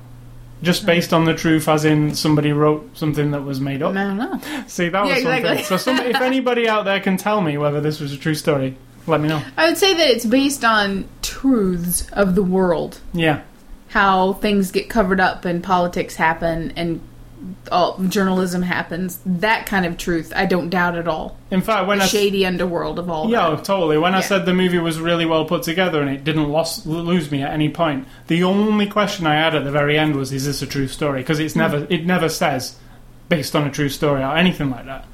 [0.63, 3.95] just based on the truth, as in somebody wrote something that was made I up.
[3.95, 4.41] don't know.
[4.67, 5.39] See, that Yeah, was something.
[5.45, 5.63] exactly.
[5.65, 8.77] So, some, if anybody out there can tell me whether this was a true story,
[9.07, 9.43] let me know.
[9.57, 13.43] I would say that it's based on truths of the world, Yeah,
[13.89, 17.01] how things get covered up and politics happen and
[17.71, 19.21] all, journalism happens.
[19.27, 21.37] That kind of truth, I don't doubt at all.
[21.51, 23.65] in fact, when the I shady underworld of all Yeah, that.
[23.65, 23.99] totally.
[23.99, 26.51] When I said the movie was really well put together and it didn't
[26.87, 30.33] lose me at any point, the only question I had at the very end was,
[30.33, 31.61] "Is this a true story?" Because it's hmm.
[31.61, 32.77] never, it never says
[33.29, 35.07] based on a true story or anything like that.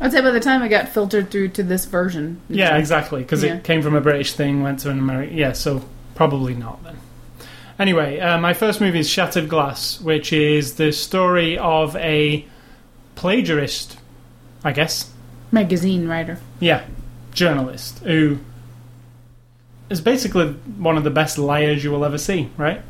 [0.00, 3.20] I'd say by the time I got filtered through to this version, Yeah, exactly.
[3.22, 3.54] Because Yeah.
[3.54, 5.36] it came from a British thing, went to an American.
[5.36, 5.84] Yeah, so
[6.14, 6.96] probably not then.
[7.78, 12.44] Anyway, uh, my first movie is Shattered Glass, which is the story of a
[13.16, 13.96] plagiarist,
[14.64, 15.10] I guess.
[15.50, 16.38] magazine writer.
[16.60, 16.82] Yeah,
[17.32, 18.38] journalist who
[19.90, 22.82] is basically one of the best liars you will ever see, right?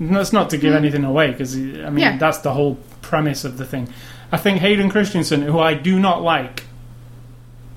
[0.00, 1.58] That's not to give anything away because I
[1.90, 1.98] mean.
[1.98, 2.16] Yeah.
[2.18, 3.88] that's the whole premise of the thing.
[4.32, 6.64] I think Hayden Christensen, who I do not like,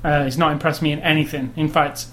[0.03, 1.53] uh, he's not impressed me in anything.
[1.55, 2.05] In fact,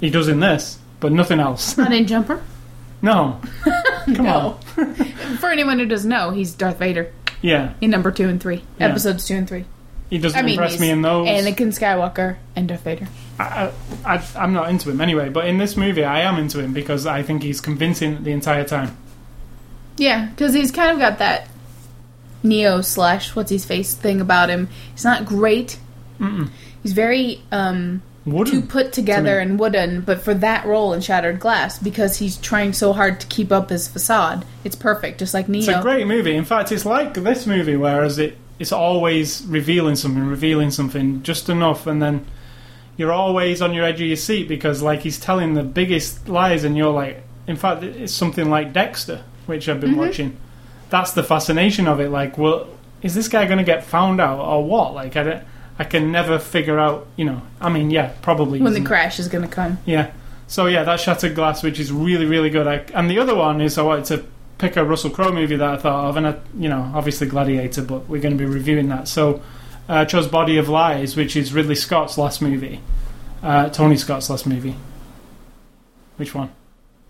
[0.00, 1.76] he does in this, but nothing else.
[1.78, 2.42] Not in Jumper.
[3.02, 3.40] no,
[4.06, 4.58] come No.
[4.76, 4.94] on,
[5.38, 7.12] For anyone who doesn't know, he's Darth Vader
[7.42, 8.88] yeah, in number two and three, Yeah.
[8.88, 9.64] episodes two and three.
[10.10, 11.28] he doesn't I mean, impress me in those.
[11.28, 13.06] Anakin Skywalker and Darth Vader.
[13.38, 13.70] I,
[14.04, 17.06] I, I'm not into him anyway, but in this movie, I am into him because
[17.06, 18.96] I think he's convincing the entire time.
[19.96, 21.48] Yeah, because he's kind of got that
[22.42, 24.68] Neo slash what's his face thing about him.
[24.92, 25.78] He's not great.
[26.18, 26.50] Mm-mm.
[26.82, 28.02] He's very um,
[28.44, 32.72] too put together and wooden, but for that role in Shattered Glass, because he's trying
[32.72, 35.18] so hard to keep up his facade, it's perfect.
[35.18, 35.60] Just like Neo.
[35.60, 36.34] It's a great movie.
[36.34, 41.48] In fact, it's like this movie, whereas it it's always revealing something, revealing something just
[41.48, 42.26] enough, and then
[42.96, 46.64] you're always on your edge of your seat because, like, he's telling the biggest lies,
[46.64, 49.98] and you're like, in fact, it's something like Dexter, which I've been Mm-hmm.
[50.00, 50.36] watching.
[50.90, 52.10] That's the fascination of it.
[52.10, 52.68] Like, well,
[53.02, 54.94] is this guy going to get found out or what?
[54.94, 55.44] Like, I don't,
[55.78, 57.06] I can never figure out.
[57.16, 59.78] You know, I mean, yeah, probably when the crash is going to come.
[59.84, 60.12] yeah.
[60.46, 62.66] So yeah, that Shattered Glass, which is really really good.
[62.66, 64.24] I, and the other one is I wanted to
[64.58, 67.82] pick a Russell Crowe movie that I thought of, and I, you know, obviously Gladiator,
[67.82, 69.08] but we're going to be reviewing that.
[69.08, 69.36] So
[69.88, 72.80] uh, I chose Body of Lies, which is Ridley Scott's last movie,
[73.42, 74.76] uh, Tony Scott's last movie.
[76.16, 76.52] Which one?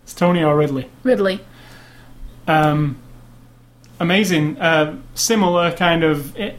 [0.03, 0.89] It's Tony or Ridley.
[1.03, 1.41] Ridley.
[2.47, 2.97] Um,
[3.99, 6.55] amazing, uh, similar kind of i-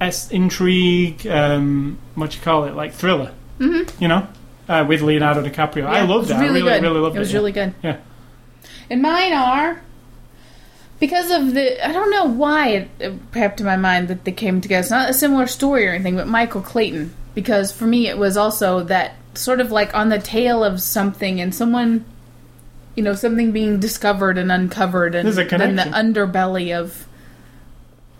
[0.00, 1.26] es- intrigue.
[1.26, 3.32] Um, what you call it, like thriller.
[3.58, 4.02] Mm-hmm.
[4.02, 4.28] You know,
[4.68, 5.86] uh, with Leonardo DiCaprio.
[5.86, 6.34] I loved it.
[6.34, 6.82] I really, good.
[6.82, 7.18] really loved it.
[7.18, 7.38] It was yeah.
[7.38, 7.74] really good.
[7.82, 7.96] Yeah.
[8.90, 9.82] And mine are
[11.00, 14.32] because of the I don't know why it, it popped to my mind that they
[14.32, 14.80] came together.
[14.80, 17.14] It's not a similar story or anything, but Michael Clayton.
[17.34, 21.40] Because for me, it was also that sort of like on the tail of something
[21.40, 22.04] and someone,
[22.98, 27.06] you know, something being discovered and uncovered, and then the underbelly of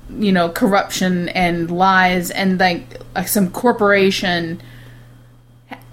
[0.08, 4.62] you know corruption and lies and like uh, some corporation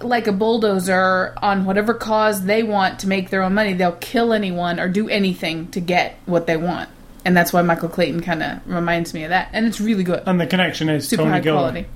[0.00, 3.72] like a bulldozer on whatever cause they want to make their own money.
[3.72, 6.88] They'll kill anyone or do anything to get what they want.
[7.24, 9.48] And that's why Michael Clayton kind of reminds me of that.
[9.52, 10.22] And it's really good.
[10.26, 11.58] And the connection is Super Tony high Gilroy.
[11.58, 11.86] quality.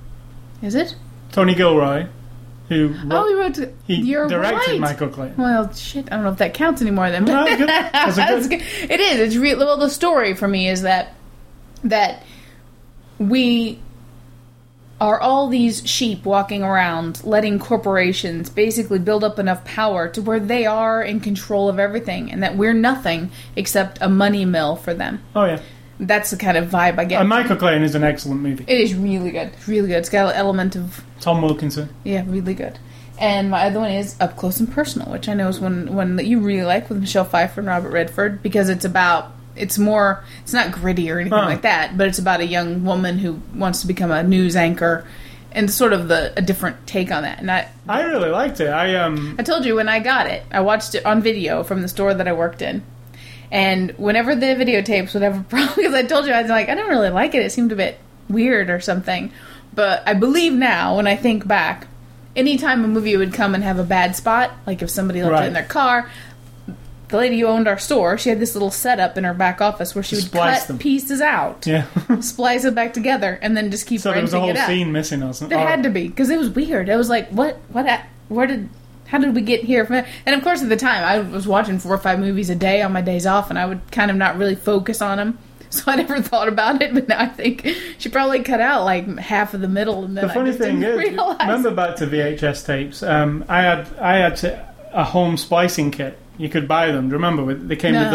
[0.61, 0.95] Is it?
[1.31, 2.07] Tony Gilroy,
[2.71, 3.73] who Oh, he wrote, wrote.
[3.85, 4.79] he You're directed right.
[4.79, 5.35] Michael Clayton.
[5.37, 6.07] Well, shit.
[6.11, 7.25] I don't know if that counts anymore then.
[7.25, 7.67] No, good.
[7.69, 8.61] That's good- good.
[8.89, 9.19] It is.
[9.19, 9.57] It's real.
[9.59, 11.13] Well, the story for me is that
[11.83, 12.23] that
[13.19, 13.79] we
[14.99, 20.39] are all these sheep walking around, letting corporations basically build up enough power to where
[20.39, 24.93] they are in control of everything, and that we're nothing except a money mill for
[24.93, 25.19] them.
[25.35, 25.59] Oh yeah,
[25.99, 27.19] That's the kind of vibe I get.
[27.19, 28.63] and Michael Clayton is an excellent movie.
[28.67, 29.47] it is really good.
[29.53, 29.97] It's really good.
[29.97, 31.89] It's got an element of Tom Wilkinson.
[32.03, 32.77] yeah, really good.
[33.19, 36.15] And my other one is Up Close and Personal, which I know is one one
[36.17, 40.23] that you really like with Michelle Pfeiffer and Robert Redford because it's about it's more
[40.41, 41.45] it's not gritty or anything Huh.
[41.45, 45.05] like that, but it's about a young woman who wants to become a news anchor
[45.51, 47.39] and sort of the a different take on that.
[47.39, 48.69] And I I really liked it.
[48.69, 51.81] I um I told you when I got it, I watched it on video from
[51.83, 52.81] the store that I worked in.
[53.51, 56.69] And whenever the videotapes would have a problem, because I told you I was like,
[56.69, 57.43] I don't really like it.
[57.45, 57.99] It seemed a bit
[58.29, 59.31] weird or something.
[59.73, 61.87] But I believe now, when I think back,
[62.35, 65.47] anytime a movie would come and have a bad spot, like if somebody left it
[65.47, 66.09] in their car,
[67.07, 69.93] the lady who owned our store, she had this little setup in her back office
[69.95, 70.77] where she would Splice cut them.
[70.77, 71.85] pieces out, yeah.
[72.21, 74.91] splice it back together, and then just keep so there was a whole it scene
[74.91, 75.57] missing or something.
[75.57, 76.89] There Oh, had to be because it was weird.
[76.89, 77.57] I was like, what?
[77.69, 77.85] What?
[78.29, 78.69] Where did?
[79.07, 79.85] How did we get here?
[80.25, 82.81] And of course, at the time, I was watching four or five movies a day
[82.81, 85.37] on my days off, and I would kind of not really focus on them.
[85.77, 87.65] So I never thought about it, but now I think
[87.97, 90.97] she probably cut out like half of the middle, and then The funny thing is,
[90.97, 91.39] realize.
[91.39, 93.01] remember back to VHS tapes.
[93.01, 96.17] Um, I had I had to, a home splicing kit.
[96.37, 97.09] You could buy them.
[97.09, 97.43] Remember?
[97.45, 98.01] With they came No.
[98.03, 98.11] with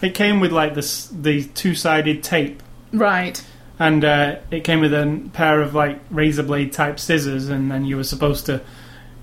[0.00, 3.42] the it came with like this the two sided tape, right?
[3.78, 7.84] and uh, it came with a pair of like razor blade type scissors, and then
[7.84, 8.60] you were supposed to.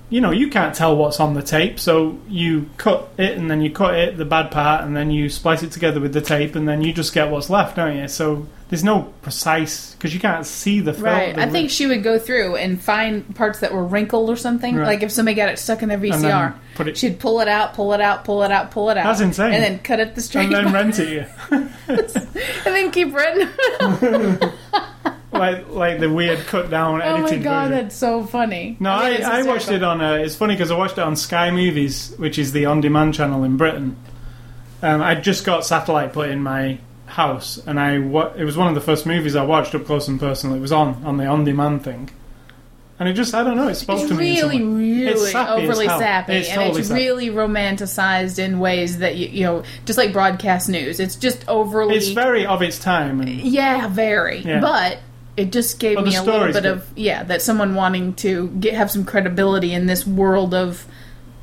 [0.10, 3.62] You know, you can't tell what's on the tape, so you cut it and then
[3.62, 6.55] you cut it, the bad part, and then you splice it together with the tape,
[6.55, 8.07] and then you just get what's left, don't you?
[8.07, 11.05] So there's no precise because you can't see the film.
[11.05, 11.36] Right.
[11.36, 14.76] the- I think she would go through and find parts that were wrinkled or something.
[14.76, 14.86] Right.
[14.88, 17.74] Like if somebody got it stuck in their VCR, put it she'd pull it out,
[17.76, 19.05] pull it out, pull it out, pull it out.
[19.05, 19.53] That's insane.
[19.53, 21.26] And then cut it the straight and then line, rent it you.
[21.51, 24.49] and then keep renting.
[25.32, 27.34] like like the weird cut down edited.
[27.34, 27.84] oh my god, version.
[27.84, 28.77] that's so funny.
[28.80, 30.01] No, I, it's I watched it on.
[30.01, 33.43] Uh, it's funny because I watched it on Sky Movies, which is the on-demand channel
[33.43, 33.95] in Britain.
[34.82, 38.67] Um, I just got satellite put in my house, and I wa- it was one
[38.69, 40.55] of the first movies I watched up close and personal.
[40.55, 42.09] It was on on the on-demand thing,
[42.97, 43.67] and it just I don't know.
[43.67, 44.39] It spoke It's to me.
[44.39, 44.45] in
[44.77, 45.05] really.
[45.09, 47.01] It's really sappy overly sappy, It's and totally it's sappy.
[47.01, 50.99] really romanticized in ways that you, you know, just like broadcast news.
[50.99, 51.95] It's just overly.
[51.95, 54.39] It's very of its time, and yeah, very.
[54.39, 54.59] Yeah.
[54.61, 54.99] But
[55.39, 56.65] it just gave Well, me a little bit good.
[56.65, 60.85] of yeah, that someone wanting to get have some credibility in this world of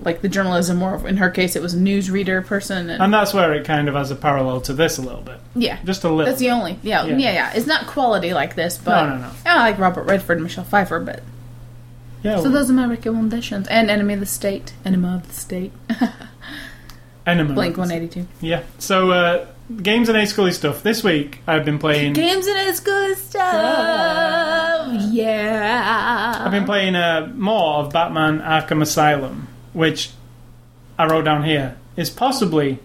[0.00, 3.32] like the journalism, or in her case, it was a newsreader person, and, and that's
[3.32, 6.08] where it kind of has a parallel to this a little bit, yeah, just a
[6.10, 6.26] little.
[6.26, 7.16] that's the only yeah, Yeah.
[7.16, 9.30] yeah, yeah, It's not quality like this, but No, no, no.
[9.46, 11.22] I like Robert Redford and Michelle Pfeiffer, but
[12.22, 13.66] yeah, so well, those are my recommendations.
[13.68, 15.72] And Enemy of the State, Enema of the State,
[17.26, 17.54] Enema.
[17.54, 18.26] Blink One Eighty Two.
[18.40, 18.62] Yeah.
[18.78, 19.46] So uh,
[19.82, 20.82] games and A Schooly stuff.
[20.82, 22.12] This week I've been playing.
[22.12, 23.52] Games and A Schooly stuff.
[25.12, 26.42] Yeah.
[26.44, 30.10] I've been playing uh, more of Batman Arkham Asylum, which
[30.98, 32.78] I wrote down here is possibly.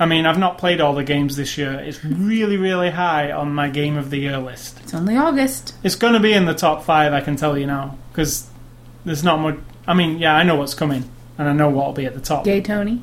[0.00, 1.72] I mean, I've not played all the games this year.
[1.74, 4.78] It's really, really high on my game of the year list.
[4.84, 5.74] It's only August.
[5.82, 8.48] It's going to be in the top five, I can tell you now, because
[9.04, 9.58] there's not much.
[9.88, 12.44] I mean, yeah, I know what's coming, and I know what'll be at the top.
[12.44, 13.02] Gay Tony.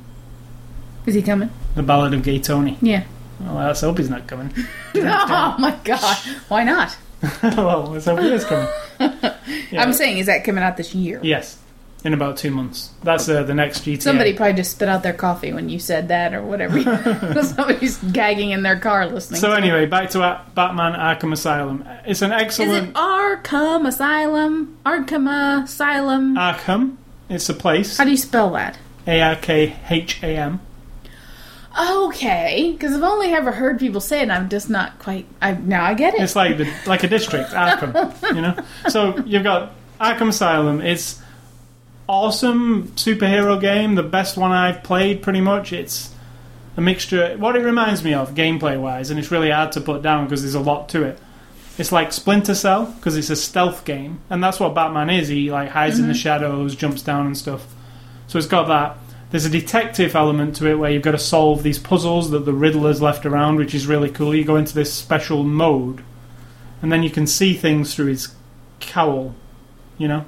[1.05, 1.49] Is he coming?
[1.75, 2.77] The Ballad of Gay Tony.
[2.81, 3.03] Yeah.
[3.39, 4.53] Well, let's hope he's not coming.
[4.95, 6.17] oh my god.
[6.47, 6.95] Why not?
[7.43, 8.67] well, let's hope he is coming.
[9.71, 9.81] Yeah.
[9.83, 11.19] I'm saying, is that coming out this year?
[11.23, 11.57] Yes,
[12.03, 12.91] in about two months.
[13.03, 14.01] That's uh, the next GTA.
[14.01, 16.81] Somebody probably just spit out their coffee when you said that or whatever.
[17.43, 19.39] Somebody's gagging in their car listening.
[19.41, 19.57] So to it.
[19.57, 21.87] anyway, back to A- Batman Arkham Asylum.
[22.05, 22.71] It's an excellent.
[22.71, 24.77] Is it Arkham Asylum?
[24.85, 26.35] Arkham Asylum?
[26.35, 26.97] Arkham.
[27.29, 27.97] It's a place.
[27.97, 28.77] How do you spell that?
[29.07, 30.59] A R K H A M.
[31.77, 35.25] Okay, because I've only ever heard people say it, and I'm just not quite.
[35.41, 36.21] I now I get it.
[36.21, 38.35] It's like the like a district, Arkham.
[38.35, 38.55] you know.
[38.89, 40.79] So you've got Arkham Asylum.
[40.79, 41.21] It's
[42.07, 43.95] awesome superhero game.
[43.95, 45.73] The best one I've played, pretty much.
[45.73, 46.13] It's
[46.77, 47.35] a mixture.
[47.37, 50.43] What it reminds me of, gameplay wise, and it's really hard to put down because
[50.43, 51.19] there's a lot to it.
[51.77, 55.27] It's like Splinter Cell because it's a stealth game, and that's what Batman is.
[55.27, 56.19] He like hides in the mm-hmm.
[56.19, 57.65] shadows, jumps down and stuff.
[58.27, 58.97] So it's got that.
[59.35, 62.53] There's a detective element to it where you've got to solve these puzzles that the
[62.53, 64.33] Riddler's left around, which is really cool.
[64.33, 66.05] You go into this special mode,
[66.81, 68.33] and then you can see things through his
[68.79, 69.35] cowl.
[69.97, 70.25] You know,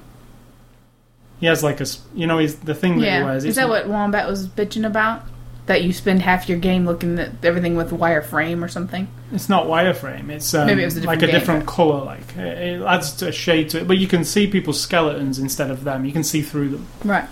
[1.39, 1.85] he has like a
[2.15, 3.45] you know, he's the thing that he yeah, wears.
[3.45, 5.23] is that what Wombat was bitching about?
[5.67, 9.07] That you spend half your game looking at everything with wireframe or something.
[9.31, 10.29] It's not wireframe.
[10.29, 12.03] It's um, Maybe it was a like a game, different but- color.
[12.03, 15.71] Like it it adds a shade to it, but you can see people's skeletons instead
[15.71, 16.03] of them.
[16.03, 16.87] You can see through them.
[17.05, 17.23] Right.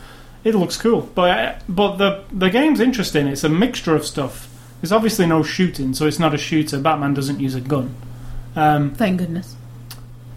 [0.46, 3.28] It looks cool, but but the the game's interesting.
[3.28, 4.48] It's a mixture of stuff.
[4.80, 6.80] There's obviously no shooting, so it's not a shooter.
[6.80, 7.96] Batman doesn't use a gun.
[8.56, 9.56] Um, Thank goodness.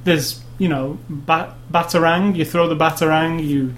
[0.04, 2.34] there's you know bat, batarang.
[2.34, 3.46] You throw the batarang.
[3.46, 3.74] You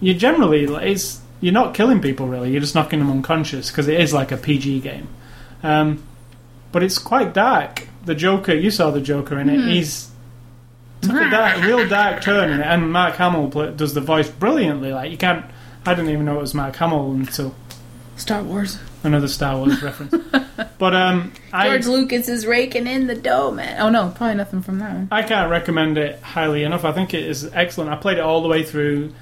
[0.00, 2.50] you generally it's you're not killing people really.
[2.50, 5.06] You're just knocking them unconscious because it is like a PG game.
[5.62, 6.02] Um,
[6.72, 7.86] but it's quite dark.
[8.04, 9.60] The Joker, you saw the Joker in it.
[9.60, 10.10] He's
[11.00, 14.28] took a dark, real dark turn in it, and Mark Hamill pla does the voice
[14.28, 14.92] brilliantly.
[14.92, 15.44] Like you can't.
[15.86, 17.54] I didn't even know it was Mark Hamill until
[18.16, 18.78] Star Wars.
[19.02, 20.14] another Star Wars reference.
[20.78, 23.80] But um, I George Lucas is raking in the dough, man.
[23.80, 25.08] Oh no, probably nothing from that one.
[25.10, 26.84] I can't recommend it highly enough.
[26.84, 27.90] I think it is excellent.
[27.90, 29.12] I played it all the way through.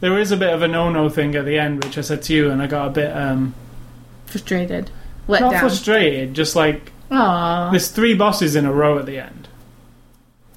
[0.00, 2.32] There is a bit of a no-no thing at the end, which I said to
[2.34, 3.54] you, and I got a bit um,
[4.26, 4.90] Frustrated.
[5.26, 5.60] Let not down.
[5.60, 6.34] frustrated.
[6.34, 7.70] Just like Aww.
[7.70, 9.48] there's three bosses in a row at the end,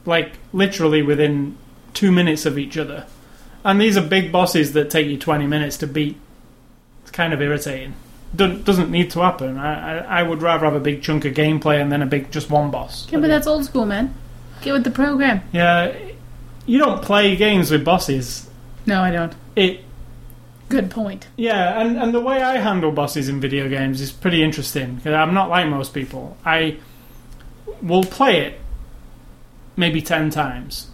[0.06, 1.58] like literally within
[1.94, 3.06] two minutes of each other,
[3.64, 6.18] and these are big bosses that take you 20 minutes to beat.
[7.04, 7.94] It's kind of irritating.
[8.36, 9.58] Doesn't doesn't need to happen.
[9.58, 12.32] I, I I would rather have a big chunk of gameplay and then a big
[12.32, 13.08] just one boss.
[13.12, 14.14] Yeah, but that's old school, man.
[14.62, 15.42] Get with the program.
[15.52, 15.94] Yeah,
[16.66, 18.50] you don't play games with bosses.
[18.86, 19.34] No, I don't.
[19.56, 19.82] It
[20.70, 21.28] Good point.
[21.36, 25.14] yeah, and and the way I handle bosses in video games is pretty interesting because
[25.14, 26.38] I'm not like most people.
[26.46, 26.78] I
[27.82, 28.60] will play it
[29.76, 30.88] maybe ten times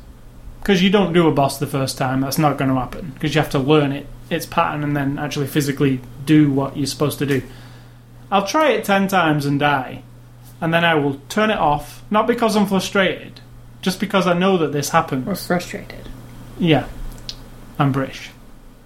[0.61, 2.21] because you don't do a boss the first time.
[2.21, 5.17] That's not going to happen because you have to learn it its pattern and then
[5.17, 7.41] actually physically do what you're supposed to do.
[8.29, 10.03] I'll try it ten times and die,
[10.59, 12.03] and then I will turn it off.
[12.11, 13.39] Not because I'm frustrated,
[13.81, 15.25] just because I know that this happens.
[15.25, 16.09] We're frustrated.
[16.59, 16.87] Yeah,
[17.79, 18.31] I'm British.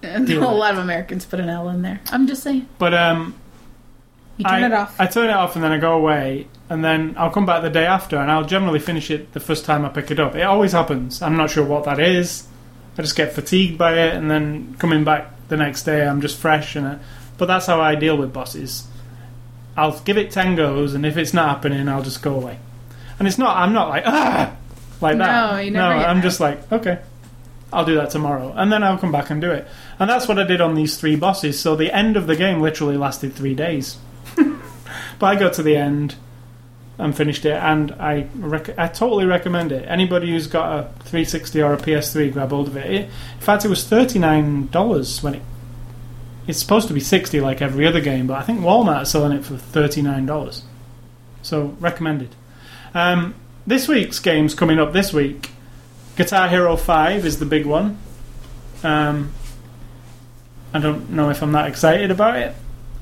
[0.02, 0.46] And a with it.
[0.46, 2.00] lot of Americans put an L in there.
[2.10, 2.68] I'm just saying.
[2.78, 3.34] But um,
[4.36, 5.00] You turn I, it off.
[5.00, 7.68] I turn it off and then I go away, and then I'll come back the
[7.68, 10.34] day after, and I'll generally finish it the first time I pick it up.
[10.34, 11.20] It always happens.
[11.20, 12.46] I'm not sure what that is.
[12.96, 16.38] I just get fatigued by it, and then coming back the next day, I'm just
[16.38, 16.74] fresh.
[16.74, 16.98] And uh,
[17.36, 18.86] but that's how I deal with bosses.
[19.76, 22.58] I'll give it ten goes, and if it's not happening, I'll just go away.
[23.18, 23.54] And it's not.
[23.58, 24.56] I'm not like ah,
[25.02, 25.52] like that.
[25.52, 26.22] No, you never No, I'm that.
[26.22, 27.00] just like okay.
[27.70, 29.68] I'll do that tomorrow, and then I'll come back and do it.
[29.98, 31.60] And that's what I did on these three bosses.
[31.60, 33.98] So the end of the game literally lasted three days.
[35.18, 36.14] but I got to the end,
[36.98, 39.84] and finished it, and I rec- I totally recommend it.
[39.88, 42.90] Anybody who's got a 360 or a PS3, grab hold of it.
[42.90, 45.42] it in fact, it was thirty nine dollars when it.
[46.46, 49.32] It's supposed to be sixty like every other game, but I think Walmart are selling
[49.36, 50.62] it for thirty nine dollars.
[51.42, 52.34] So recommended.
[52.94, 53.34] Um,
[53.66, 55.50] this week's games coming up this week.
[56.16, 57.98] Guitar Hero Five is the big one.
[58.84, 59.32] Um,
[60.74, 62.54] I don't know if I'm that excited about it.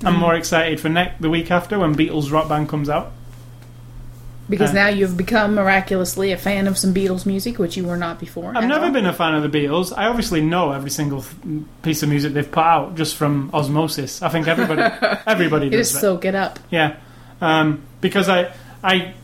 [0.04, 0.18] I'm Mm.
[0.20, 3.12] more excited for next the week after when Beatles Rock Band comes out.
[4.50, 7.96] Because Uh, now you've become miraculously a fan of some Beatles music, which you were
[7.96, 8.52] not before.
[8.56, 8.90] I've never all.
[8.90, 9.96] been a fan of the Beatles.
[9.96, 14.20] I obviously know every single th- piece of music they've put out just from osmosis.
[14.22, 14.82] I think everybody
[15.26, 16.58] everybody You does just soak it up.
[16.70, 16.96] Yeah,
[17.40, 19.14] um, because I, I,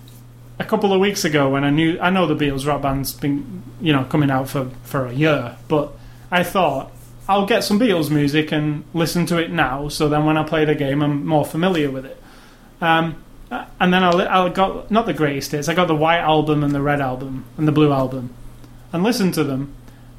[0.61, 3.62] a couple of weeks ago when I knew I know the Beatles rock band's been
[3.81, 5.93] you know coming out for for a year, but
[6.31, 6.93] I thought
[7.29, 10.64] I'll get some Beatles music and listen to it now, so then when I play
[10.64, 12.22] the game, I'm more familiar with it.
[12.81, 13.16] Um,
[13.51, 15.68] Uh, and then I, I got not the greatest hits.
[15.68, 18.34] I got the white album and the red album and the blue album,
[18.92, 19.72] and listened to them,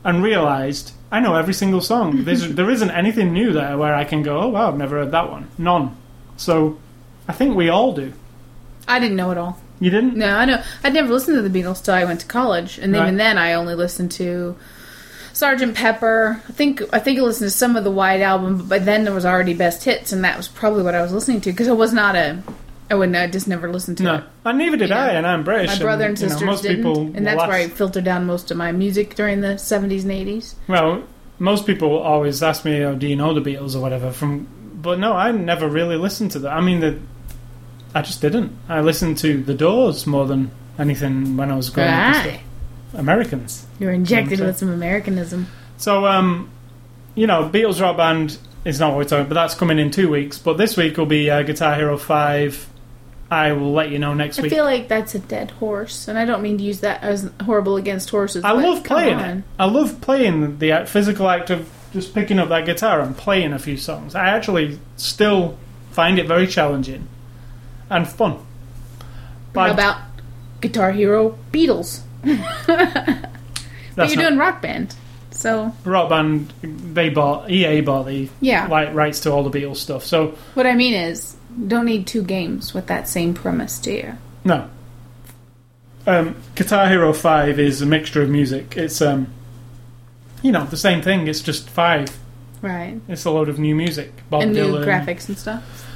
[0.03, 2.23] and realised I know every single song.
[2.25, 5.11] There's, there isn't anything new there where I can go, oh wow, I've never heard
[5.11, 5.49] that one.
[5.57, 5.95] None.
[6.37, 6.77] So
[7.27, 8.13] I think we all do.
[8.87, 9.59] I didn't know it all.
[9.79, 10.15] You didn't?
[10.15, 10.63] No, I know.
[10.83, 13.03] I'd never listened to the Beatles till I went to college, and Right.
[13.03, 14.55] even then, I only listened to
[15.33, 16.41] Sergeant Pepper.
[16.47, 19.03] I think I think I listened to some of the White Album, but by then
[19.03, 21.67] there was already Best Hits, and that was probably what I was listening to because
[21.67, 22.41] I was not a.
[22.89, 23.15] I wouldn't.
[23.17, 24.23] I just never listened to No, it.
[24.45, 25.77] and neither did You know, I, and I'm British.
[25.77, 28.03] My brother and you know, sisters most didn't, people and that's will where I filtered
[28.05, 30.55] down most of my music during the seventies and eighties.
[30.67, 31.03] Well,
[31.39, 34.47] most people always ask me, oh, "Do you know the Beatles or whatever?" From,
[34.81, 36.53] but no, I never really listened to that.
[36.53, 36.97] I mean, the,
[37.93, 38.53] I just didn't.
[38.69, 41.95] I listened to the Doors more than anything when I was growing up.
[41.95, 42.39] and Right.
[42.91, 42.99] stuff.
[43.01, 43.65] Americans.
[43.79, 45.47] You're injected with some Americanism.
[45.77, 46.49] So, um,
[47.15, 50.09] you know, Beatles Rock Band is not what we're talking, but that's coming in two
[50.09, 50.37] weeks.
[50.39, 52.65] But this week will be uh, Guitar Hero Five.
[53.29, 54.51] I will let you know next week.
[54.51, 57.29] I feel like that's a dead horse, and I don't mean to use that as
[57.43, 58.43] horrible against horses.
[58.43, 59.43] I love playing it.
[59.59, 63.59] I love playing the physical act of just picking up that guitar and playing a
[63.59, 64.15] few songs.
[64.15, 65.57] I actually still
[65.91, 67.07] find it very challenging
[67.89, 68.33] and fun.
[68.33, 68.43] How
[69.53, 70.01] But about
[70.61, 72.01] Guitar Hero Beatles?
[72.23, 73.17] but you're
[73.97, 74.95] not- doing Rock Band,
[75.37, 76.51] so Rock Band.
[76.61, 78.67] They bought EA bought the yeah.
[78.67, 80.03] like rights to all the Beatles stuff.
[80.03, 81.35] So What I mean is,
[81.67, 84.13] don't need two games with that same premise, do you?
[84.43, 84.69] no.
[86.05, 88.77] Um, Guitar Hero Five is a mixture of music.
[88.77, 89.27] It's um,
[90.41, 91.27] you know, the same thing.
[91.27, 92.17] It's just five.
[92.61, 92.99] Right.
[93.07, 94.13] It's a load of new music.
[94.29, 95.86] Bob and new Dylan, graphics and stuff.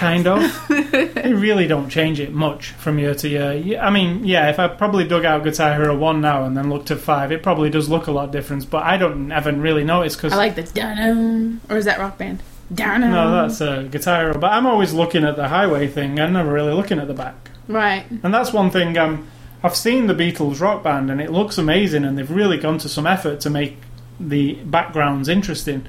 [0.00, 0.68] Kind of.
[0.68, 3.78] they really don't change it much from year to year.
[3.78, 6.90] I mean, yeah, if I probably dug out Guitar Hero 1 now and then looked
[6.90, 10.16] at 5, it probably does look a lot different, but I don't ever really notice
[10.16, 10.32] because.
[10.32, 12.42] I like the dun or is that Rock Band?
[12.72, 14.38] Dun no, that's a Guitar Hero.
[14.38, 17.50] But I'm always looking at the highway thing, I'm never really looking at the back.
[17.68, 18.06] right.
[18.22, 19.28] And that's one thing um,
[19.62, 22.88] I've seen the Beatles rock band and it looks amazing and they've really gone to
[22.88, 23.76] some effort to make
[24.18, 25.86] the backgrounds interesting.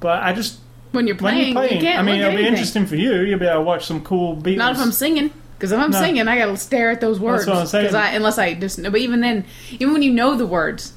[0.00, 0.60] But I just.
[0.96, 2.52] When you're When playing, you're playing, you I mean, it'll be anything.
[2.52, 3.20] interesting for you.
[3.20, 4.56] You'll be able to watch some cool Beatles.
[4.56, 6.00] Not if I'm singing, because if I'm No.
[6.00, 7.46] singing, I gotta stare at those words.
[7.46, 7.94] what I'm saying.
[7.94, 10.94] I, unless I just, but even then, even when you know the words,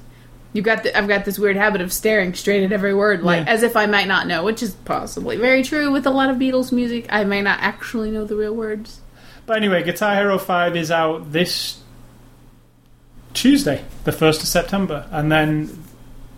[0.53, 0.81] you got.
[0.83, 3.53] The, I've got this weird habit of staring straight at every word, like Yeah.
[3.53, 6.37] as if I might not know, which is possibly very true with a lot of
[6.37, 7.05] Beatles music.
[7.11, 9.01] I may not actually know the real words.
[9.45, 11.77] But anyway, Guitar Hero 5 is out this
[13.33, 15.05] Tuesday, the 1st of September.
[15.11, 15.83] And then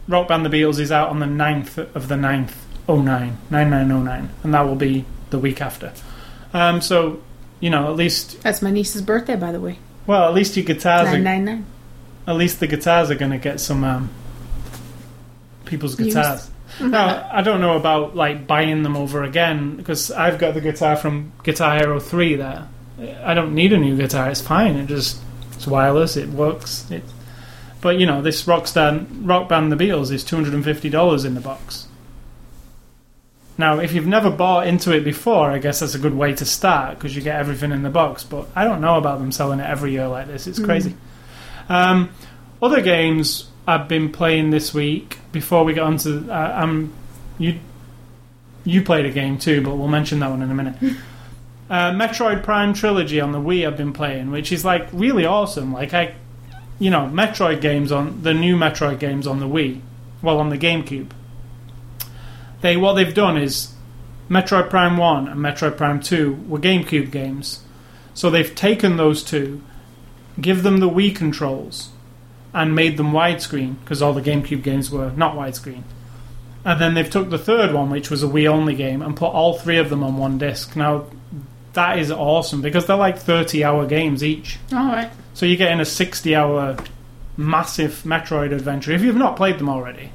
[0.08, 2.54] Rock Band The Beatles is out on the 9th of the 9th,
[2.88, 4.30] 09, 9909.
[4.44, 5.94] And that will be the week after.
[6.54, 7.22] Um, so,
[7.60, 9.78] you know, at least, That's my niece's birthday, by the way.
[10.08, 11.66] well, at least your guitars Nine are, nine nine.
[12.28, 14.10] at least the guitars are going to get some um,
[15.66, 16.50] people's guitars.
[16.80, 20.96] Now, I don't know about like buying them over again because I've got the guitar
[20.96, 22.70] from Guitar Hero 3 there.
[23.26, 24.78] I don't need a new guitar, it's fine.
[24.78, 25.20] It just
[25.52, 26.90] it's wireless, it works.
[26.90, 27.04] It,
[27.82, 31.88] but you know, this Rockstar Rock Band The Beatles is $250 in the box.
[33.62, 36.46] Now, if you've never bought into it before, I guess that's a good way to
[36.46, 38.24] start because you get everything in the box.
[38.24, 40.48] But I don't know about them selling it every year like this.
[40.48, 40.96] It's crazy.
[41.70, 42.10] Um,
[42.60, 45.20] other games I've been playing this week.
[45.32, 46.92] Before we get on to, uh, um,
[47.38, 47.60] you
[48.66, 50.76] you played a game too, but we'll mention that one in a minute.
[51.70, 55.72] uh, Metroid Prime Trilogy on the Wii I've been playing, which is like really awesome.
[55.72, 56.16] Like I,
[56.80, 59.82] you know, Metroid games on the new Metroid games on the Wii,
[60.24, 61.12] well on the GameCube.
[62.62, 63.74] They what they've done is
[64.30, 67.64] Metroid Prime One and Metroid Prime Two were GameCube games,
[68.14, 69.62] so they've taken those two,
[70.40, 71.90] give them the Wii controls,
[72.54, 75.84] and made them widescreen because all the GameCube games were not widescreen.
[76.64, 79.34] And then they've took the third one, which was a Wii only game, and put
[79.34, 80.76] all three of them on one disc.
[80.76, 81.08] Now,
[81.74, 84.60] that is awesome because they're like 30 hour games each.
[84.72, 85.10] All right.
[85.34, 86.78] So you're getting a 60 hour
[87.38, 90.12] massive Metroid adventure if you've not played them already.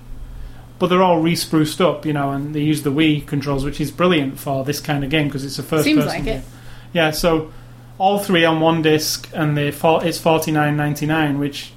[0.79, 3.91] But they're all re-spruced up, you know, and they use the Wii controls, which is
[3.91, 6.39] brilliant for this kind of game because it's a first Seems person like game.
[6.41, 6.45] it.
[6.93, 7.51] Yeah, so
[7.99, 11.73] all three on one disc, and the for, it's forty nine ninety nine, which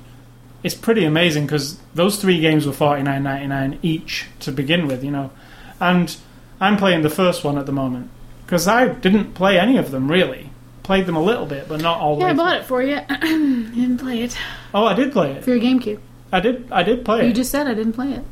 [0.64, 4.86] is pretty amazing because those three games were forty nine ninety nine each to begin
[4.88, 5.32] with, you know.
[5.80, 6.16] And
[6.60, 8.10] I'm playing the first one at the moment
[8.46, 10.50] because I didn't play any of them really.
[10.84, 12.96] Played them a little bit, but not all the Yeah, I bought it for you.
[13.24, 14.36] you didn't play it
[14.74, 15.44] Oh, I did play it.
[15.46, 16.00] for your GameCube.
[16.34, 16.70] I did.
[16.72, 17.28] I did play it.
[17.28, 18.24] You just said I didn't play it.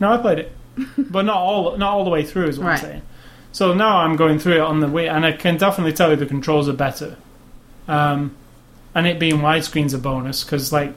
[0.00, 0.52] No, I played it,
[0.98, 2.46] but not all not all the way through.
[2.48, 2.74] Is what Right.
[2.78, 3.02] I'm saying.
[3.52, 6.16] So now I'm going through it on the Wii, and I can definitely tell you
[6.16, 7.16] the controls are better.
[7.88, 8.36] Um,
[8.94, 10.92] and it being widescreen's a bonus because like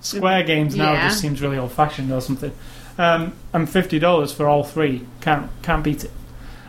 [0.00, 1.08] Square games now Yeah.
[1.08, 2.52] just seems really old fashioned or something.
[2.98, 6.10] Um, and fifty dollars for all three can't can't beat it.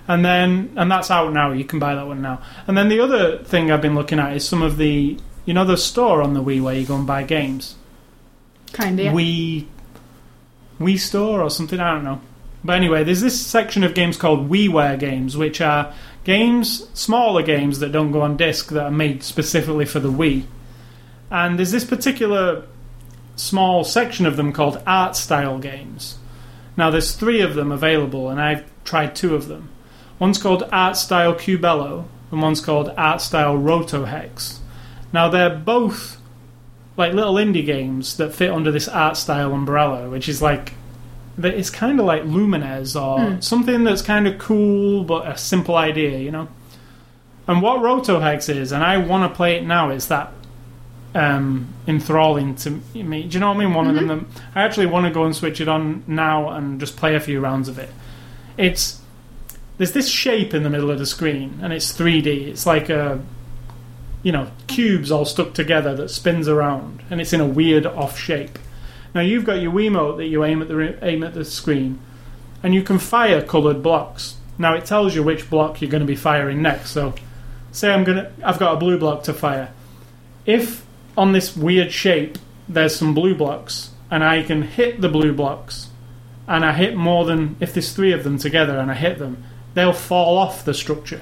[0.08, 1.52] And then and that's out now.
[1.52, 2.42] You can buy that one now.
[2.68, 5.64] And then the other thing I've been looking at is some of the you know
[5.66, 7.76] the store on the Wii where you go and buy games.
[8.74, 9.04] Kinda.
[9.04, 9.14] Yeah.
[9.14, 9.66] Wii
[10.80, 11.80] Wii Store or something.
[11.80, 12.22] I don't know.
[12.64, 17.80] But anyway, there's this section of games called WiiWare games, which are games, smaller games
[17.80, 20.44] that don't go on disc that are made specifically for the Wii.
[21.30, 22.64] And there's this particular
[23.36, 26.18] small section of them called art style games.
[26.76, 29.70] Now, there's three of them available, and I've tried two of them.
[30.20, 34.60] One's called Art Style Cubello, and one's called Art Style Rotohex.
[35.14, 36.17] Now, they're both
[36.98, 40.74] like little indie games that fit under this art style umbrella, which is like
[41.38, 43.40] that it's kind of like Lumines or Hmm.
[43.42, 46.48] something that's kind of cool but a simple idea, you know.
[47.48, 50.34] And what Rotohex is, and I want to play it now, is that
[51.16, 53.24] um, enthralling to me.
[53.24, 53.74] Do you know what I mean?
[53.74, 54.08] One of them.
[54.08, 57.20] That, I actually want to go and switch it on now and just play a
[57.20, 57.90] few rounds of it.
[58.58, 59.00] It's
[59.78, 62.48] there's this shape in the middle of the screen, and it's 3D.
[62.48, 63.20] It's like a
[64.28, 68.20] you know cubes all stuck together that spins around, and it's in a weird off
[68.20, 68.60] shape.
[69.16, 72.02] Now you've got your Wiimote that you aim at the aim at the screen,
[72.62, 74.36] and you can fire coloured blocks.
[74.58, 76.90] Now it tells you which block you're going to be firing next.
[76.90, 77.14] So,
[77.72, 79.72] say I'm gonna I've got a blue block to fire.
[80.46, 80.86] If
[81.18, 85.88] on this weird shape there's some blue blocks, and I can hit the blue blocks,
[86.50, 89.46] and I hit more than if there's three of them together, and I hit them,
[89.74, 91.22] they'll fall off the structure.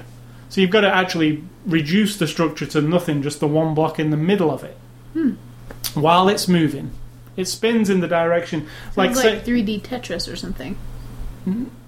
[0.56, 4.08] So you've got to actually reduce the structure to nothing, just the one block in
[4.08, 4.74] the middle of it,
[5.92, 6.92] while it's moving.
[7.36, 10.78] It spins in the direction like, Sounds like 3D Tetris or something.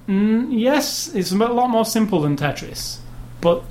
[0.06, 2.98] Mm, yes, it's a lot more simple than Tetris,
[3.40, 3.64] but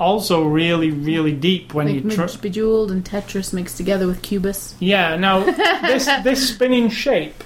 [0.00, 2.24] also really, really deep when Like you try.
[2.26, 4.74] Midge Bejeweled and Tetris mixed together with Cubus.
[4.80, 5.44] Yeah, now
[5.82, 7.44] this this spinning shape.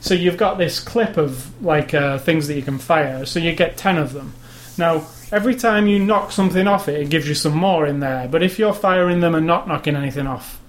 [0.00, 3.24] So you've got this clip of like uh, things that you can fire.
[3.24, 4.34] So you get ten of them.
[4.76, 8.28] Now every time you knock something off it, it gives you some more in there.
[8.28, 10.60] But if you're firing them and not knocking anything off,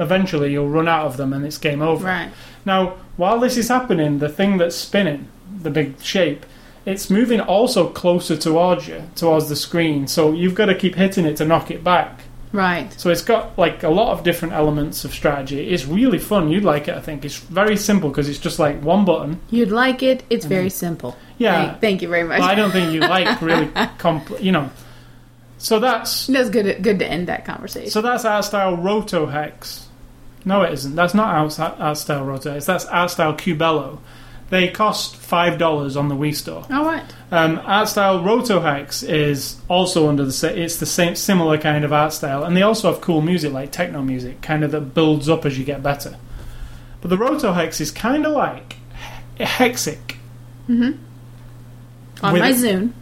[0.00, 2.06] eventually you'll run out of them and it's game over.
[2.06, 2.30] Right.
[2.64, 5.28] Now, while this is happening, the thing that's spinning,
[5.62, 6.46] the big shape,
[6.86, 10.06] it's moving also closer towards you, towards the screen.
[10.06, 12.22] So you've got to keep hitting it to knock it back.
[12.52, 12.92] Right.
[12.98, 15.68] So it's got like a lot of different elements of strategy.
[15.70, 16.50] It's really fun.
[16.50, 17.24] You'd like it, I think.
[17.24, 19.40] It's very simple because it's just like one button.
[19.50, 20.22] You'd like it.
[20.30, 21.16] It's very simple.
[21.36, 21.66] Yeah.
[21.70, 22.40] Thank, thank you very much.
[22.40, 24.70] Well, I don't think you like really compl- you know.
[25.58, 26.82] So that's That's good.
[26.82, 27.90] Good to end that conversation.
[27.90, 29.88] so that's our style Roto Hex.
[30.44, 30.94] No, it isn't.
[30.94, 32.64] That's not our, art style Roto Hex.
[32.64, 33.98] That's our style Cubello.
[34.50, 36.64] They cost five dollars on the Wii store.
[36.70, 37.04] All right.
[37.30, 42.14] Um, art style Rotohex is also under the it's the same similar kind of art
[42.14, 45.44] style, and they also have cool music like techno music, kind of that builds up
[45.44, 46.16] as you get better.
[47.02, 48.76] But the Roto Hex is kind of like
[49.36, 50.16] he- Hexic,
[50.68, 52.92] On With- my Zune.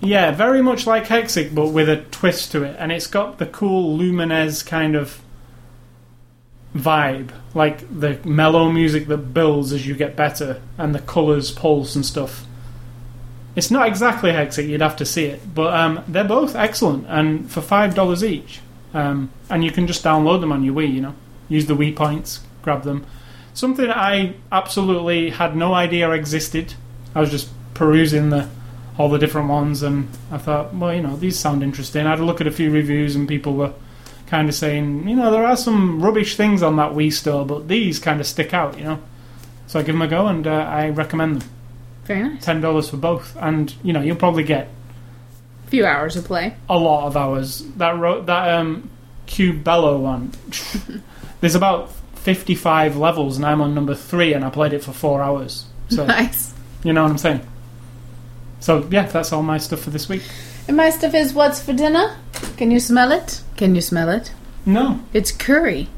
[0.00, 3.46] yeah, very much like Hexic, but with a twist to it, and it's got the
[3.46, 5.20] cool Lumines kind of
[6.78, 11.94] vibe, like the mellow music that builds as you get better, and the colours pulse
[11.94, 12.44] and stuff.
[13.54, 17.50] It's not exactly Hexic, you'd have to see it, but um, they're both excellent, and
[17.50, 18.60] for five dollars each,
[18.92, 20.92] um, and you can just download them on your Wii.
[20.92, 21.14] You know,
[21.48, 23.06] use the Wii points, grab them.
[23.54, 26.74] Something I absolutely had no idea existed.
[27.14, 28.48] I was just perusing the
[28.98, 32.06] all the different ones, and I thought, well, you know, these sound interesting.
[32.06, 33.72] I had a look at a few reviews, and people were
[34.26, 37.68] kind of saying, you know, there are some rubbish things on that Wii store, but
[37.68, 38.98] these kind of stick out, you know.
[39.68, 41.50] So I give them a go, and uh, I recommend them.
[42.04, 42.44] Very nice.
[42.44, 44.68] Ten dollars for both, and you know, you'll probably get
[45.66, 46.54] A few hours of play.
[46.68, 47.64] a lot of hours.
[47.76, 48.88] That ro- that um,
[49.26, 50.30] Cubello one,
[51.40, 55.20] there's about fifty-five levels, and I'm on number three, and I played it for four
[55.20, 55.66] hours.
[55.88, 56.54] So Nice.
[56.84, 57.40] you know what I'm saying.
[58.60, 60.22] So yeah, that's all my stuff for this week.
[60.68, 62.16] And my stuff is what's for dinner?
[62.56, 63.42] Can you smell it?
[63.56, 64.32] Can you smell it?
[64.64, 65.00] No.
[65.12, 65.88] It's curry.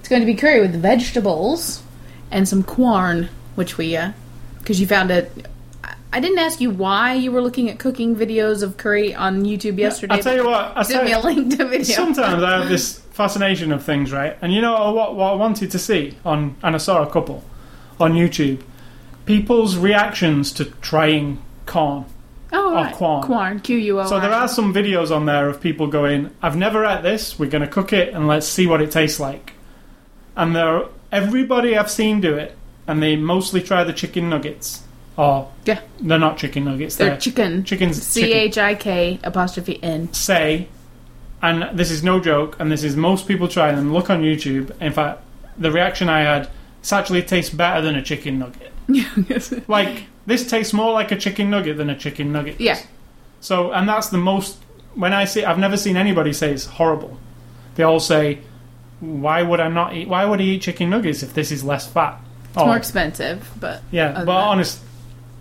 [0.00, 1.82] It's going to be curry with vegetables
[2.30, 4.12] and some Quorn, which we, uh,
[4.58, 5.32] because you found it.
[5.82, 9.42] I- I didn't ask you why you were looking at cooking videos of curry on
[9.44, 10.14] YouTube yesterday.
[10.14, 10.72] I'll tell you what.
[10.76, 11.94] I Send me a link to video.
[11.94, 14.36] Sometimes I have this fascination of things, right?
[14.40, 17.42] And you know what, what I wanted to see on, and I saw a couple
[18.00, 18.62] on YouTube,
[19.26, 22.04] people's reactions to trying Quorn.
[22.52, 22.94] Oh, right.
[22.94, 23.22] Quan.
[23.22, 23.60] Quan.
[23.60, 24.06] Q U O.
[24.06, 27.38] So there are some videos on there of people going, "I've never had this.
[27.38, 29.52] We're going to cook it and let's see what it tastes like."
[30.36, 30.82] And there,
[31.12, 34.82] everybody I've seen do it, and they mostly try the chicken nuggets.
[35.16, 35.80] Or Yeah.
[36.00, 36.94] they're not chicken nuggets.
[36.96, 37.64] They're They're, chicken.
[37.64, 38.00] chickens.
[38.02, 38.32] C.
[38.32, 40.12] H I K apostrophe N.
[40.12, 40.68] say,
[41.42, 43.92] and this is no joke, and this is most people try them.
[43.92, 44.70] Look on YouTube.
[44.80, 45.22] In fact,
[45.58, 46.48] the reaction I had,
[46.80, 48.72] it's actually tastes better than a chicken nugget.
[49.68, 52.60] Like this tastes more like a chicken nugget than a chicken nugget.
[52.60, 52.78] yeah.
[53.40, 54.58] So, and that's the most.
[54.94, 57.18] When I see, I've never seen anybody say it's horrible.
[57.76, 58.40] They all say,
[59.00, 60.08] "Why would I not eat?
[60.08, 63.82] Why would he eat chicken nuggets if this is less fat?" It's more expensive, but
[63.92, 64.24] yeah.
[64.24, 64.80] But honest,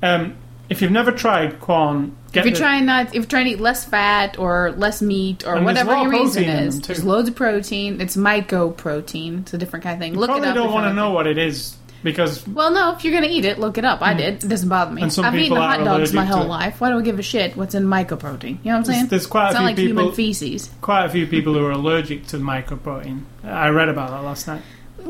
[0.04, 0.36] um,
[0.70, 3.52] if you've never tried Quorn, get if you're the- trying not, if you're trying to
[3.52, 8.00] eat less fat or less meat or whatever your reason is, there's loads of protein.
[8.00, 9.42] It's mycoprotein.
[9.42, 10.14] It's a different kind of thing.
[10.14, 10.56] you Look probably it up.
[10.56, 12.94] don't want to know what it is because Well, no.
[12.96, 14.02] If you're gonna eat it, look it up.
[14.02, 14.18] I mm.
[14.18, 14.44] did.
[14.44, 15.02] It doesn't bother me.
[15.02, 16.50] And some I've eaten people are hot dogs my allergic to whole it.
[16.50, 16.82] life.
[16.82, 18.44] Why do I give a shit what's in mycoprotein?
[18.44, 18.98] You know what I'm saying?
[19.00, 20.70] There's- there's quite a it's not few like human people- feces.
[20.82, 23.22] quite a few people who are allergic to mycoprotein.
[23.44, 24.62] I read about that last night.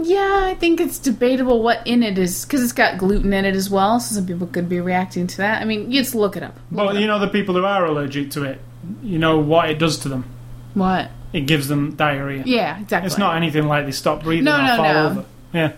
[0.03, 3.55] Yeah, I think it's debatable what in it is because it's got gluten in it
[3.55, 3.99] as well.
[3.99, 5.61] So some people could be reacting to that.
[5.61, 6.55] I mean, you just look it up.
[6.71, 7.19] Look But it you up.
[7.21, 8.59] know, the people who are allergic to it,
[9.01, 10.25] you know what it does to them.
[10.73, 11.09] what?
[11.33, 12.43] It gives them diarrhea.
[12.45, 13.07] Yeah, exactly.
[13.07, 15.05] It's not anything like they stop breathing No, or no, fall no.
[15.07, 15.25] over.
[15.53, 15.71] Yeah.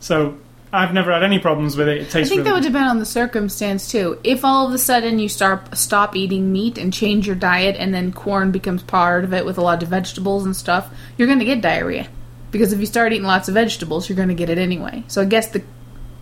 [0.00, 0.38] So
[0.72, 1.98] I've never had any problems with it.
[1.98, 4.18] It I tastes think that really would depend on the circumstance too.
[4.22, 7.94] If all of a sudden you start stop eating meat and change your diet, and
[7.94, 11.38] then Quorn becomes part of it with a lot of vegetables and stuff, you're going
[11.38, 12.08] to get diarrhea.
[12.50, 15.04] Because if you start eating lots of vegetables, you're going to get it anyway.
[15.08, 15.62] So I guess the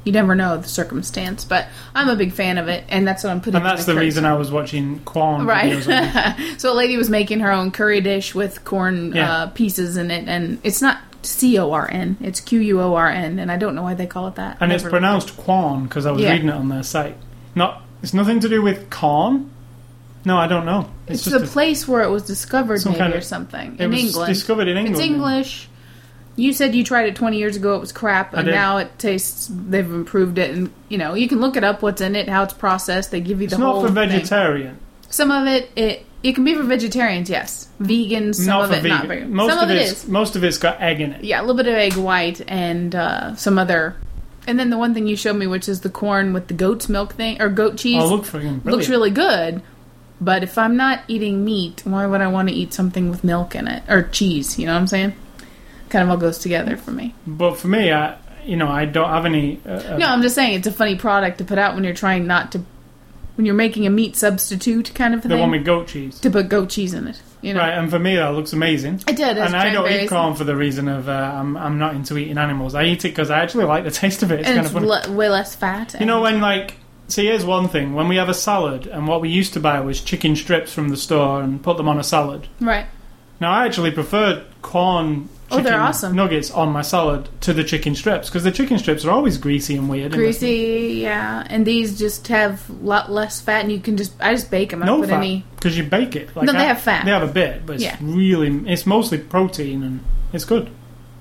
[0.04, 3.30] you never know the circumstance, but I'm a big fan of it, and that's what
[3.30, 3.56] I'm putting.
[3.56, 5.82] And that's the reason I was watching Quorn Right.
[6.58, 9.32] so a lady was making her own curry dish with Quorn Yeah.
[9.32, 12.94] uh, pieces in it, and it's not C O R N, it's Q U O
[12.94, 14.58] R N, and I don't know why they call it that.
[14.60, 16.32] and it's pronounced quan because I was Yeah.
[16.32, 17.16] reading it on their site.
[17.54, 17.82] Not.
[18.02, 19.50] It's nothing to do with corn.
[20.24, 20.90] No, I don't know.
[21.06, 23.84] It's, just the a- place where it was discovered, maybe kind of- or something it
[23.84, 24.28] in was England.
[24.34, 24.96] discovered in England.
[24.96, 25.68] It's English.
[26.38, 27.74] You said you tried it 20 years ago.
[27.76, 29.48] It was crap, and now it tastes.
[29.50, 31.80] They've improved it, and you know you can look it up.
[31.80, 32.28] What's in it?
[32.28, 33.10] How it's processed?
[33.10, 33.80] They give you the It's whole.
[33.82, 34.10] not for thing.
[34.10, 34.76] vegetarian.
[35.08, 37.30] Some of it, it it can be for vegetarians.
[37.30, 38.36] Yes, vegans.
[38.36, 38.88] Some not of it, vegan.
[38.88, 39.24] not very.
[39.24, 41.24] Most some of, of it it's most of it's got egg in it.
[41.24, 43.96] Yeah, a little bit of egg white and uh, some other.
[44.48, 46.88] And then the one thing you showed me, which is the Quorn with the goat's
[46.88, 48.30] milk thing or goat cheese, Oh, look freaking
[48.62, 48.66] brilliant.
[48.66, 49.60] looks really good.
[50.20, 53.54] But if I'm not eating meat, why would I want to eat something with milk
[53.54, 54.58] in it or cheese?
[54.58, 55.14] You know what I'm saying?
[55.90, 57.14] Kind of all goes together for me.
[57.26, 59.60] But for me, I you know I don't have any.
[59.66, 61.92] Uh, uh, No, I'm just saying it's a funny product to put out when you're
[61.94, 62.62] trying not to,
[63.36, 65.36] when you're making a meat substitute kind of the thing.
[65.36, 66.18] The one with goat cheese.
[66.20, 67.20] to put goat cheese in it.
[67.42, 69.02] You know, Right, and for me that looks amazing.
[69.06, 69.38] I did.
[69.38, 72.38] and I don't eat Quorn for the reason of uh, I'm I'm not into eating
[72.38, 72.74] animals.
[72.74, 74.40] I eat it because I actually like the taste of it.
[74.40, 75.10] It's and kind it's of funny.
[75.10, 75.94] le- way less fat.
[76.00, 76.74] you know when like
[77.08, 79.78] see here's one thing when we have a salad and what we used to buy
[79.80, 82.48] was chicken strips from the store and put them on a salad.
[82.60, 82.86] right?
[83.40, 85.28] Now I actually prefer Quorn.
[85.50, 86.16] Oh, they're awesome.
[86.16, 89.76] Nuggets on my salad to the chicken strips because the chicken strips are always greasy
[89.76, 90.12] and weird.
[90.12, 91.46] Greasy, yeah.
[91.48, 94.70] And these just have a lot less fat, and you can just I just bake
[94.70, 94.82] them.
[94.82, 95.44] I No put fat any.
[95.54, 96.34] because you bake it.
[96.34, 97.04] Like No, they I- have fat.
[97.04, 97.96] They have a bit, but it's Yeah.
[98.00, 100.00] really it's mostly protein and
[100.32, 100.70] it's good.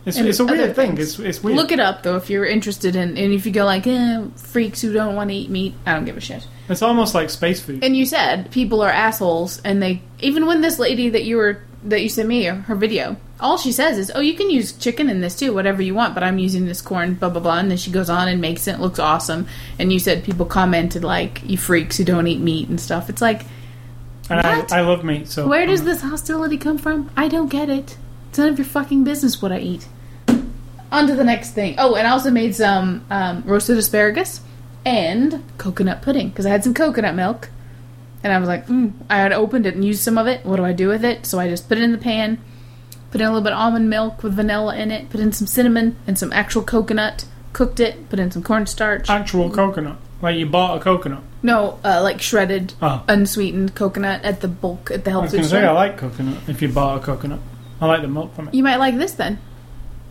[0.07, 0.95] It's, And it's a other weird thing.
[0.95, 1.19] things.
[1.19, 1.57] It's it's weird.
[1.57, 4.81] Look it up though if you're interested in, and if you go like eh, freaks
[4.81, 5.73] who don't want to eat meat.
[5.85, 6.45] I don't give a shit.
[6.69, 7.83] It's almost like space food.
[7.83, 11.59] And you said people are assholes, and they even when this lady that you were
[11.85, 15.09] that you sent me her video, all she says is, "Oh, you can use chicken
[15.09, 17.69] in this too, whatever you want." But I'm using this Quorn, blah blah blah, and
[17.69, 18.75] then she goes on and makes it.
[18.75, 19.47] it looks awesome.
[19.79, 23.21] And you said people commented like, "You freaks who don't eat meat and stuff." It's
[23.21, 23.43] like,
[24.29, 24.71] and what?
[24.71, 25.27] I, I love meat.
[25.27, 27.09] So where does this hostility come from?
[27.15, 27.97] I don't get it.
[28.29, 29.87] It's none of your fucking business what I eat.
[30.91, 31.75] On to the next thing.
[31.77, 34.41] Oh, and I also made some um, roasted asparagus
[34.85, 37.49] and coconut pudding because I had some coconut milk.
[38.25, 40.43] And I was like, mm, I had opened it and used some of it.
[40.43, 41.27] What do I do with it?
[41.27, 42.39] So I just put it in the pan,
[43.11, 45.45] put in a little bit of almond milk with vanilla in it, put in some
[45.45, 49.09] cinnamon and some actual coconut, cooked it, put in some cornstarch.
[49.11, 49.97] actual coconut?
[50.23, 51.21] Like you bought a coconut?
[51.43, 55.31] no, uh, like shredded, Oh, unsweetened coconut at the bulk, at the I health was
[55.31, 55.61] food going to store.
[55.61, 56.37] say I like coconut.
[56.49, 57.39] If you bought a coconut,
[57.79, 58.55] I like the milk from it.
[58.55, 59.37] You might like this then,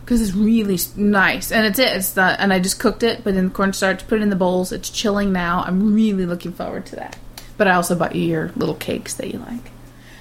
[0.05, 1.91] because it's really nice, and it's it.
[1.97, 4.37] It's the and I just cooked it, put in the cornstarch, put it in the
[4.37, 4.71] bowls.
[4.71, 5.65] It's chilling now.
[5.67, 7.17] I'm really looking forward to that.
[7.57, 9.71] But I also bought you your little cakes that you like.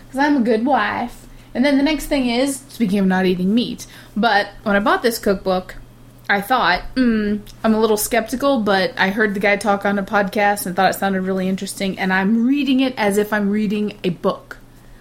[0.06, 1.26] Because I'm a good wife.
[1.54, 3.86] And then the next thing is, speaking of not eating meat,
[4.16, 5.76] but when I bought this cookbook,
[6.28, 10.02] I thought, hmm, I'm a little skeptical, but I heard the guy talk on a
[10.02, 13.98] podcast and thought it sounded really interesting, and I'm reading it as if I'm reading
[14.02, 14.56] a book.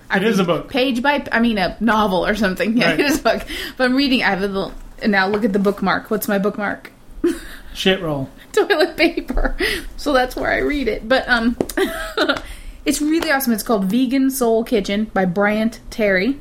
[0.10, 0.70] I It is a book.
[0.70, 2.78] Page by, I mean, a novel or something.
[2.78, 3.00] Yeah, Right.
[3.00, 3.44] it is a book.
[3.78, 4.74] But I'm reading, I have a little,
[5.08, 6.12] now look at the bookmark.
[6.12, 6.92] What's my bookmark?
[7.74, 8.30] Shit roll.
[8.68, 9.58] toilet paper.
[9.98, 11.08] So that's where I read it.
[11.08, 11.58] But um
[12.86, 13.54] it's really awesome.
[13.54, 16.40] It's called Vegan Soul Kitchen by Bryant Terry.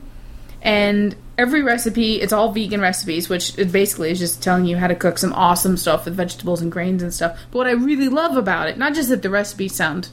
[0.60, 4.86] And every recipe, it's all vegan recipes, which it basically is just telling you how
[4.86, 7.38] to cook some awesome stuff with vegetables and grains and stuff.
[7.50, 10.08] But what I really love about it, not just that the recipes sound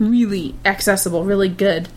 [0.00, 1.88] really accessible, really good,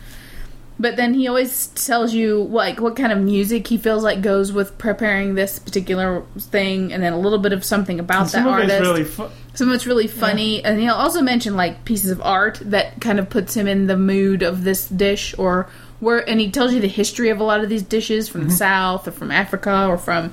[0.80, 4.52] but then he always tells you like what kind of music he feels like goes
[4.52, 8.82] with preparing this particular thing, and then a little bit of something about that artist.
[8.82, 12.60] really fu- Some of it's really funny, and he'll also mention like pieces of art
[12.66, 15.70] that kind of puts him in the mood of this dish, or
[16.00, 18.50] where, and he tells you the history of a lot of these dishes from Mm-hmm.
[18.50, 20.32] the South or from Africa or from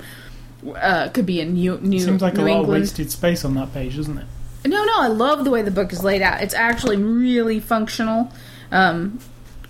[0.75, 3.53] uh, could be in New New, seems like New a lot of wasted space on
[3.55, 4.25] that page, doesn't it?
[4.65, 6.41] No, no, I love the way the book is laid out.
[6.43, 8.31] It's actually really functional.
[8.71, 9.19] Um,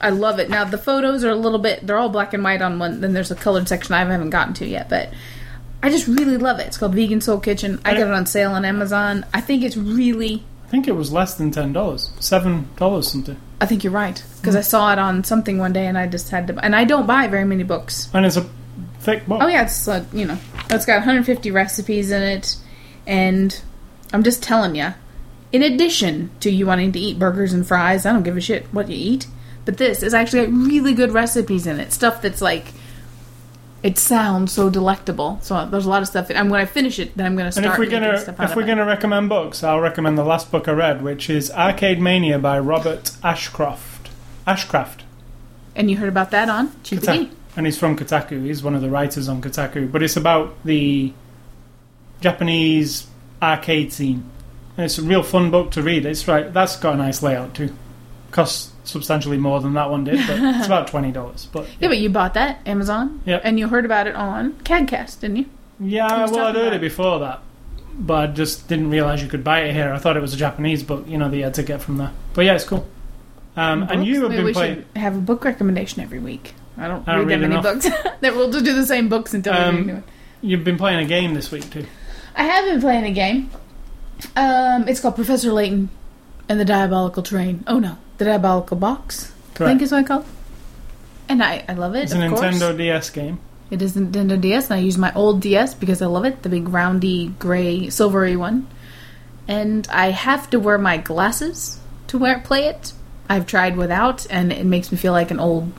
[0.02, 0.50] I love it.
[0.50, 3.02] Now the photos are a little bit they're all black and white on one.
[3.02, 5.14] Then there's a colored section I haven't gotten to yet, but
[5.84, 6.68] I just really love it.
[6.68, 7.80] It's called Vegan Soul Kitchen.
[7.86, 9.26] I got it on sale on Amazon.
[9.34, 10.44] I think it's really.
[10.66, 14.24] I think it was less than ten dollars, seven dollars something, I think you're right
[14.40, 16.58] because I saw it on something one day and I just had to.
[16.66, 18.10] And I don't buy very many books.
[18.14, 18.50] and it's a
[19.00, 19.40] thick book.
[19.42, 20.38] Oh yeah, it's uh, you know
[20.70, 22.56] it's got 150 recipes in it,
[23.06, 23.62] and
[24.14, 24.94] I'm just telling you.
[25.52, 28.66] In addition to you wanting to eat burgers and fries, I don't give a shit
[28.72, 29.28] what you eat.
[29.66, 31.94] But this is actually got really good recipes in it.
[31.94, 32.66] Stuff that's like,
[33.84, 35.40] it sounds so delectable.
[35.42, 36.30] So there's a lot of stuff.
[36.30, 37.66] And when I finish it, then I'm going to start.
[37.66, 40.72] And if we're gonna if we're gonna recommend books, I'll recommend the last book I
[40.72, 44.10] read, which is Arcade Mania by Robert Ashcroft.
[44.48, 45.02] Ashcraft.
[45.76, 47.30] And you heard about that on Kotaku.
[47.56, 48.46] And he's from Kotaku.
[48.46, 49.92] He's one of the writers on Kotaku.
[49.92, 51.14] But it's about the
[52.20, 53.08] Japanese
[53.42, 54.30] arcade scene.
[54.78, 56.06] And it's a real fun book to read.
[56.06, 56.52] It's right.
[56.52, 57.76] That's got a nice layout too.
[58.32, 61.48] Costs substantially more than that one did, but it's about twenty dollars.
[61.52, 63.22] But Yeah, but you bought that Amazon.
[63.26, 65.46] yeah, And you heard about it on CADcast, didn't you?
[65.80, 67.42] yeah, well, I'd heard it before that,
[67.96, 69.92] but I just didn't realize you could buy it here.
[69.94, 71.98] I thought it was a Japanese book, you know, that you had to get from
[71.98, 72.12] there.
[72.34, 72.88] But yeah, it's cool.
[73.56, 74.76] Um, and you have Maybe been we playing.
[74.76, 76.54] should have a book recommendation every week.
[76.78, 77.64] I don't I don't read that many enough.
[77.64, 77.86] books.
[78.22, 80.04] that we'll just do the same books until we Um, read new one.
[80.42, 81.86] You've been playing a game this week too.
[82.36, 83.50] I have been playing a game.
[84.36, 85.90] Um, it's called Professor Layton
[86.48, 87.64] and the Diabolical Train.
[87.68, 89.32] Oh no, Diabolical Box.
[89.54, 89.70] I Correct.
[89.72, 90.20] think is what I call.
[90.22, 90.26] it.
[91.30, 92.04] And I, I love it.
[92.04, 92.42] It's a course.
[92.42, 93.40] Nintendo DS game.
[93.70, 96.50] It is Nintendo DS, and I use my old DS because I love it, the
[96.50, 98.68] big roundy gray silvery one.
[99.48, 102.92] And I have to wear my glasses to wear play it.
[103.30, 105.72] I've tried without, and it makes me feel like an old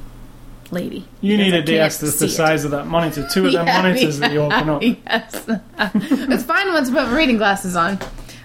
[0.70, 1.06] lady.
[1.20, 2.36] You need I a DS that's the see it.
[2.36, 3.28] size of that monitor.
[3.30, 4.82] Two of them Yeah, monitors that you open up.
[4.82, 5.44] yes.
[5.76, 7.98] it's fine once I put my reading glasses on.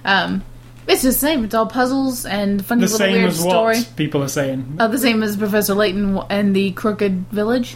[0.03, 0.43] Um,
[0.87, 1.43] it's the same.
[1.43, 3.77] It's all puzzles and funny The little same weird as story.
[3.79, 4.77] what people are saying.
[4.79, 7.75] Oh, the same as Professor Layton and the Crooked Village,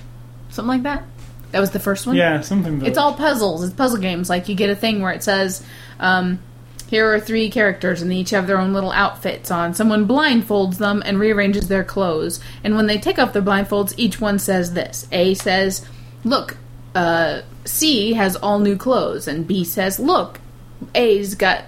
[0.50, 1.04] something like that.
[1.52, 2.16] That was the first one.
[2.16, 2.74] Yeah, something.
[2.76, 2.88] Like that.
[2.88, 3.64] It's all puzzles.
[3.64, 4.30] It's puzzle games.
[4.30, 5.62] Like you get a thing where it says,
[6.00, 6.40] um,
[6.88, 10.78] "Here are three characters, and they each have their own little outfits on." Someone blindfolds
[10.78, 14.74] them and rearranges their clothes, and when they take off their blindfolds, each one says
[14.74, 15.08] this.
[15.12, 15.86] A says,
[16.24, 16.56] "Look,
[16.96, 20.40] uh, C has all new clothes," and B says, "Look,
[20.96, 21.64] A's got."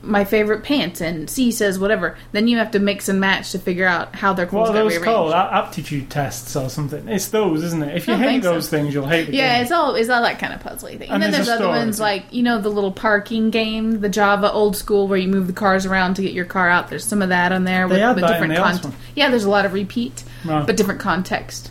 [0.00, 2.16] My favorite pants, and C says whatever.
[2.32, 4.84] Then you have to mix and match to figure out how their clothes What are
[4.88, 5.32] those called?
[5.32, 7.08] Aptitude tests or something.
[7.08, 7.96] It's those, isn't it?
[7.96, 8.52] If you hate think so.
[8.52, 9.62] those things, you'll hate the Yeah, game.
[9.62, 11.10] it's all it's all that kind of puzzly thing.
[11.10, 14.08] And, And then there's there's other ones like you know the little parking game, the
[14.08, 16.88] Java old school where you move the cars around to get your car out.
[16.88, 18.84] There's some of that on there They with, with different content.
[18.84, 18.94] one.
[19.16, 20.64] Yeah, there's a lot of repeat, Right.
[20.64, 21.70] but different context.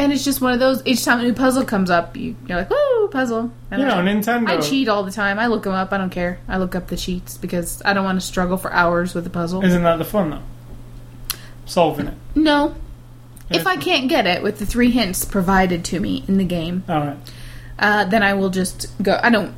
[0.00, 0.82] And it's just one of those.
[0.86, 3.96] Each time a new puzzle comes up, you, you're like, "Woo, puzzle!" And you know,
[3.98, 4.48] I, Nintendo.
[4.48, 5.38] I cheat all the time.
[5.38, 5.92] I look them up.
[5.92, 6.38] I don't care.
[6.48, 9.30] I look up the cheats because I don't want to struggle for hours with a
[9.30, 9.62] puzzle.
[9.62, 11.36] Isn't that the fun though?
[11.66, 12.14] Solving it.
[12.34, 12.74] no,
[13.50, 16.82] if I can't get it with the three hints provided to me in the game,
[16.88, 17.16] All right.
[17.78, 19.20] uh, then I will just go.
[19.22, 19.54] I don't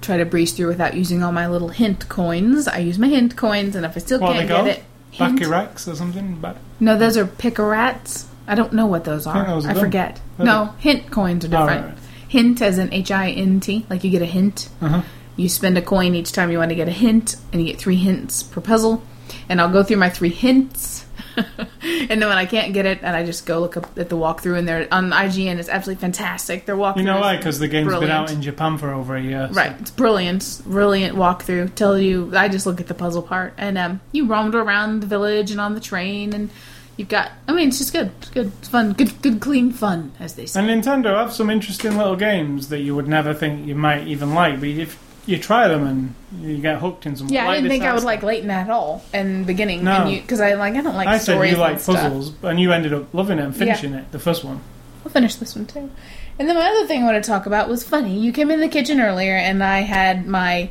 [0.00, 2.66] try to breeze through without using all my little hint coins.
[2.66, 5.38] I use my hint coins, and if I still What can't get it, hint.
[5.38, 6.36] Backyrex or something.
[6.36, 8.24] But No, those are picarats.
[8.52, 9.46] I don't know what those are.
[9.66, 10.20] I forget.
[10.38, 11.84] No, hint coins are different.
[11.84, 11.98] right, right.
[12.28, 14.68] Hint as in H I N T, like you get a hint.
[14.80, 15.02] Uh-huh.
[15.36, 17.80] You spend a coin each time you want to get a hint, and you get
[17.80, 19.02] three hints per puzzle.
[19.48, 21.06] And I'll go through my three hints
[21.36, 24.16] and then when I can't get it, and I just go look up at the
[24.16, 25.58] walkthrough, and they're on IGN.
[25.58, 26.66] It's absolutely fantastic.
[26.66, 26.98] Their walkthrough.
[26.98, 27.36] You know why?
[27.36, 28.12] Because the game's been brilliant.
[28.12, 29.48] out in Japan for over a year.
[29.50, 31.74] so- Right, it's brilliant, brilliant walkthrough.
[31.74, 35.06] Tell you, I just look at the puzzle part, and um, you roamed around the
[35.06, 36.50] village and on the train, and
[36.96, 37.32] you've got.
[37.48, 40.46] I mean, it's just good, it's good, it's fun, good, good, clean fun, as they
[40.46, 40.60] say.
[40.60, 44.34] And Nintendo have some interesting little games that you would never think you might even
[44.34, 46.14] like, but if you try them and
[46.44, 47.28] you get hooked in some.
[47.28, 48.28] Yeah, I didn't think I type would of like stuff.
[48.28, 50.04] Layton at all in the beginning, No.
[50.06, 51.96] because I like I don't like I said stories you like and stuff.
[51.96, 54.60] puzzles, and you ended up loving it and finishing it, the first one.
[55.04, 55.90] I'll finish this one too.
[56.38, 58.18] And then my other thing I want to talk about was funny.
[58.18, 60.70] You came in the kitchen earlier, and I had my.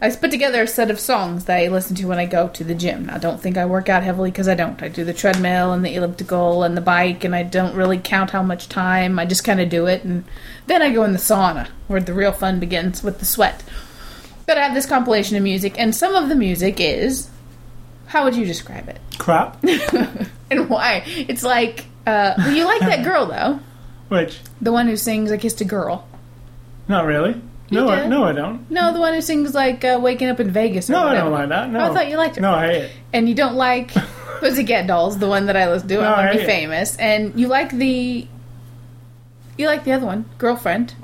[0.00, 2.64] I put together a set of songs that I listen to when I go to
[2.64, 3.06] the gym.
[3.06, 4.82] Now, don't think I work out heavily because I don't.
[4.82, 8.30] I do the treadmill and the elliptical and the bike, and I don't really count
[8.30, 9.18] how much time.
[9.18, 10.24] I just kind of do it, and
[10.66, 13.62] then I go in the sauna where the real fun begins with the sweat.
[14.44, 17.30] But I have this compilation of music, and some of the music is.
[18.08, 19.00] How would you describe it?
[19.18, 19.62] Crap.
[20.50, 21.02] And why?
[21.06, 21.86] It's like.
[22.06, 23.58] Uh, well, you like that girl, though.
[24.08, 26.06] Which, The one who sings "I Kissed a Girl."
[26.86, 27.40] not really.
[27.70, 28.70] No, I, no, I don't.
[28.70, 31.32] No, the one who sings like uh, "Waking Up in Vegas." Or No, I don't
[31.32, 31.70] like that.
[31.70, 32.40] No, Oh, I thought you liked it.
[32.40, 32.90] No, I hate it.
[33.12, 33.92] And you don't like
[34.40, 36.96] Pussycat Dolls, the one that I was doing No, I want I to be famous,
[36.96, 38.26] and you like the.
[39.58, 40.94] You like the other one, girlfriend.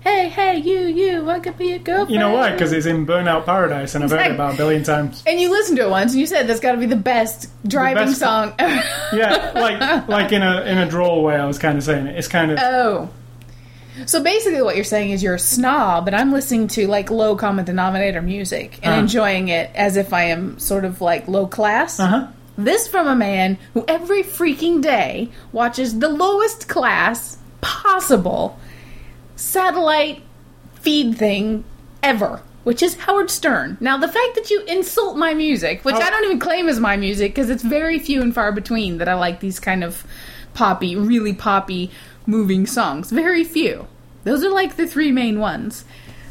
[0.00, 2.10] Hey, hey, you, you, I could be a girlfriend.
[2.10, 2.52] You know why?
[2.52, 5.22] Because it's in Burnout Paradise, and I've heard it about a billion times.
[5.26, 7.50] And you listened to it once, and you said that's got to be the best
[7.68, 8.54] driving best- song.
[8.58, 8.82] ever.
[9.16, 11.36] Yeah, like like in a in a droll way.
[11.36, 12.16] I was kind of saying it.
[12.18, 13.10] It's kind of oh.
[14.06, 17.36] So basically, what you're saying is you're a snob, and I'm listening to like low
[17.36, 18.98] common denominator music and Uh.
[18.98, 21.98] enjoying it as if I am sort of like low class.
[22.00, 22.26] uh huh.
[22.56, 28.58] This from a man who every freaking day watches the lowest class possible
[29.36, 30.22] satellite
[30.74, 31.64] feed thing
[32.02, 33.76] ever, which is Howard Stern.
[33.80, 36.00] Now, the fact that you insult my music, which Oh.
[36.00, 39.08] I don't even claim as my music because it's very few and far between that
[39.08, 40.04] I like these kind of
[40.54, 41.90] poppy, really poppy,
[42.28, 43.10] moving songs.
[43.10, 43.88] Very few.
[44.24, 45.84] Those are like the three main ones.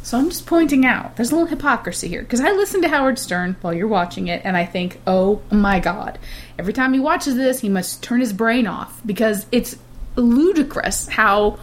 [0.04, 3.20] So I'm just pointing out there's a little hypocrisy here because I listen to Howard
[3.20, 6.18] Stern while you're watching it and I think, oh my god.
[6.58, 9.76] Every time he watches this, he must turn his brain off because it's
[10.16, 11.60] ludicrous how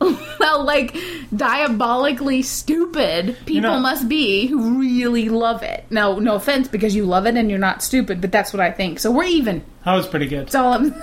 [0.00, 0.96] how like
[1.34, 5.84] diabolically stupid people know- must be who really love it.
[5.90, 8.70] No, no offense because you love it and you're not stupid, but that's what I
[8.70, 8.98] think.
[8.98, 9.64] So we're even.
[9.84, 10.46] That was pretty good.
[10.46, 10.94] That's all I'm.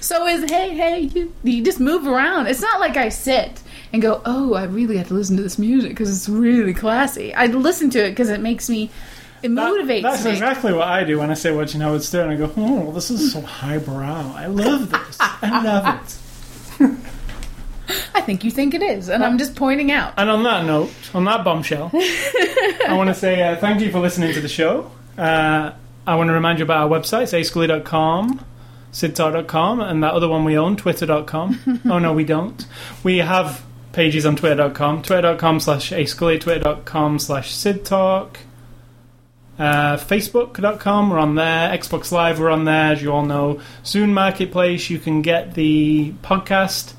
[0.00, 2.46] So is hey hey you you just move around.
[2.46, 3.60] It's not like I sit
[3.92, 7.34] and go oh I really have to listen to this music because it's really classy.
[7.34, 8.90] I listen to it because it makes me
[9.42, 10.30] it That- motivates that's me.
[10.32, 12.30] exactly what I do when I say watching Howard Stern.
[12.30, 14.32] I go, oh, this is so highbrow.
[14.36, 15.16] I love this.
[15.20, 16.00] I love
[16.80, 16.98] it.
[18.14, 20.14] I think you think it is, and I'm just pointing out.
[20.16, 23.98] And on that note, on that bombshell, I want to say uh, thank you for
[23.98, 24.90] listening to the show.
[25.18, 25.72] Uh,
[26.06, 28.44] I want to remind you about our website, ascully.com,
[28.92, 31.80] sidtalk.com, and that other one we own, twitter.com.
[31.90, 32.66] oh, no, we don't.
[33.02, 38.36] We have pages on twitter.com, twitter.com slash ascully, twitter.com slash sidtalk.
[39.58, 41.76] Uh, Facebook.com, we're on there.
[41.76, 43.60] Xbox Live, we're on there, as you all know.
[43.84, 46.94] Zune Marketplace, you can get the podcast.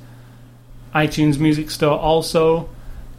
[0.93, 2.69] iTunes Music Store also.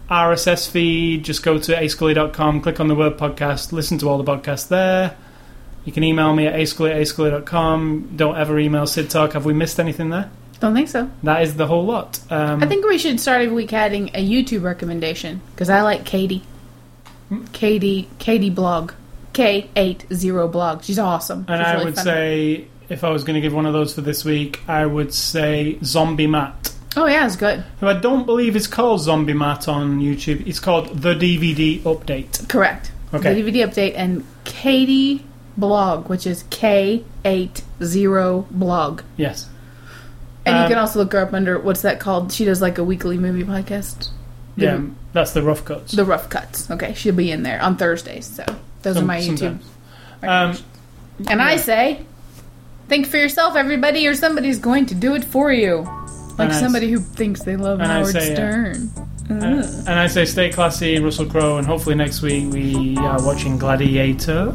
[0.08, 4.24] RSS feed, just go to ascully.com, click on the word podcast, listen to all the
[4.24, 5.16] podcasts there.
[5.84, 8.12] You can email me at ascully at ascully.com.
[8.16, 9.32] Don't ever email Sid Talk.
[9.34, 10.30] Have we missed anything there?
[10.60, 11.10] Don't think so.
[11.22, 12.20] That is the whole lot.
[12.30, 16.04] Um, I think we should start every week adding a YouTube recommendation because I like
[16.04, 16.42] Katie.
[17.52, 18.92] Katie, Katie blog,
[19.32, 20.82] K eight zero blog.
[20.84, 21.44] She's awesome.
[21.48, 22.04] and She's I really would funny.
[22.04, 25.12] say, if I was going to give one of those for this week, I would
[25.12, 26.72] say Zombie Matt.
[26.96, 27.64] oh yeah, it's good.
[27.80, 30.46] Who I don't believe is called Zombie Matt on YouTube.
[30.46, 32.48] It's called The DVD Update.
[32.48, 32.92] Correct.
[33.12, 33.40] Okay.
[33.42, 35.24] The DVD update and Katie
[35.56, 39.02] blog, which is K eight zero blog.
[39.16, 39.48] Yes.
[40.46, 42.32] And you Um, can also look her up under what's that called?
[42.32, 44.10] She does like a weekly movie podcast.
[44.56, 44.80] The, Yeah,
[45.12, 45.92] that's the rough cuts.
[45.92, 46.70] the rough cuts.
[46.70, 48.26] Okay, she'll be in there on Thursdays.
[48.26, 48.44] So
[48.82, 49.58] those are Some- my YouTube.
[50.20, 50.58] sometimes.
[50.58, 52.00] Um, And I say,
[52.88, 55.78] think for yourself, everybody, or somebody's going to do it for you.
[56.36, 58.90] Like And I s- somebody who thinks they love and I Howard say, uh, Stern.
[59.30, 63.56] And, and I say stay classy, Russell Crowe, and hopefully next week we are watching
[63.58, 64.52] Gladiator.